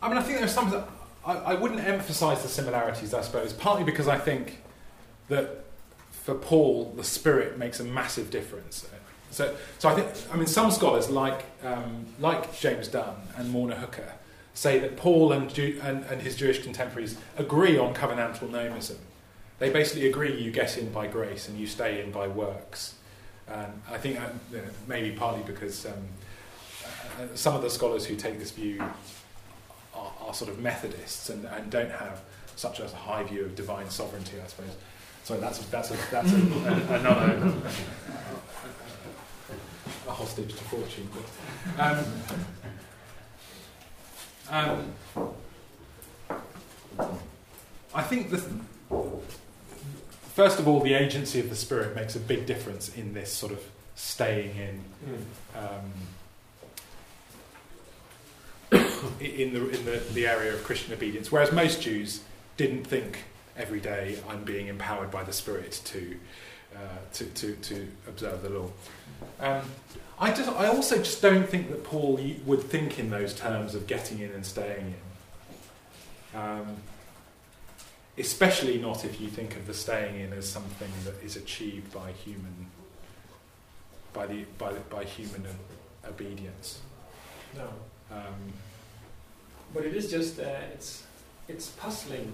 I 0.00 0.08
mean, 0.08 0.16
I 0.16 0.22
think 0.22 0.38
there's 0.38 0.54
some. 0.54 0.82
I, 1.26 1.34
I 1.34 1.54
wouldn't 1.54 1.80
emphasize 1.80 2.42
the 2.42 2.48
similarities, 2.48 3.12
I 3.12 3.20
suppose, 3.20 3.52
partly 3.52 3.84
because 3.84 4.08
I 4.08 4.16
think 4.16 4.62
that 5.28 5.64
for 6.10 6.34
Paul, 6.34 6.94
the 6.96 7.04
Spirit 7.04 7.58
makes 7.58 7.78
a 7.78 7.84
massive 7.84 8.30
difference. 8.30 8.88
So, 9.30 9.54
so 9.78 9.90
I 9.90 9.94
think, 9.94 10.08
I 10.32 10.36
mean, 10.36 10.46
some 10.46 10.70
scholars 10.70 11.10
like, 11.10 11.44
um, 11.62 12.06
like 12.18 12.58
James 12.58 12.88
Dunn 12.88 13.14
and 13.36 13.50
Morna 13.50 13.76
Hooker 13.76 14.14
say 14.54 14.78
that 14.78 14.96
Paul 14.96 15.32
and, 15.32 15.52
Jew, 15.52 15.78
and, 15.82 16.04
and, 16.04 16.22
his 16.22 16.34
Jewish 16.34 16.62
contemporaries 16.62 17.18
agree 17.36 17.76
on 17.76 17.94
covenantal 17.94 18.48
nomism. 18.48 18.96
They 19.58 19.68
basically 19.70 20.08
agree 20.08 20.40
you 20.40 20.50
get 20.50 20.78
in 20.78 20.90
by 20.90 21.06
grace 21.06 21.48
and 21.48 21.58
you 21.58 21.66
stay 21.66 22.02
in 22.02 22.10
by 22.10 22.26
works. 22.26 22.94
And 23.50 23.82
I 23.90 23.96
think 23.98 24.16
that, 24.16 24.32
you 24.52 24.58
know, 24.58 24.64
maybe 24.86 25.12
partly 25.12 25.42
because 25.44 25.86
um, 25.86 25.92
uh, 27.18 27.26
some 27.34 27.54
of 27.54 27.62
the 27.62 27.70
scholars 27.70 28.04
who 28.04 28.14
take 28.16 28.38
this 28.38 28.50
view 28.50 28.82
are, 29.94 30.12
are 30.20 30.34
sort 30.34 30.50
of 30.50 30.58
Methodists 30.58 31.30
and, 31.30 31.46
and, 31.46 31.70
don't 31.70 31.90
have 31.90 32.20
such 32.56 32.80
a 32.80 32.88
high 32.88 33.22
view 33.22 33.44
of 33.44 33.54
divine 33.54 33.88
sovereignty, 33.88 34.36
I 34.42 34.46
suppose. 34.46 34.76
So 35.24 35.38
that's 35.38 35.60
a, 35.60 35.70
that's 35.70 35.90
a, 35.90 35.96
that's 36.10 36.32
a, 36.32 36.36
another 36.94 37.52
a 40.06 40.10
hostage 40.10 40.54
to 40.54 40.64
fortune. 40.64 41.08
But, 41.76 41.84
um, 41.84 42.04
um, 44.50 44.94
I 47.94 48.02
think 48.02 48.30
the 48.30 48.42
first 50.38 50.60
of 50.60 50.68
all, 50.68 50.78
the 50.78 50.94
agency 50.94 51.40
of 51.40 51.50
the 51.50 51.56
spirit 51.56 51.96
makes 51.96 52.14
a 52.14 52.20
big 52.20 52.46
difference 52.46 52.94
in 52.96 53.12
this 53.12 53.32
sort 53.32 53.50
of 53.50 53.60
staying 53.96 54.54
in. 54.56 54.80
Um, 55.56 55.90
in 59.20 59.52
the 59.52 59.68
in 59.68 59.84
the, 59.84 60.00
the 60.12 60.28
area 60.28 60.54
of 60.54 60.62
Christian 60.62 60.94
obedience. 60.94 61.32
Whereas 61.32 61.50
most 61.50 61.82
Jews 61.82 62.20
didn't 62.56 62.84
think 62.84 63.24
every 63.56 63.80
day 63.80 64.20
I'm 64.28 64.44
being 64.44 64.68
empowered 64.68 65.10
by 65.10 65.24
the 65.24 65.32
Spirit 65.32 65.80
to 65.86 66.16
uh, 66.72 66.78
to, 67.14 67.24
to 67.24 67.56
to 67.56 67.88
observe 68.06 68.42
the 68.44 68.50
law. 68.50 68.70
Um, 69.40 69.62
I 70.20 70.30
just 70.32 70.48
I 70.50 70.68
also 70.68 70.98
just 70.98 71.20
don't 71.20 71.48
think 71.48 71.68
that 71.70 71.82
Paul 71.82 72.20
would 72.46 72.62
think 72.62 73.00
in 73.00 73.10
those 73.10 73.34
terms 73.34 73.74
of 73.74 73.88
getting 73.88 74.20
in 74.20 74.30
and 74.30 74.46
staying 74.46 74.94
in. 74.94 76.40
Um, 76.40 76.76
especially 78.18 78.78
not 78.78 79.04
if 79.04 79.20
you 79.20 79.28
think 79.28 79.56
of 79.56 79.66
the 79.66 79.74
staying 79.74 80.20
in 80.20 80.32
as 80.32 80.48
something 80.48 80.90
that 81.04 81.14
is 81.24 81.36
achieved 81.36 81.92
by 81.92 82.12
human 82.12 82.66
by 84.12 84.26
the 84.26 84.44
by 84.58 84.72
by 84.90 85.04
human 85.04 85.46
obedience. 86.06 86.80
No. 87.56 87.68
Um, 88.10 88.52
but 89.72 89.84
it 89.84 89.94
is 89.94 90.10
just 90.10 90.40
uh, 90.40 90.44
it's 90.72 91.04
it's 91.48 91.68
puzzling 91.68 92.32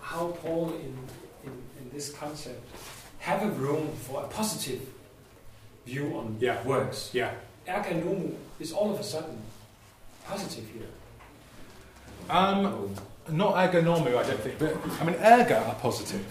how 0.00 0.28
Paul 0.42 0.70
in, 0.70 0.96
in 1.44 1.52
in 1.80 1.90
this 1.92 2.12
concept 2.12 2.62
have 3.20 3.42
a 3.42 3.50
room 3.50 3.92
for 4.02 4.24
a 4.24 4.28
positive 4.28 4.80
view 5.86 6.14
on 6.16 6.36
yeah. 6.40 6.62
works. 6.64 7.10
Yeah. 7.12 7.32
Erga 7.66 8.34
is 8.58 8.72
all 8.72 8.92
of 8.92 8.98
a 8.98 9.04
sudden 9.04 9.38
positive 10.26 10.66
here. 10.74 10.88
Um, 12.28 12.96
not 13.30 13.54
erga 13.54 13.82
nomou, 13.82 14.16
I 14.16 14.26
don't 14.26 14.40
think, 14.40 14.58
but 14.58 14.76
I 15.00 15.04
mean, 15.04 15.16
erga 15.16 15.68
are 15.68 15.74
positive. 15.76 16.24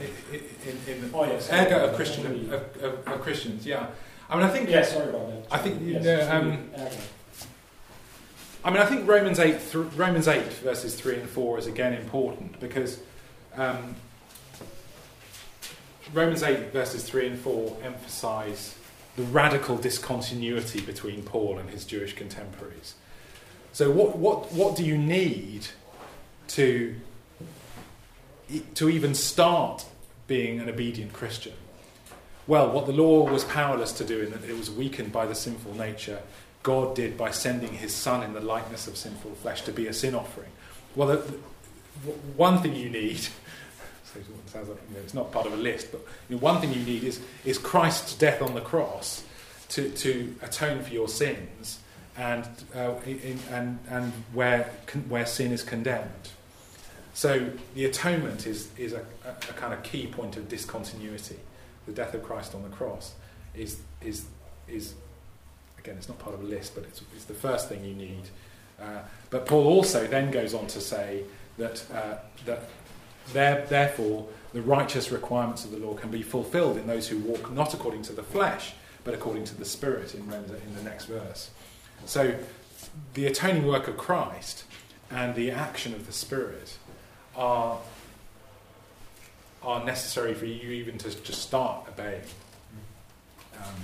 In, 0.00 0.68
in, 0.68 1.04
in 1.04 1.10
oh 1.12 1.24
yes, 1.24 1.48
erga 1.48 1.88
of 1.88 1.94
Christian 1.96 2.52
of, 2.52 2.76
of, 2.82 3.08
of, 3.08 3.20
Christians, 3.20 3.66
yeah. 3.66 3.88
I 4.28 4.36
mean, 4.36 4.46
I 4.46 4.48
think. 4.48 4.70
Yeah, 4.70 4.82
sorry 4.82 5.10
about 5.10 5.28
that. 5.28 5.46
I 5.50 5.58
think 5.58 5.80
yes, 5.82 6.04
know, 6.04 6.36
um, 6.36 6.70
I 8.64 8.70
mean, 8.70 8.80
I 8.80 8.86
think 8.86 9.08
Romans 9.08 9.38
eight, 9.38 9.58
Romans 9.74 10.28
eight 10.28 10.52
verses 10.54 10.94
three 10.94 11.16
and 11.16 11.28
four 11.28 11.58
is 11.58 11.66
again 11.66 11.94
important 11.94 12.60
because 12.60 13.00
um, 13.56 13.96
Romans 16.12 16.42
eight 16.42 16.72
verses 16.72 17.04
three 17.04 17.26
and 17.26 17.38
four 17.38 17.76
emphasise 17.82 18.76
the 19.16 19.22
radical 19.24 19.76
discontinuity 19.76 20.80
between 20.80 21.22
Paul 21.22 21.58
and 21.58 21.70
his 21.70 21.84
Jewish 21.84 22.14
contemporaries. 22.14 22.94
So, 23.72 23.90
what 23.90 24.16
what 24.18 24.52
what 24.52 24.76
do 24.76 24.84
you 24.84 24.98
need 24.98 25.68
to, 26.52 26.94
to 28.74 28.88
even 28.88 29.14
start 29.14 29.84
being 30.26 30.60
an 30.60 30.68
obedient 30.68 31.12
Christian? 31.12 31.54
Well, 32.46 32.70
what 32.70 32.86
the 32.86 32.92
law 32.92 33.30
was 33.30 33.44
powerless 33.44 33.92
to 33.92 34.04
do, 34.04 34.22
in 34.22 34.30
that 34.32 34.44
it 34.44 34.56
was 34.56 34.70
weakened 34.70 35.12
by 35.12 35.26
the 35.26 35.34
sinful 35.34 35.74
nature, 35.76 36.20
God 36.62 36.96
did 36.96 37.16
by 37.16 37.30
sending 37.30 37.72
his 37.72 37.94
Son 37.94 38.22
in 38.22 38.32
the 38.32 38.40
likeness 38.40 38.86
of 38.86 38.96
sinful 38.96 39.32
flesh 39.36 39.62
to 39.62 39.72
be 39.72 39.86
a 39.86 39.92
sin 39.92 40.14
offering. 40.14 40.50
Well, 40.96 41.08
the, 41.08 41.16
the, 41.16 42.10
one 42.36 42.60
thing 42.60 42.74
you 42.74 42.90
need, 42.90 43.18
sounds 44.46 44.68
like 44.68 44.78
you 44.88 44.96
know, 44.96 45.00
it's 45.02 45.14
not 45.14 45.30
part 45.30 45.46
of 45.46 45.52
a 45.52 45.56
list, 45.56 45.92
but 45.92 46.00
you 46.28 46.36
know, 46.36 46.40
one 46.40 46.60
thing 46.60 46.72
you 46.72 46.82
need 46.82 47.04
is, 47.04 47.20
is 47.44 47.56
Christ's 47.56 48.14
death 48.14 48.42
on 48.42 48.54
the 48.54 48.60
cross 48.60 49.22
to, 49.68 49.88
to 49.88 50.34
atone 50.42 50.82
for 50.82 50.92
your 50.92 51.08
sins 51.08 51.78
and, 52.16 52.48
uh, 52.74 52.94
in, 53.06 53.38
and, 53.50 53.78
and 53.88 54.12
where, 54.32 54.70
where 55.08 55.26
sin 55.26 55.52
is 55.52 55.62
condemned. 55.62 56.30
So 57.14 57.50
the 57.74 57.84
atonement 57.84 58.46
is, 58.46 58.70
is 58.76 58.92
a, 58.92 59.04
a, 59.24 59.32
kind 59.54 59.74
of 59.74 59.82
key 59.82 60.06
point 60.06 60.36
of 60.36 60.48
discontinuity. 60.48 61.36
The 61.86 61.92
death 61.92 62.14
of 62.14 62.22
Christ 62.22 62.54
on 62.54 62.62
the 62.62 62.68
cross 62.68 63.14
is, 63.54 63.80
is, 64.00 64.26
is 64.68 64.94
again, 65.78 65.96
it's 65.96 66.08
not 66.08 66.18
part 66.18 66.34
of 66.34 66.40
a 66.40 66.46
list, 66.46 66.74
but 66.74 66.84
it's, 66.84 67.02
it's 67.14 67.24
the 67.24 67.34
first 67.34 67.68
thing 67.68 67.84
you 67.84 67.94
need. 67.94 68.22
Uh, 68.80 69.00
but 69.30 69.46
Paul 69.46 69.66
also 69.66 70.06
then 70.06 70.30
goes 70.30 70.54
on 70.54 70.66
to 70.68 70.80
say 70.80 71.24
that, 71.58 71.84
uh, 71.92 72.16
that 72.46 72.68
there, 73.32 73.66
therefore 73.66 74.26
the 74.52 74.62
righteous 74.62 75.10
requirements 75.10 75.64
of 75.64 75.70
the 75.70 75.78
law 75.78 75.94
can 75.94 76.10
be 76.10 76.22
fulfilled 76.22 76.76
in 76.76 76.86
those 76.86 77.08
who 77.08 77.18
walk 77.18 77.52
not 77.52 77.74
according 77.74 78.02
to 78.02 78.12
the 78.12 78.22
flesh, 78.22 78.72
but 79.04 79.14
according 79.14 79.44
to 79.44 79.54
the 79.54 79.64
Spirit 79.64 80.14
in, 80.14 80.20
in 80.22 80.74
the 80.74 80.82
next 80.82 81.06
verse. 81.06 81.50
So 82.06 82.34
the 83.14 83.26
atoning 83.26 83.66
work 83.66 83.88
of 83.88 83.96
Christ 83.96 84.64
and 85.10 85.34
the 85.34 85.50
action 85.50 85.92
of 85.94 86.06
the 86.06 86.12
Spirit 86.12 86.78
are, 87.36 87.78
are 89.62 89.84
necessary 89.84 90.34
for 90.34 90.46
you 90.46 90.70
even 90.70 90.98
to 90.98 91.22
just 91.22 91.42
start 91.42 91.86
obeying. 91.88 92.22
Um, 93.56 93.74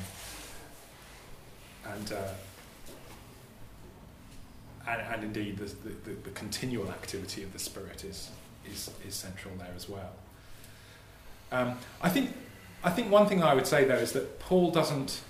and, 1.92 2.12
uh, 2.12 2.28
and, 4.88 5.02
and, 5.14 5.24
indeed, 5.24 5.58
the, 5.58 5.66
the, 5.88 6.12
the, 6.24 6.30
continual 6.30 6.88
activity 6.88 7.42
of 7.42 7.52
the 7.52 7.58
Spirit 7.58 8.04
is, 8.04 8.30
is, 8.70 8.90
is 9.06 9.14
central 9.14 9.54
there 9.56 9.72
as 9.76 9.88
well. 9.88 10.12
Um, 11.52 11.78
I, 12.00 12.08
think, 12.08 12.32
I 12.82 12.90
think 12.90 13.10
one 13.10 13.26
thing 13.26 13.42
I 13.42 13.54
would 13.54 13.66
say, 13.66 13.84
though, 13.84 13.96
is 13.96 14.12
that 14.12 14.38
Paul 14.40 14.70
doesn't 14.70 15.20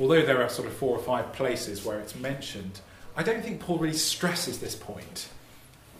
although 0.00 0.24
there 0.24 0.42
are 0.42 0.48
sort 0.48 0.68
of 0.68 0.74
four 0.74 0.96
or 0.96 1.02
five 1.02 1.32
places 1.32 1.84
where 1.84 1.98
it's 1.98 2.14
mentioned, 2.14 2.80
I 3.18 3.24
don't 3.24 3.42
think 3.42 3.58
Paul 3.58 3.78
really 3.78 3.96
stresses 3.96 4.60
this 4.60 4.76
point 4.76 5.28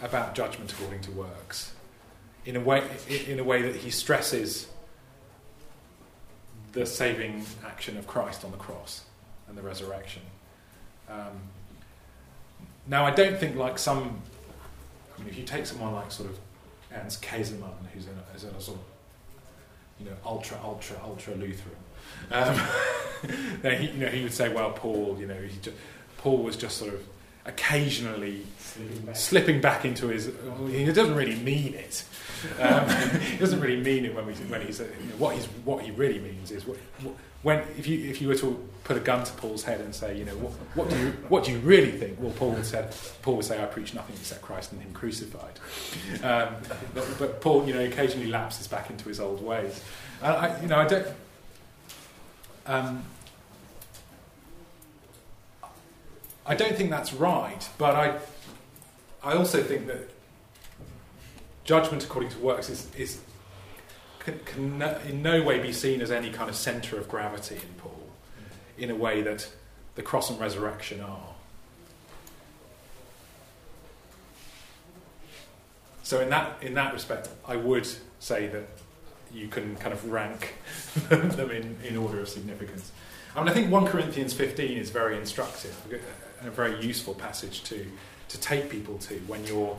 about 0.00 0.36
judgment 0.36 0.72
according 0.72 1.00
to 1.00 1.10
works 1.10 1.74
in 2.46 2.54
a 2.54 2.60
way, 2.60 2.84
in 3.26 3.40
a 3.40 3.44
way 3.44 3.60
that 3.62 3.74
he 3.74 3.90
stresses 3.90 4.68
the 6.70 6.86
saving 6.86 7.44
action 7.66 7.96
of 7.96 8.06
Christ 8.06 8.44
on 8.44 8.52
the 8.52 8.56
cross 8.56 9.02
and 9.48 9.58
the 9.58 9.62
resurrection. 9.62 10.22
Um, 11.08 11.40
now, 12.86 13.04
I 13.04 13.10
don't 13.10 13.36
think 13.36 13.56
like 13.56 13.80
some. 13.80 14.22
I 15.16 15.20
mean, 15.20 15.28
if 15.28 15.36
you 15.36 15.42
take 15.42 15.66
someone 15.66 15.92
like 15.94 16.12
sort 16.12 16.30
of 16.30 16.38
Ernst 16.94 17.20
Käsemann, 17.20 17.74
who's 17.92 18.06
in 18.06 18.12
a, 18.12 18.36
a 18.36 18.60
sort 18.60 18.78
of 18.78 18.84
you 19.98 20.06
know 20.06 20.16
ultra 20.24 20.56
ultra 20.62 20.96
ultra 21.02 21.34
Lutheran, 21.34 21.74
um, 22.30 22.60
he, 23.62 23.88
you 23.88 23.98
know, 23.98 24.08
he 24.08 24.22
would 24.22 24.32
say, 24.32 24.52
well, 24.52 24.70
Paul, 24.70 25.16
you 25.18 25.26
know, 25.26 25.34
he 25.34 25.58
just, 25.60 25.76
Paul 26.18 26.38
was 26.38 26.56
just 26.56 26.76
sort 26.76 26.94
of 26.94 27.06
occasionally 27.46 28.44
slipping 28.58 29.00
back, 29.00 29.16
slipping 29.16 29.60
back 29.60 29.84
into 29.84 30.08
his. 30.08 30.30
he 30.68 30.84
doesn't 30.84 31.14
really 31.14 31.36
mean 31.36 31.74
it. 31.74 32.04
Um, 32.60 32.88
he 33.20 33.36
doesn't 33.38 33.60
really 33.60 33.80
mean 33.80 34.04
it 34.04 34.14
when 34.14 34.26
we 34.26 34.34
when 34.34 34.60
he's 34.60 34.80
you 34.80 34.86
know, 34.86 35.16
what 35.16 35.34
he's 35.34 35.46
what 35.64 35.82
he 35.82 35.90
really 35.90 36.20
means 36.20 36.50
is 36.50 36.66
what, 36.66 36.78
when 37.42 37.60
if 37.76 37.86
you 37.86 38.08
if 38.08 38.20
you 38.20 38.28
were 38.28 38.34
to 38.36 38.68
put 38.84 38.96
a 38.96 39.00
gun 39.00 39.24
to 39.24 39.32
Paul's 39.32 39.64
head 39.64 39.80
and 39.80 39.94
say 39.94 40.16
you 40.16 40.24
know 40.24 40.36
what, 40.36 40.52
what 40.76 40.90
do 40.90 40.98
you 40.98 41.10
what 41.28 41.44
do 41.44 41.52
you 41.52 41.58
really 41.58 41.92
think? 41.92 42.18
Well, 42.20 42.32
Paul 42.32 42.50
would 42.52 42.66
say 42.66 42.86
Paul 43.22 43.36
would 43.36 43.44
say 43.44 43.60
I 43.60 43.66
preach 43.66 43.94
nothing 43.94 44.16
except 44.16 44.42
Christ 44.42 44.72
and 44.72 44.80
Him 44.80 44.92
crucified. 44.92 45.58
Um, 46.22 46.54
but, 46.94 47.06
but, 47.18 47.40
Paul 47.40 47.66
you 47.66 47.74
know 47.74 47.80
occasionally 47.80 48.28
lapses 48.28 48.68
back 48.68 48.90
into 48.90 49.08
his 49.08 49.20
old 49.20 49.42
ways. 49.42 49.82
I, 50.22 50.60
you 50.60 50.68
know 50.68 50.78
I 50.78 50.86
don't 50.86 51.06
um, 52.66 53.02
I 56.48 56.54
don't 56.54 56.74
think 56.74 56.88
that's 56.88 57.12
right, 57.12 57.68
but 57.76 57.94
I, 57.94 58.18
I 59.22 59.34
also 59.34 59.62
think 59.62 59.86
that 59.88 60.08
judgment 61.64 62.02
according 62.02 62.30
to 62.30 62.38
works 62.38 62.70
is, 62.70 62.88
is 62.96 63.20
can, 64.18 64.40
can 64.46 64.82
in 65.06 65.20
no 65.22 65.42
way 65.42 65.60
be 65.60 65.72
seen 65.72 66.00
as 66.00 66.10
any 66.10 66.30
kind 66.30 66.48
of 66.48 66.56
centre 66.56 66.98
of 66.98 67.06
gravity 67.06 67.56
in 67.56 67.74
Paul, 67.76 68.00
in 68.78 68.90
a 68.90 68.94
way 68.94 69.20
that 69.20 69.46
the 69.94 70.00
cross 70.00 70.30
and 70.30 70.40
resurrection 70.40 71.02
are. 71.02 71.34
So 76.02 76.22
in 76.22 76.30
that 76.30 76.62
in 76.62 76.72
that 76.72 76.94
respect, 76.94 77.28
I 77.46 77.56
would 77.56 77.86
say 78.20 78.46
that 78.46 78.66
you 79.34 79.48
can 79.48 79.76
kind 79.76 79.92
of 79.92 80.10
rank 80.10 80.54
them 81.10 81.50
in, 81.50 81.76
in 81.84 81.98
order 81.98 82.20
of 82.20 82.30
significance. 82.30 82.90
I 83.36 83.40
mean, 83.40 83.50
I 83.50 83.52
think 83.52 83.70
1 83.70 83.86
Corinthians 83.86 84.32
15 84.32 84.78
is 84.78 84.88
very 84.88 85.18
instructive 85.18 85.76
a 86.46 86.50
very 86.50 86.80
useful 86.84 87.14
passage 87.14 87.62
to, 87.64 87.86
to 88.28 88.40
take 88.40 88.70
people 88.70 88.98
to 88.98 89.14
when 89.26 89.44
you're, 89.46 89.76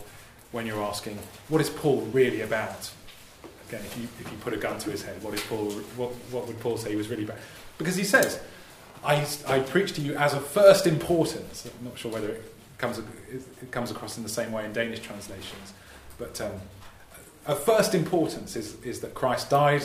when 0.51 0.65
you're 0.65 0.83
asking, 0.83 1.17
what 1.47 1.61
is 1.61 1.69
Paul 1.69 2.01
really 2.11 2.41
about? 2.41 2.91
Again, 3.67 3.81
if 3.85 3.97
you, 3.97 4.03
if 4.19 4.31
you 4.31 4.37
put 4.39 4.53
a 4.53 4.57
gun 4.57 4.79
to 4.79 4.89
his 4.89 5.03
head, 5.03 5.21
what, 5.23 5.33
is 5.33 5.41
Paul, 5.43 5.71
what, 5.95 6.09
what 6.31 6.47
would 6.47 6.59
Paul 6.59 6.77
say 6.77 6.89
he 6.89 6.95
was 6.95 7.07
really 7.07 7.23
about? 7.23 7.37
Because 7.77 7.95
he 7.95 8.03
says, 8.03 8.41
I, 9.03 9.25
I 9.47 9.59
preach 9.59 9.93
to 9.93 10.01
you 10.01 10.15
as 10.15 10.33
of 10.33 10.45
first 10.45 10.87
importance. 10.87 11.65
I'm 11.65 11.85
not 11.85 11.97
sure 11.97 12.11
whether 12.11 12.29
it 12.29 12.53
comes, 12.77 12.99
it 13.29 13.71
comes 13.71 13.91
across 13.91 14.17
in 14.17 14.23
the 14.23 14.29
same 14.29 14.51
way 14.51 14.65
in 14.65 14.73
Danish 14.73 14.99
translations, 14.99 15.73
but 16.17 16.41
um, 16.41 16.53
of 17.45 17.63
first 17.63 17.95
importance 17.95 18.55
is, 18.55 18.81
is 18.83 18.99
that 19.01 19.13
Christ 19.13 19.49
died 19.49 19.83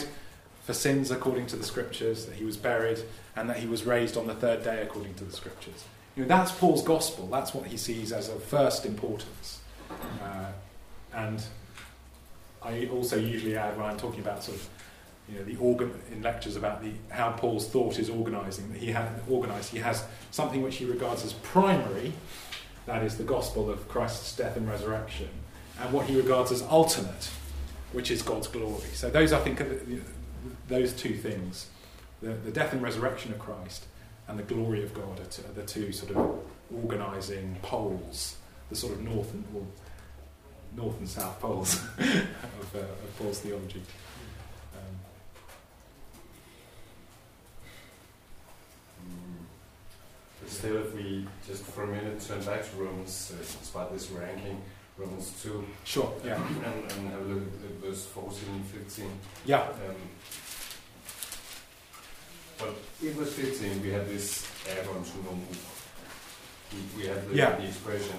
for 0.64 0.72
sins 0.72 1.11
according 1.11 1.47
to 1.49 1.57
the 1.57 1.64
scriptures, 1.64 2.27
that 2.27 2.35
he 2.37 2.45
was 2.45 2.57
buried, 2.57 2.99
and 3.37 3.49
that 3.51 3.59
he 3.59 3.66
was 3.66 3.85
raised 3.85 4.16
on 4.16 4.27
the 4.27 4.35
third 4.35 4.64
day 4.64 4.83
according 4.83 5.14
to 5.14 5.25
the 5.25 5.33
scriptures. 5.33 5.85
You 6.17 6.23
know, 6.23 6.29
that's 6.29 6.53
Paul's 6.53 6.83
gospel. 6.83 7.27
That's 7.27 7.55
what 7.55 7.67
he 7.67 7.77
sees 7.77 8.12
as 8.12 8.29
of 8.29 8.43
first 8.43 8.87
importance. 8.87 9.61
Uh, 10.23 10.53
and 11.12 11.43
I 12.62 12.87
also 12.87 13.19
usually 13.19 13.57
add, 13.57 13.77
when 13.77 13.87
I'm 13.87 13.97
talking 13.97 14.21
about 14.21 14.45
sort 14.45 14.59
of 14.59 14.69
you 15.29 15.39
know, 15.39 15.45
the 15.45 15.57
organ 15.57 15.93
in 16.12 16.23
lectures 16.23 16.57
about 16.57 16.83
the 16.83 16.93
how 17.09 17.33
Paul's 17.33 17.67
thought 17.69 17.99
is 17.99 18.11
organising. 18.11 18.73
That 18.73 18.79
he 18.79 18.93
has 18.93 19.09
organised. 19.31 19.71
He 19.71 19.79
has 19.79 20.05
something 20.31 20.62
which 20.62 20.77
he 20.77 20.85
regards 20.85 21.25
as 21.25 21.33
primary, 21.33 22.12
that 22.87 23.03
is 23.03 23.17
the 23.17 23.25
gospel 23.25 23.71
of 23.71 23.89
Christ's 23.89 24.37
death 24.37 24.57
and 24.57 24.69
resurrection, 24.69 25.31
and 25.81 25.93
what 25.93 26.07
he 26.07 26.17
regards 26.17 26.53
as 26.53 26.62
ultimate, 26.62 27.31
which 27.93 28.11
is 28.11 28.21
God's 28.21 28.49
glory. 28.49 28.89
So 28.93 29.09
those, 29.09 29.33
I 29.33 29.41
think, 29.41 29.62
are 29.62 29.69
the, 29.69 30.01
those 30.69 30.93
two 30.93 31.15
things: 31.15 31.69
the, 32.21 32.35
the 32.35 32.51
death 32.51 32.75
and 32.75 32.83
resurrection 32.83 33.33
of 33.33 33.39
Christ 33.39 33.87
and 34.29 34.39
the 34.39 34.43
glory 34.43 34.83
of 34.83 34.95
God 34.95 35.18
are, 35.20 35.51
are 35.51 35.53
the 35.55 35.62
two 35.64 35.93
sort 35.93 36.16
of 36.16 36.39
organising 36.85 37.57
poles, 37.62 38.37
the 38.70 38.77
sort 38.77 38.95
of 38.95 39.03
north 39.03 39.33
and 39.33 39.45
well, 39.53 39.66
north 40.77 40.99
and 40.99 41.09
south 41.09 41.41
poles 41.41 41.75
of, 41.99 42.75
uh, 42.75 42.79
of 42.79 43.18
Paul's 43.18 43.41
theology. 43.41 43.83
Um, 44.75 44.97
But 50.41 50.51
still, 50.51 50.77
if 50.79 50.95
we 50.95 51.27
just 51.47 51.64
for 51.64 51.85
a 51.85 51.87
minute 51.87 52.20
turn 52.20 52.43
back 52.45 52.68
to 52.70 52.77
Romans, 52.77 53.33
uh, 53.35 53.39
despite 53.61 53.93
this 53.93 54.11
ranking, 54.11 54.61
Romans 54.99 55.33
2, 55.43 55.64
sure, 55.85 56.12
yeah. 56.25 56.35
and, 56.47 56.64
and 56.93 57.09
have 57.11 57.20
a 57.20 57.25
look 57.25 57.43
at 57.43 57.70
verse 57.85 58.05
14 58.07 58.39
and 58.53 58.64
15. 58.66 59.07
Yeah, 59.47 59.62
Um, 59.62 59.97
but 62.59 62.75
in 63.03 63.13
verse 63.15 63.33
15, 63.33 63.83
we 63.83 63.91
had 63.91 64.07
this 64.09 64.47
add-on 64.71 65.03
to 65.05 65.17
normal. 65.25 65.47
We, 66.73 67.03
we 67.03 67.09
have 67.09 67.29
the, 67.29 67.37
Yeah. 67.37 67.57
the 67.57 67.67
expression, 67.67 68.17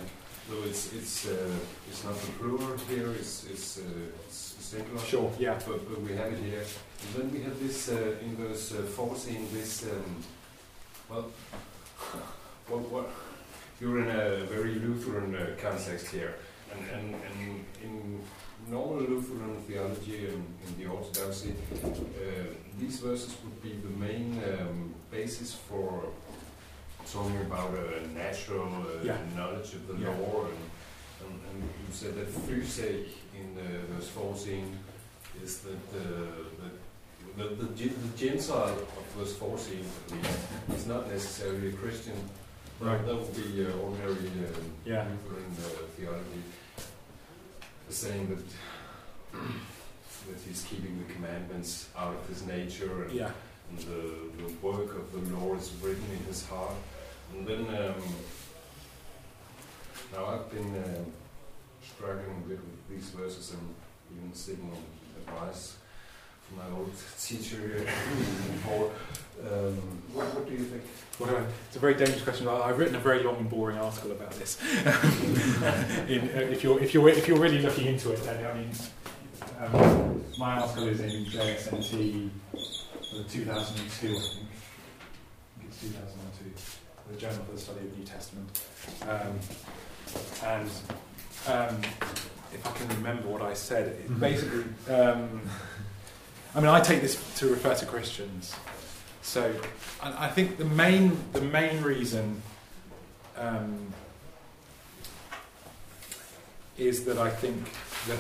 though 0.49 0.63
it's 0.63 0.93
it's 0.93 1.27
uh, 1.27 1.51
it's 1.89 2.03
not 2.03 2.15
the 2.21 2.31
plural 2.39 2.77
here, 2.89 3.11
it's 3.11 3.45
it's, 3.51 3.77
uh, 3.79 4.25
it's 4.25 4.55
singular. 4.59 5.01
sure, 5.01 5.31
yeah. 5.39 5.59
But, 5.67 5.87
but 5.89 6.01
we 6.01 6.15
have 6.15 6.31
it 6.33 6.39
here. 6.39 6.63
And 7.03 7.09
then 7.15 7.31
we 7.33 7.41
have 7.43 7.59
this 7.59 7.89
uh, 7.89 8.15
in 8.21 8.35
verse 8.35 8.71
uh, 8.73 8.83
14, 8.83 9.47
this, 9.53 9.83
um, 9.83 10.23
well, 11.09 11.25
what, 12.69 12.81
what, 12.91 13.09
you're 13.79 13.99
in 13.99 14.09
a 14.09 14.45
very 14.45 14.75
Lutheran 14.75 15.35
uh, 15.35 15.55
context 15.61 16.07
here. 16.07 16.35
And, 16.71 16.81
and, 16.91 17.15
and 17.15 17.65
in 17.83 18.21
normal 18.69 19.03
Lutheran 19.03 19.55
theology 19.67 20.27
and 20.27 20.45
in 20.67 20.77
the 20.83 20.85
Orthodoxy, 20.91 21.53
uh, 21.83 21.87
these 22.79 22.99
verses 22.99 23.35
would 23.43 23.61
be 23.61 23.73
the 23.81 23.93
main 24.05 24.41
um, 24.43 24.93
basis 25.11 25.53
for 25.53 26.03
talking 27.11 27.37
about 27.41 27.71
a 27.73 28.07
natural 28.13 28.67
uh, 28.67 29.03
Yeah. 29.03 29.17
knowledge 29.35 29.73
of 29.75 29.87
the 29.87 29.93
Yeah. 29.95 30.09
law. 30.09 30.45
And, 30.45 30.63
and, 31.23 31.39
and 31.49 31.63
you 31.63 31.93
said 31.93 32.15
that 32.15 32.27
Physik 32.27 33.07
in 33.35 33.57
uh, 33.57 33.93
verse 33.93 34.09
14 34.09 34.77
is 35.43 35.59
that 35.59 35.91
the, 35.91 36.27
the, 37.37 37.55
the, 37.55 37.67
Gentile 38.17 38.79
of 38.97 39.05
verse 39.17 39.35
14 39.35 39.85
at 40.07 40.11
least, 40.11 40.39
is 40.79 40.87
not 40.87 41.09
necessarily 41.11 41.69
a 41.69 41.73
Christian. 41.73 42.17
Right. 42.79 43.05
That 43.05 43.15
would 43.15 43.35
be 43.35 43.65
uh, 43.65 43.71
ordinary 43.83 44.13
uh, 44.43 44.59
Yeah. 44.85 45.05
Lutheran 45.09 45.51
uh, 45.59 45.85
theology, 45.95 46.43
saying 47.89 48.27
that 48.29 48.43
that 50.27 50.39
he's 50.47 50.63
keeping 50.63 50.97
the 51.05 51.13
commandments 51.13 51.89
out 51.97 52.15
of 52.15 52.27
his 52.27 52.45
nature 52.45 53.03
and, 53.03 53.11
Yeah, 53.13 53.31
and 53.69 53.79
the, 53.79 54.43
the 54.43 54.53
work 54.61 54.95
of 54.95 55.11
the 55.11 55.35
Lord 55.37 55.59
is 55.59 55.71
written 55.81 56.03
in 56.11 56.25
his 56.25 56.45
heart. 56.47 56.73
And 57.33 57.47
then 57.47 57.67
um, 57.67 58.01
now 60.13 60.25
I've 60.25 60.49
been 60.51 60.75
um 60.75 61.05
struggling 61.95 62.43
a 62.45 62.49
bit 62.49 62.59
with 62.59 62.89
these 62.89 63.09
verses 63.09 63.51
and 63.51 63.75
even 64.17 64.33
seeking 64.33 64.71
advice 65.27 65.77
my 66.57 66.77
old 66.77 66.91
teacher 67.19 67.85
before. 67.85 68.91
Um, 69.41 69.75
what, 70.13 70.33
what 70.33 70.47
do 70.47 70.53
you 70.53 70.59
think? 70.63 70.81
What 71.17 71.29
do 71.29 71.35
it's 71.67 71.75
a 71.75 71.79
very 71.79 71.93
dangerous 71.93 72.23
question. 72.23 72.47
I- 72.47 72.61
I've 72.61 72.79
written 72.79 72.95
a 72.95 72.99
very 72.99 73.21
long 73.21 73.35
and 73.35 73.49
boring 73.49 73.77
article 73.77 74.11
about 74.13 74.31
this. 74.31 74.57
in, 76.07 76.29
uh, 76.29 76.47
if 76.49 76.63
you're 76.63 76.81
if 76.81 76.93
you're 76.93 77.09
if 77.09 77.27
you're 77.27 77.37
really 77.37 77.59
looking 77.59 77.85
into 77.87 78.13
it, 78.13 78.23
then 78.23 78.45
I 78.45 78.53
mean, 78.53 78.71
um, 79.59 80.23
my 80.39 80.57
article 80.57 80.87
is 80.87 81.01
in 81.01 81.25
JSNT 81.25 82.29
for 82.53 83.29
2002, 83.29 84.07
I 84.07 84.19
think. 84.19 84.47
I 85.57 85.59
think 85.59 85.69
it's 85.69 85.81
2002, 85.81 87.11
the 87.11 87.17
Journal 87.19 87.43
for 87.45 87.51
the 87.51 87.59
Study 87.59 87.79
of 87.81 87.91
the 87.91 87.97
New 87.97 88.05
Testament. 88.05 88.61
Um, 89.01 89.39
and 90.45 90.69
um, 91.47 91.81
if 92.53 92.65
I 92.65 92.71
can 92.71 92.87
remember 92.95 93.27
what 93.27 93.41
I 93.41 93.53
said, 93.53 93.87
it 93.87 94.19
basically, 94.19 94.63
um, 94.89 95.41
I 96.55 96.61
mean, 96.61 96.69
I 96.69 96.79
take 96.79 97.01
this 97.01 97.21
to 97.39 97.47
refer 97.49 97.75
to 97.75 97.85
Christians. 97.85 98.55
So 99.21 99.53
I, 100.01 100.29
think 100.29 100.57
the 100.57 100.65
main 100.65 101.17
the 101.33 101.41
main 101.41 101.81
reason 101.81 102.41
um, 103.37 103.93
is 106.77 107.03
that 107.05 107.17
I 107.17 107.29
think 107.29 107.57
that 108.07 108.19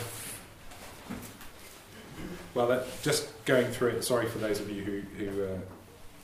well, 2.53 2.67
that 2.67 2.87
just 3.03 3.29
going 3.45 3.67
through 3.67 3.89
it. 3.89 4.03
Sorry 4.03 4.27
for 4.27 4.39
those 4.39 4.59
of 4.59 4.69
you 4.69 4.83
who 4.83 5.01
who, 5.17 5.43
uh, 5.43 5.57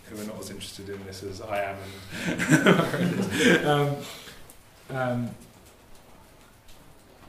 who 0.10 0.22
are 0.22 0.26
not 0.26 0.40
as 0.40 0.50
interested 0.50 0.90
in 0.90 1.06
this 1.06 1.24
as 1.24 1.40
I 1.42 1.62
am. 1.62 1.78
And 2.28 3.66
um, 3.66 3.96
um, 4.90 5.30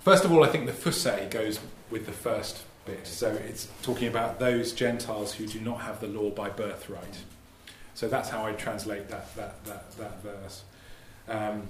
first 0.01 0.25
of 0.25 0.33
all, 0.33 0.43
I 0.43 0.49
think 0.49 0.67
the 0.67 0.73
fuse 0.73 1.07
goes 1.31 1.61
with 1.91 2.07
the 2.07 2.13
first 2.13 2.65
bit. 2.85 3.07
So 3.07 3.29
it's 3.31 3.69
talking 3.83 4.09
about 4.09 4.39
those 4.39 4.73
Gentiles 4.73 5.35
who 5.35 5.47
do 5.47 5.61
not 5.61 5.83
have 5.83 6.01
the 6.01 6.09
law 6.09 6.31
by 6.31 6.49
birthright. 6.49 7.19
So 7.95 8.09
that's 8.09 8.29
how 8.29 8.45
I 8.45 8.53
translate 8.53 9.09
that 9.09 9.35
that 9.37 9.65
that, 9.65 9.91
that 9.99 10.23
verse. 10.23 10.65
Um, 11.29 11.69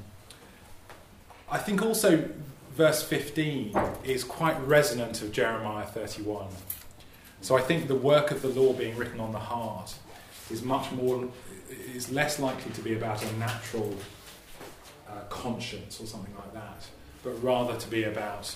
I 1.50 1.58
think 1.58 1.82
also 1.82 2.28
verse 2.74 3.02
15 3.02 3.76
is 4.04 4.24
quite 4.24 4.58
resonant 4.66 5.20
of 5.20 5.32
Jeremiah 5.32 5.84
31. 5.84 6.46
So 7.42 7.56
I 7.56 7.60
think 7.60 7.88
the 7.88 7.94
work 7.94 8.30
of 8.30 8.40
the 8.40 8.48
law 8.48 8.72
being 8.72 8.96
written 8.96 9.20
on 9.20 9.32
the 9.32 9.38
heart 9.38 9.94
is 10.50 10.62
much 10.62 10.90
more 10.92 11.28
is 11.94 12.10
less 12.10 12.38
likely 12.38 12.70
to 12.72 12.80
be 12.80 12.94
about 12.94 13.22
a 13.22 13.32
natural 13.36 13.94
uh, 15.08 15.20
conscience 15.28 16.00
or 16.00 16.06
something 16.06 16.34
like 16.34 16.54
that, 16.54 16.86
but 17.22 17.30
rather 17.42 17.76
to 17.76 17.88
be 17.88 18.04
about 18.04 18.54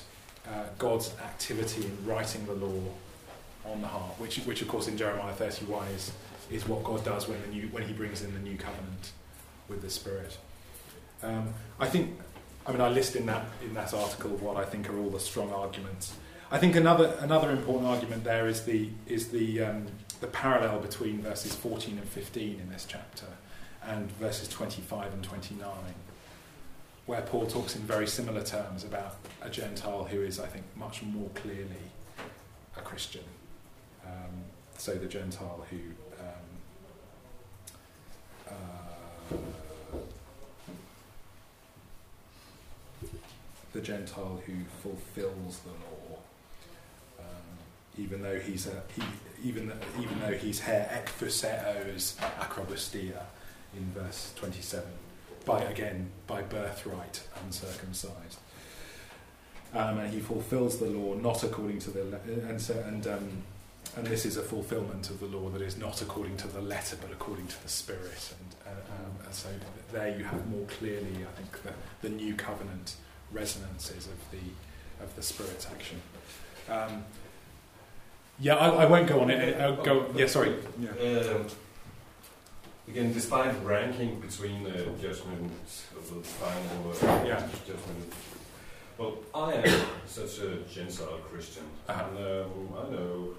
uh, 0.48 0.64
God's 0.78 1.12
activity 1.22 1.84
in 1.84 2.06
writing 2.06 2.46
the 2.46 2.54
law 2.54 2.82
on 3.64 3.80
the 3.80 3.88
heart, 3.88 4.18
which, 4.18 4.38
which 4.38 4.62
of 4.62 4.68
course 4.68 4.88
in 4.88 4.96
Jeremiah 4.96 5.32
31 5.32 5.88
is, 5.88 6.12
is 6.50 6.68
what 6.68 6.84
God 6.84 7.04
does 7.04 7.28
when, 7.28 7.40
the 7.42 7.48
new, 7.48 7.68
when 7.68 7.82
he 7.82 7.92
brings 7.92 8.22
in 8.22 8.32
the 8.32 8.40
new 8.40 8.56
covenant 8.56 9.12
with 9.68 9.82
the 9.82 9.90
Spirit. 9.90 10.38
Um, 11.22 11.52
I 11.80 11.86
think, 11.86 12.18
I 12.66 12.72
mean, 12.72 12.80
I 12.80 12.88
list 12.88 13.16
in 13.16 13.26
that, 13.26 13.44
in 13.62 13.74
that 13.74 13.92
article 13.92 14.30
what 14.36 14.56
I 14.56 14.64
think 14.64 14.88
are 14.88 14.98
all 14.98 15.10
the 15.10 15.20
strong 15.20 15.52
arguments. 15.52 16.14
I 16.50 16.58
think 16.58 16.76
another, 16.76 17.16
another 17.20 17.50
important 17.50 17.88
argument 17.88 18.22
there 18.22 18.46
is 18.46 18.62
the, 18.62 18.88
is 19.06 19.28
the, 19.28 19.62
um, 19.62 19.86
the 20.20 20.28
parallel 20.28 20.78
between 20.78 21.20
verses 21.20 21.54
14 21.54 21.98
and 21.98 22.08
15 22.08 22.60
in 22.60 22.70
this 22.70 22.86
chapter 22.88 23.26
and 23.84 24.10
verses 24.12 24.48
25 24.48 25.12
and 25.12 25.24
29 25.24 25.68
where 27.06 27.22
Paul 27.22 27.46
talks 27.46 27.76
in 27.76 27.82
very 27.82 28.06
similar 28.06 28.42
terms 28.42 28.84
about 28.84 29.16
a 29.40 29.48
Gentile 29.48 30.04
who 30.04 30.20
is, 30.22 30.40
I 30.40 30.46
think, 30.46 30.64
much 30.76 31.02
more 31.02 31.30
clearly 31.34 31.90
a 32.76 32.80
Christian. 32.80 33.24
Um, 34.04 34.44
so 34.76 34.94
the 34.94 35.06
Gentile 35.06 35.64
who 35.70 35.78
um, 36.20 36.46
uh, 38.50 39.36
the 43.72 43.80
Gentile 43.80 44.42
who 44.46 44.54
fulfills 44.82 45.60
the 45.60 45.70
law, 45.70 46.18
um, 47.20 47.58
even 47.98 48.22
though 48.22 48.38
he's 48.38 48.66
a 48.66 48.82
he, 48.94 49.02
even 49.48 49.72
even 50.00 50.20
though 50.20 50.34
he's 50.34 50.60
her 50.60 50.88
ekphuseos 50.92 52.16
akrobustia 52.38 53.22
in 53.76 53.92
verse 53.92 54.32
twenty 54.36 54.62
seven 54.62 54.92
by 55.46 55.62
again 55.62 56.10
by 56.26 56.42
birthright 56.42 57.22
uncircumcised. 57.42 58.38
Um, 59.74 59.98
and 59.98 60.12
he 60.12 60.20
fulfills 60.20 60.78
the 60.78 60.86
law 60.86 61.14
not 61.14 61.42
according 61.42 61.78
to 61.80 61.90
the 61.90 62.04
le- 62.04 62.48
and 62.48 62.60
so 62.60 62.74
and 62.86 63.06
um, 63.06 63.28
and 63.96 64.06
this 64.06 64.26
is 64.26 64.36
a 64.36 64.42
fulfillment 64.42 65.08
of 65.08 65.20
the 65.20 65.26
law 65.26 65.48
that 65.50 65.62
is 65.62 65.78
not 65.78 66.02
according 66.02 66.36
to 66.38 66.48
the 66.48 66.60
letter 66.60 66.96
but 67.00 67.10
according 67.10 67.46
to 67.46 67.62
the 67.62 67.68
spirit 67.68 68.34
and, 68.38 68.74
uh, 68.74 68.80
um, 68.94 69.12
and 69.24 69.34
so 69.34 69.48
there 69.92 70.16
you 70.18 70.24
have 70.24 70.46
more 70.48 70.66
clearly 70.66 71.24
I 71.30 71.40
think 71.40 71.62
the, 71.62 71.72
the 72.02 72.14
new 72.14 72.34
covenant 72.34 72.96
resonances 73.32 74.06
of 74.06 74.18
the 74.30 75.02
of 75.02 75.14
the 75.14 75.22
spirit's 75.22 75.66
action. 75.66 76.00
Um, 76.68 77.04
yeah, 78.38 78.56
I, 78.56 78.84
I 78.84 78.86
won't 78.86 79.06
go 79.06 79.20
on 79.20 79.30
it. 79.30 79.60
I'll 79.60 79.76
go. 79.76 80.06
Yeah, 80.14 80.26
sorry. 80.26 80.54
Yeah. 80.80 80.90
Again, 82.88 83.12
despite 83.12 83.52
ranking 83.64 84.20
between 84.20 84.62
the 84.62 84.84
judgment 85.00 85.50
of 85.96 86.08
the 86.14 86.22
final 86.22 86.92
uh, 86.92 87.24
Yeah. 87.24 87.40
judgment, 87.66 88.12
well, 88.96 89.14
I 89.34 89.54
am 89.54 89.86
such 90.06 90.38
a 90.38 90.58
Gentile 90.72 91.18
Christian, 91.30 91.64
Uh-huh. 91.88 92.04
and 92.04 92.18
um, 92.18 92.68
I 92.78 92.90
know 92.90 93.34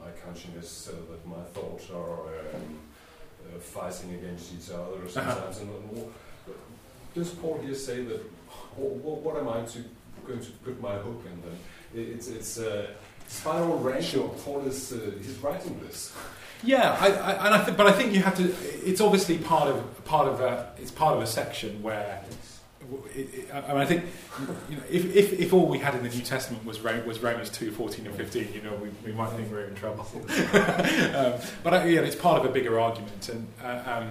my 0.00 0.10
consciousness 0.24 0.68
so 0.68 0.92
that 0.92 1.24
my 1.26 1.42
thoughts 1.54 1.90
are 1.90 2.28
um, 2.54 2.78
uh, 3.46 3.58
fighting 3.60 4.14
against 4.14 4.52
each 4.52 4.70
other 4.74 5.08
sometimes. 5.08 5.58
And 5.58 5.68
what- 5.92 6.12
does 7.14 7.30
Paul 7.30 7.58
here 7.64 7.74
say 7.74 8.04
that? 8.04 8.20
What, 8.76 9.20
what 9.22 9.36
am 9.36 9.48
I 9.48 9.64
to 9.72 9.78
going 10.26 10.40
to 10.40 10.50
put 10.64 10.80
my 10.80 10.96
hope 10.96 11.24
in? 11.24 11.40
Then 11.42 11.58
It- 11.94 12.08
it's 12.16 12.28
it's 12.28 12.58
uh, 12.58 12.88
spiral. 13.28 13.78
Sure. 14.02 14.28
Paul 14.44 14.66
is 14.66 14.92
uh, 14.92 15.12
he's 15.22 15.38
writing 15.38 15.78
this. 15.86 16.12
Yeah, 16.62 16.96
I, 17.00 17.06
I, 17.08 17.46
and 17.46 17.54
I 17.54 17.64
th- 17.64 17.76
but 17.76 17.86
I 17.86 17.92
think 17.92 18.12
you 18.12 18.22
have 18.22 18.36
to. 18.36 18.54
It's 18.88 19.00
obviously 19.00 19.38
part 19.38 19.68
of 19.68 20.04
part 20.04 20.28
of 20.28 20.40
a. 20.40 20.72
It's 20.78 20.90
part 20.90 21.16
of 21.16 21.22
a 21.22 21.26
section 21.26 21.82
where. 21.82 22.22
It, 23.14 23.34
it, 23.34 23.48
I, 23.52 23.68
mean, 23.68 23.76
I 23.76 23.84
think 23.84 24.04
you 24.70 24.76
know, 24.76 24.82
if, 24.90 25.14
if, 25.14 25.32
if 25.34 25.52
all 25.52 25.66
we 25.66 25.78
had 25.78 25.94
in 25.94 26.02
the 26.02 26.08
New 26.08 26.22
Testament 26.22 26.64
was 26.64 26.82
was 26.82 27.20
Romans 27.20 27.50
two 27.50 27.70
fourteen 27.70 28.06
and 28.06 28.14
fifteen, 28.14 28.50
you 28.54 28.62
know, 28.62 28.74
we, 28.76 28.88
we 29.04 29.12
might 29.12 29.30
think 29.32 29.50
we're 29.50 29.64
in 29.64 29.74
trouble. 29.74 30.06
um, 30.14 31.34
but 31.62 31.74
I, 31.74 31.84
yeah, 31.86 32.00
it's 32.00 32.16
part 32.16 32.42
of 32.42 32.50
a 32.50 32.52
bigger 32.52 32.80
argument, 32.80 33.28
and 33.28 33.46
uh, 33.62 33.82
um, 33.86 34.10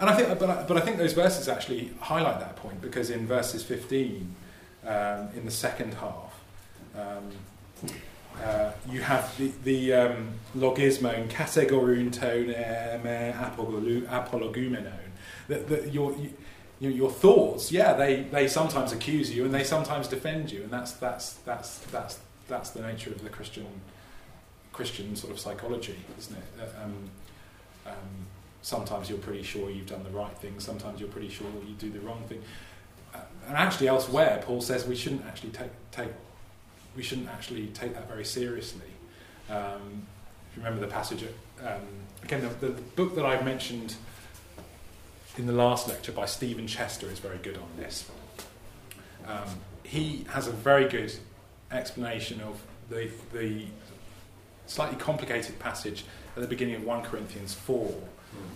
and 0.00 0.10
I 0.10 0.16
think, 0.16 0.38
but 0.38 0.50
I, 0.50 0.62
but 0.64 0.76
I 0.76 0.80
think 0.80 0.98
those 0.98 1.12
verses 1.12 1.48
actually 1.48 1.92
highlight 2.00 2.40
that 2.40 2.56
point 2.56 2.80
because 2.80 3.08
in 3.10 3.26
verses 3.26 3.62
fifteen, 3.62 4.34
um, 4.84 5.28
in 5.36 5.44
the 5.44 5.50
second 5.50 5.94
half, 5.94 6.40
um, 6.96 7.30
uh, 8.44 8.72
you 8.90 9.00
have 9.00 9.36
the, 9.38 9.52
the 9.64 9.92
um, 9.92 10.28
logismon 10.56 11.28
kategorun 11.28 12.12
ton 12.12 12.54
apologumenon. 14.08 14.92
That, 15.48 15.68
that 15.68 15.92
your, 15.92 16.14
you, 16.80 16.90
your 16.90 17.10
thoughts, 17.10 17.72
yeah, 17.72 17.94
they, 17.94 18.22
they 18.24 18.48
sometimes 18.48 18.92
accuse 18.92 19.34
you 19.34 19.44
and 19.44 19.54
they 19.54 19.64
sometimes 19.64 20.08
defend 20.08 20.52
you, 20.52 20.62
and 20.62 20.70
that's 20.70 20.92
that's 20.92 21.34
that's 21.34 21.78
that's 21.86 22.18
that's 22.48 22.70
the 22.70 22.82
nature 22.82 23.10
of 23.10 23.22
the 23.22 23.30
Christian 23.30 23.66
Christian 24.72 25.16
sort 25.16 25.32
of 25.32 25.38
psychology, 25.38 25.96
isn't 26.18 26.36
it? 26.36 26.44
Um, 26.82 27.10
um, 27.86 28.26
sometimes 28.60 29.08
you're 29.08 29.18
pretty 29.18 29.42
sure 29.42 29.70
you've 29.70 29.86
done 29.86 30.04
the 30.04 30.10
right 30.10 30.36
thing, 30.38 30.60
sometimes 30.60 31.00
you're 31.00 31.08
pretty 31.08 31.30
sure 31.30 31.46
you 31.66 31.74
do 31.78 31.90
the 31.90 32.00
wrong 32.00 32.22
thing. 32.28 32.42
Uh, 33.14 33.20
and 33.48 33.56
actually, 33.56 33.88
elsewhere, 33.88 34.42
Paul 34.44 34.60
says 34.60 34.86
we 34.86 34.96
shouldn't 34.96 35.24
actually 35.24 35.50
take 35.50 35.70
take 35.92 36.10
we 36.96 37.02
shouldn't 37.02 37.28
actually 37.28 37.66
take 37.68 37.94
that 37.94 38.08
very 38.08 38.24
seriously. 38.24 38.86
Um, 39.50 40.06
if 40.50 40.56
you 40.56 40.64
remember 40.64 40.80
the 40.80 40.90
passage, 40.90 41.22
um, 41.64 41.82
again, 42.22 42.48
the, 42.60 42.68
the 42.68 42.80
book 42.96 43.14
that 43.16 43.26
I've 43.26 43.44
mentioned 43.44 43.94
in 45.36 45.46
the 45.46 45.52
last 45.52 45.86
lecture 45.86 46.12
by 46.12 46.24
Stephen 46.24 46.66
Chester 46.66 47.06
is 47.10 47.18
very 47.18 47.38
good 47.38 47.58
on 47.58 47.68
this. 47.76 48.10
Um, 49.26 49.48
he 49.82 50.24
has 50.30 50.48
a 50.48 50.52
very 50.52 50.88
good 50.88 51.12
explanation 51.70 52.40
of 52.40 52.60
the, 52.88 53.10
the 53.32 53.66
slightly 54.66 54.96
complicated 54.96 55.58
passage 55.58 56.04
at 56.34 56.42
the 56.42 56.48
beginning 56.48 56.76
of 56.76 56.84
1 56.84 57.02
Corinthians 57.02 57.54
4, 57.54 57.92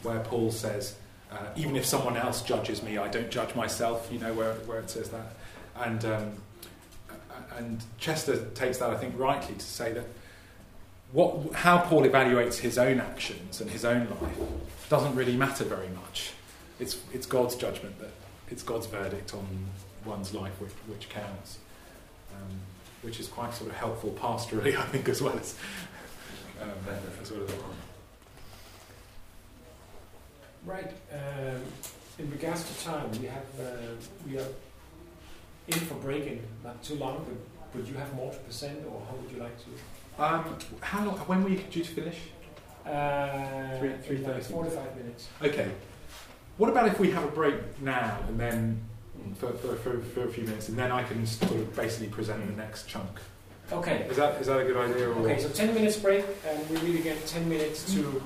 where 0.03 0.21
Paul 0.21 0.51
says, 0.51 0.97
uh, 1.31 1.37
even 1.57 1.77
if 1.77 1.85
someone 1.85 2.17
else 2.17 2.43
judges 2.43 2.83
me, 2.83 2.99
I 2.99 3.09
don't 3.09 3.31
judge 3.31 3.55
myself, 3.55 4.09
you 4.11 4.19
know, 4.19 4.33
where, 4.33 4.55
where 4.55 4.81
it 4.81 4.91
says 4.91 5.11
that. 5.11 5.35
And 5.77 6.05
um, 6.05 6.33
and 7.57 7.83
Chester 7.99 8.45
takes 8.55 8.79
that, 8.79 8.91
I 8.91 8.97
think, 8.97 9.19
rightly 9.19 9.55
to 9.55 9.65
say 9.65 9.93
that 9.93 10.05
what, 11.13 11.53
how 11.53 11.79
Paul 11.79 12.03
evaluates 12.03 12.59
his 12.59 12.79
own 12.79 13.01
actions 13.01 13.61
and 13.61 13.71
his 13.71 13.85
own 13.85 14.09
life 14.21 14.89
doesn't 14.89 15.15
really 15.15 15.37
matter 15.37 15.65
very 15.65 15.89
much. 15.89 16.33
It's, 16.79 16.99
it's 17.13 17.27
God's 17.27 17.57
judgment 17.57 17.99
that 18.01 18.11
it's 18.51 18.63
God's 18.63 18.87
verdict 18.87 19.35
on 19.35 19.47
one's 20.05 20.35
life 20.35 20.53
which, 20.61 20.73
which 20.87 21.09
counts, 21.09 21.59
um, 22.35 22.59
which 23.03 23.21
is 23.21 23.29
quite 23.29 23.55
sort 23.55 23.71
of 23.71 23.77
helpful 23.77 24.11
pastorally, 24.21 24.77
I 24.79 24.85
think, 24.85 25.09
as 25.09 25.21
well 25.21 25.39
as 25.39 25.57
um, 26.61 26.69
as 27.23 27.33
well 27.33 27.43
as 27.45 27.51
Right. 30.67 30.93
Um, 31.11 31.63
in 32.19 32.31
regards 32.31 32.65
to 32.65 32.85
time, 32.85 33.11
we 33.13 33.27
have 33.27 33.47
uh, 33.59 33.95
we 34.27 34.37
are 34.37 34.47
in 35.73 35.81
for 35.81 35.95
breaking 35.95 36.43
not 36.65 36.83
too 36.83 36.95
long, 36.97 37.25
but 37.27 37.77
would 37.79 37.89
you 37.89 37.95
have 37.95 38.13
more 38.15 38.33
to 38.33 38.39
present, 38.41 38.79
or 38.87 39.01
how 39.09 39.15
would 39.17 39.31
you 39.31 39.39
like 39.41 39.57
to? 39.65 40.23
Um, 40.23 40.57
how 40.81 41.05
long? 41.05 41.17
When 41.21 41.45
were 41.45 41.51
you 41.51 41.59
due 41.71 41.85
to 41.85 41.91
finish? 41.91 42.19
Uh, 42.87 43.79
Three- 43.79 43.97
three 44.03 44.17
thirty. 44.19 44.41
Forty-five 44.43 44.97
minutes. 44.97 45.29
Okay. 45.43 45.71
What 46.57 46.69
about 46.71 46.89
if 46.89 46.99
we 46.99 47.11
have 47.13 47.25
a 47.25 47.29
break 47.29 47.55
now 47.81 48.19
and 48.29 48.39
then 48.39 48.81
for, 49.39 49.53
for, 49.53 49.77
for, 49.77 49.99
for 50.01 50.25
a 50.25 50.29
few 50.29 50.45
minutes, 50.45 50.69
and 50.69 50.77
then 50.79 50.91
I 50.91 51.03
can 51.05 51.25
sort 51.27 51.53
of 51.53 51.75
basically 51.77 52.09
present 52.09 52.47
the 52.47 52.53
next 52.61 52.87
chunk? 52.89 53.19
Okay. 53.73 54.07
Is 54.11 54.17
that 54.17 54.41
is 54.41 54.47
that 54.49 54.59
a 54.59 54.65
good 54.65 54.77
idea? 54.77 55.09
Or? 55.09 55.13
Okay. 55.23 55.39
So 55.41 55.49
ten 55.51 55.73
minutes 55.75 55.97
break, 55.97 56.25
and 56.47 56.69
we 56.71 56.77
meet 56.83 57.01
again 57.01 57.17
ten 57.27 57.49
minutes 57.49 57.85
to 57.95 58.21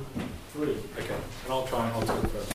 three. 0.53 0.76
Okay. 0.99 1.14
And 1.45 1.53
I'll 1.53 1.66
try 1.66 1.84
and 1.86 1.95
I'll 1.95 2.03
talk 2.03 2.30
first. 2.30 2.53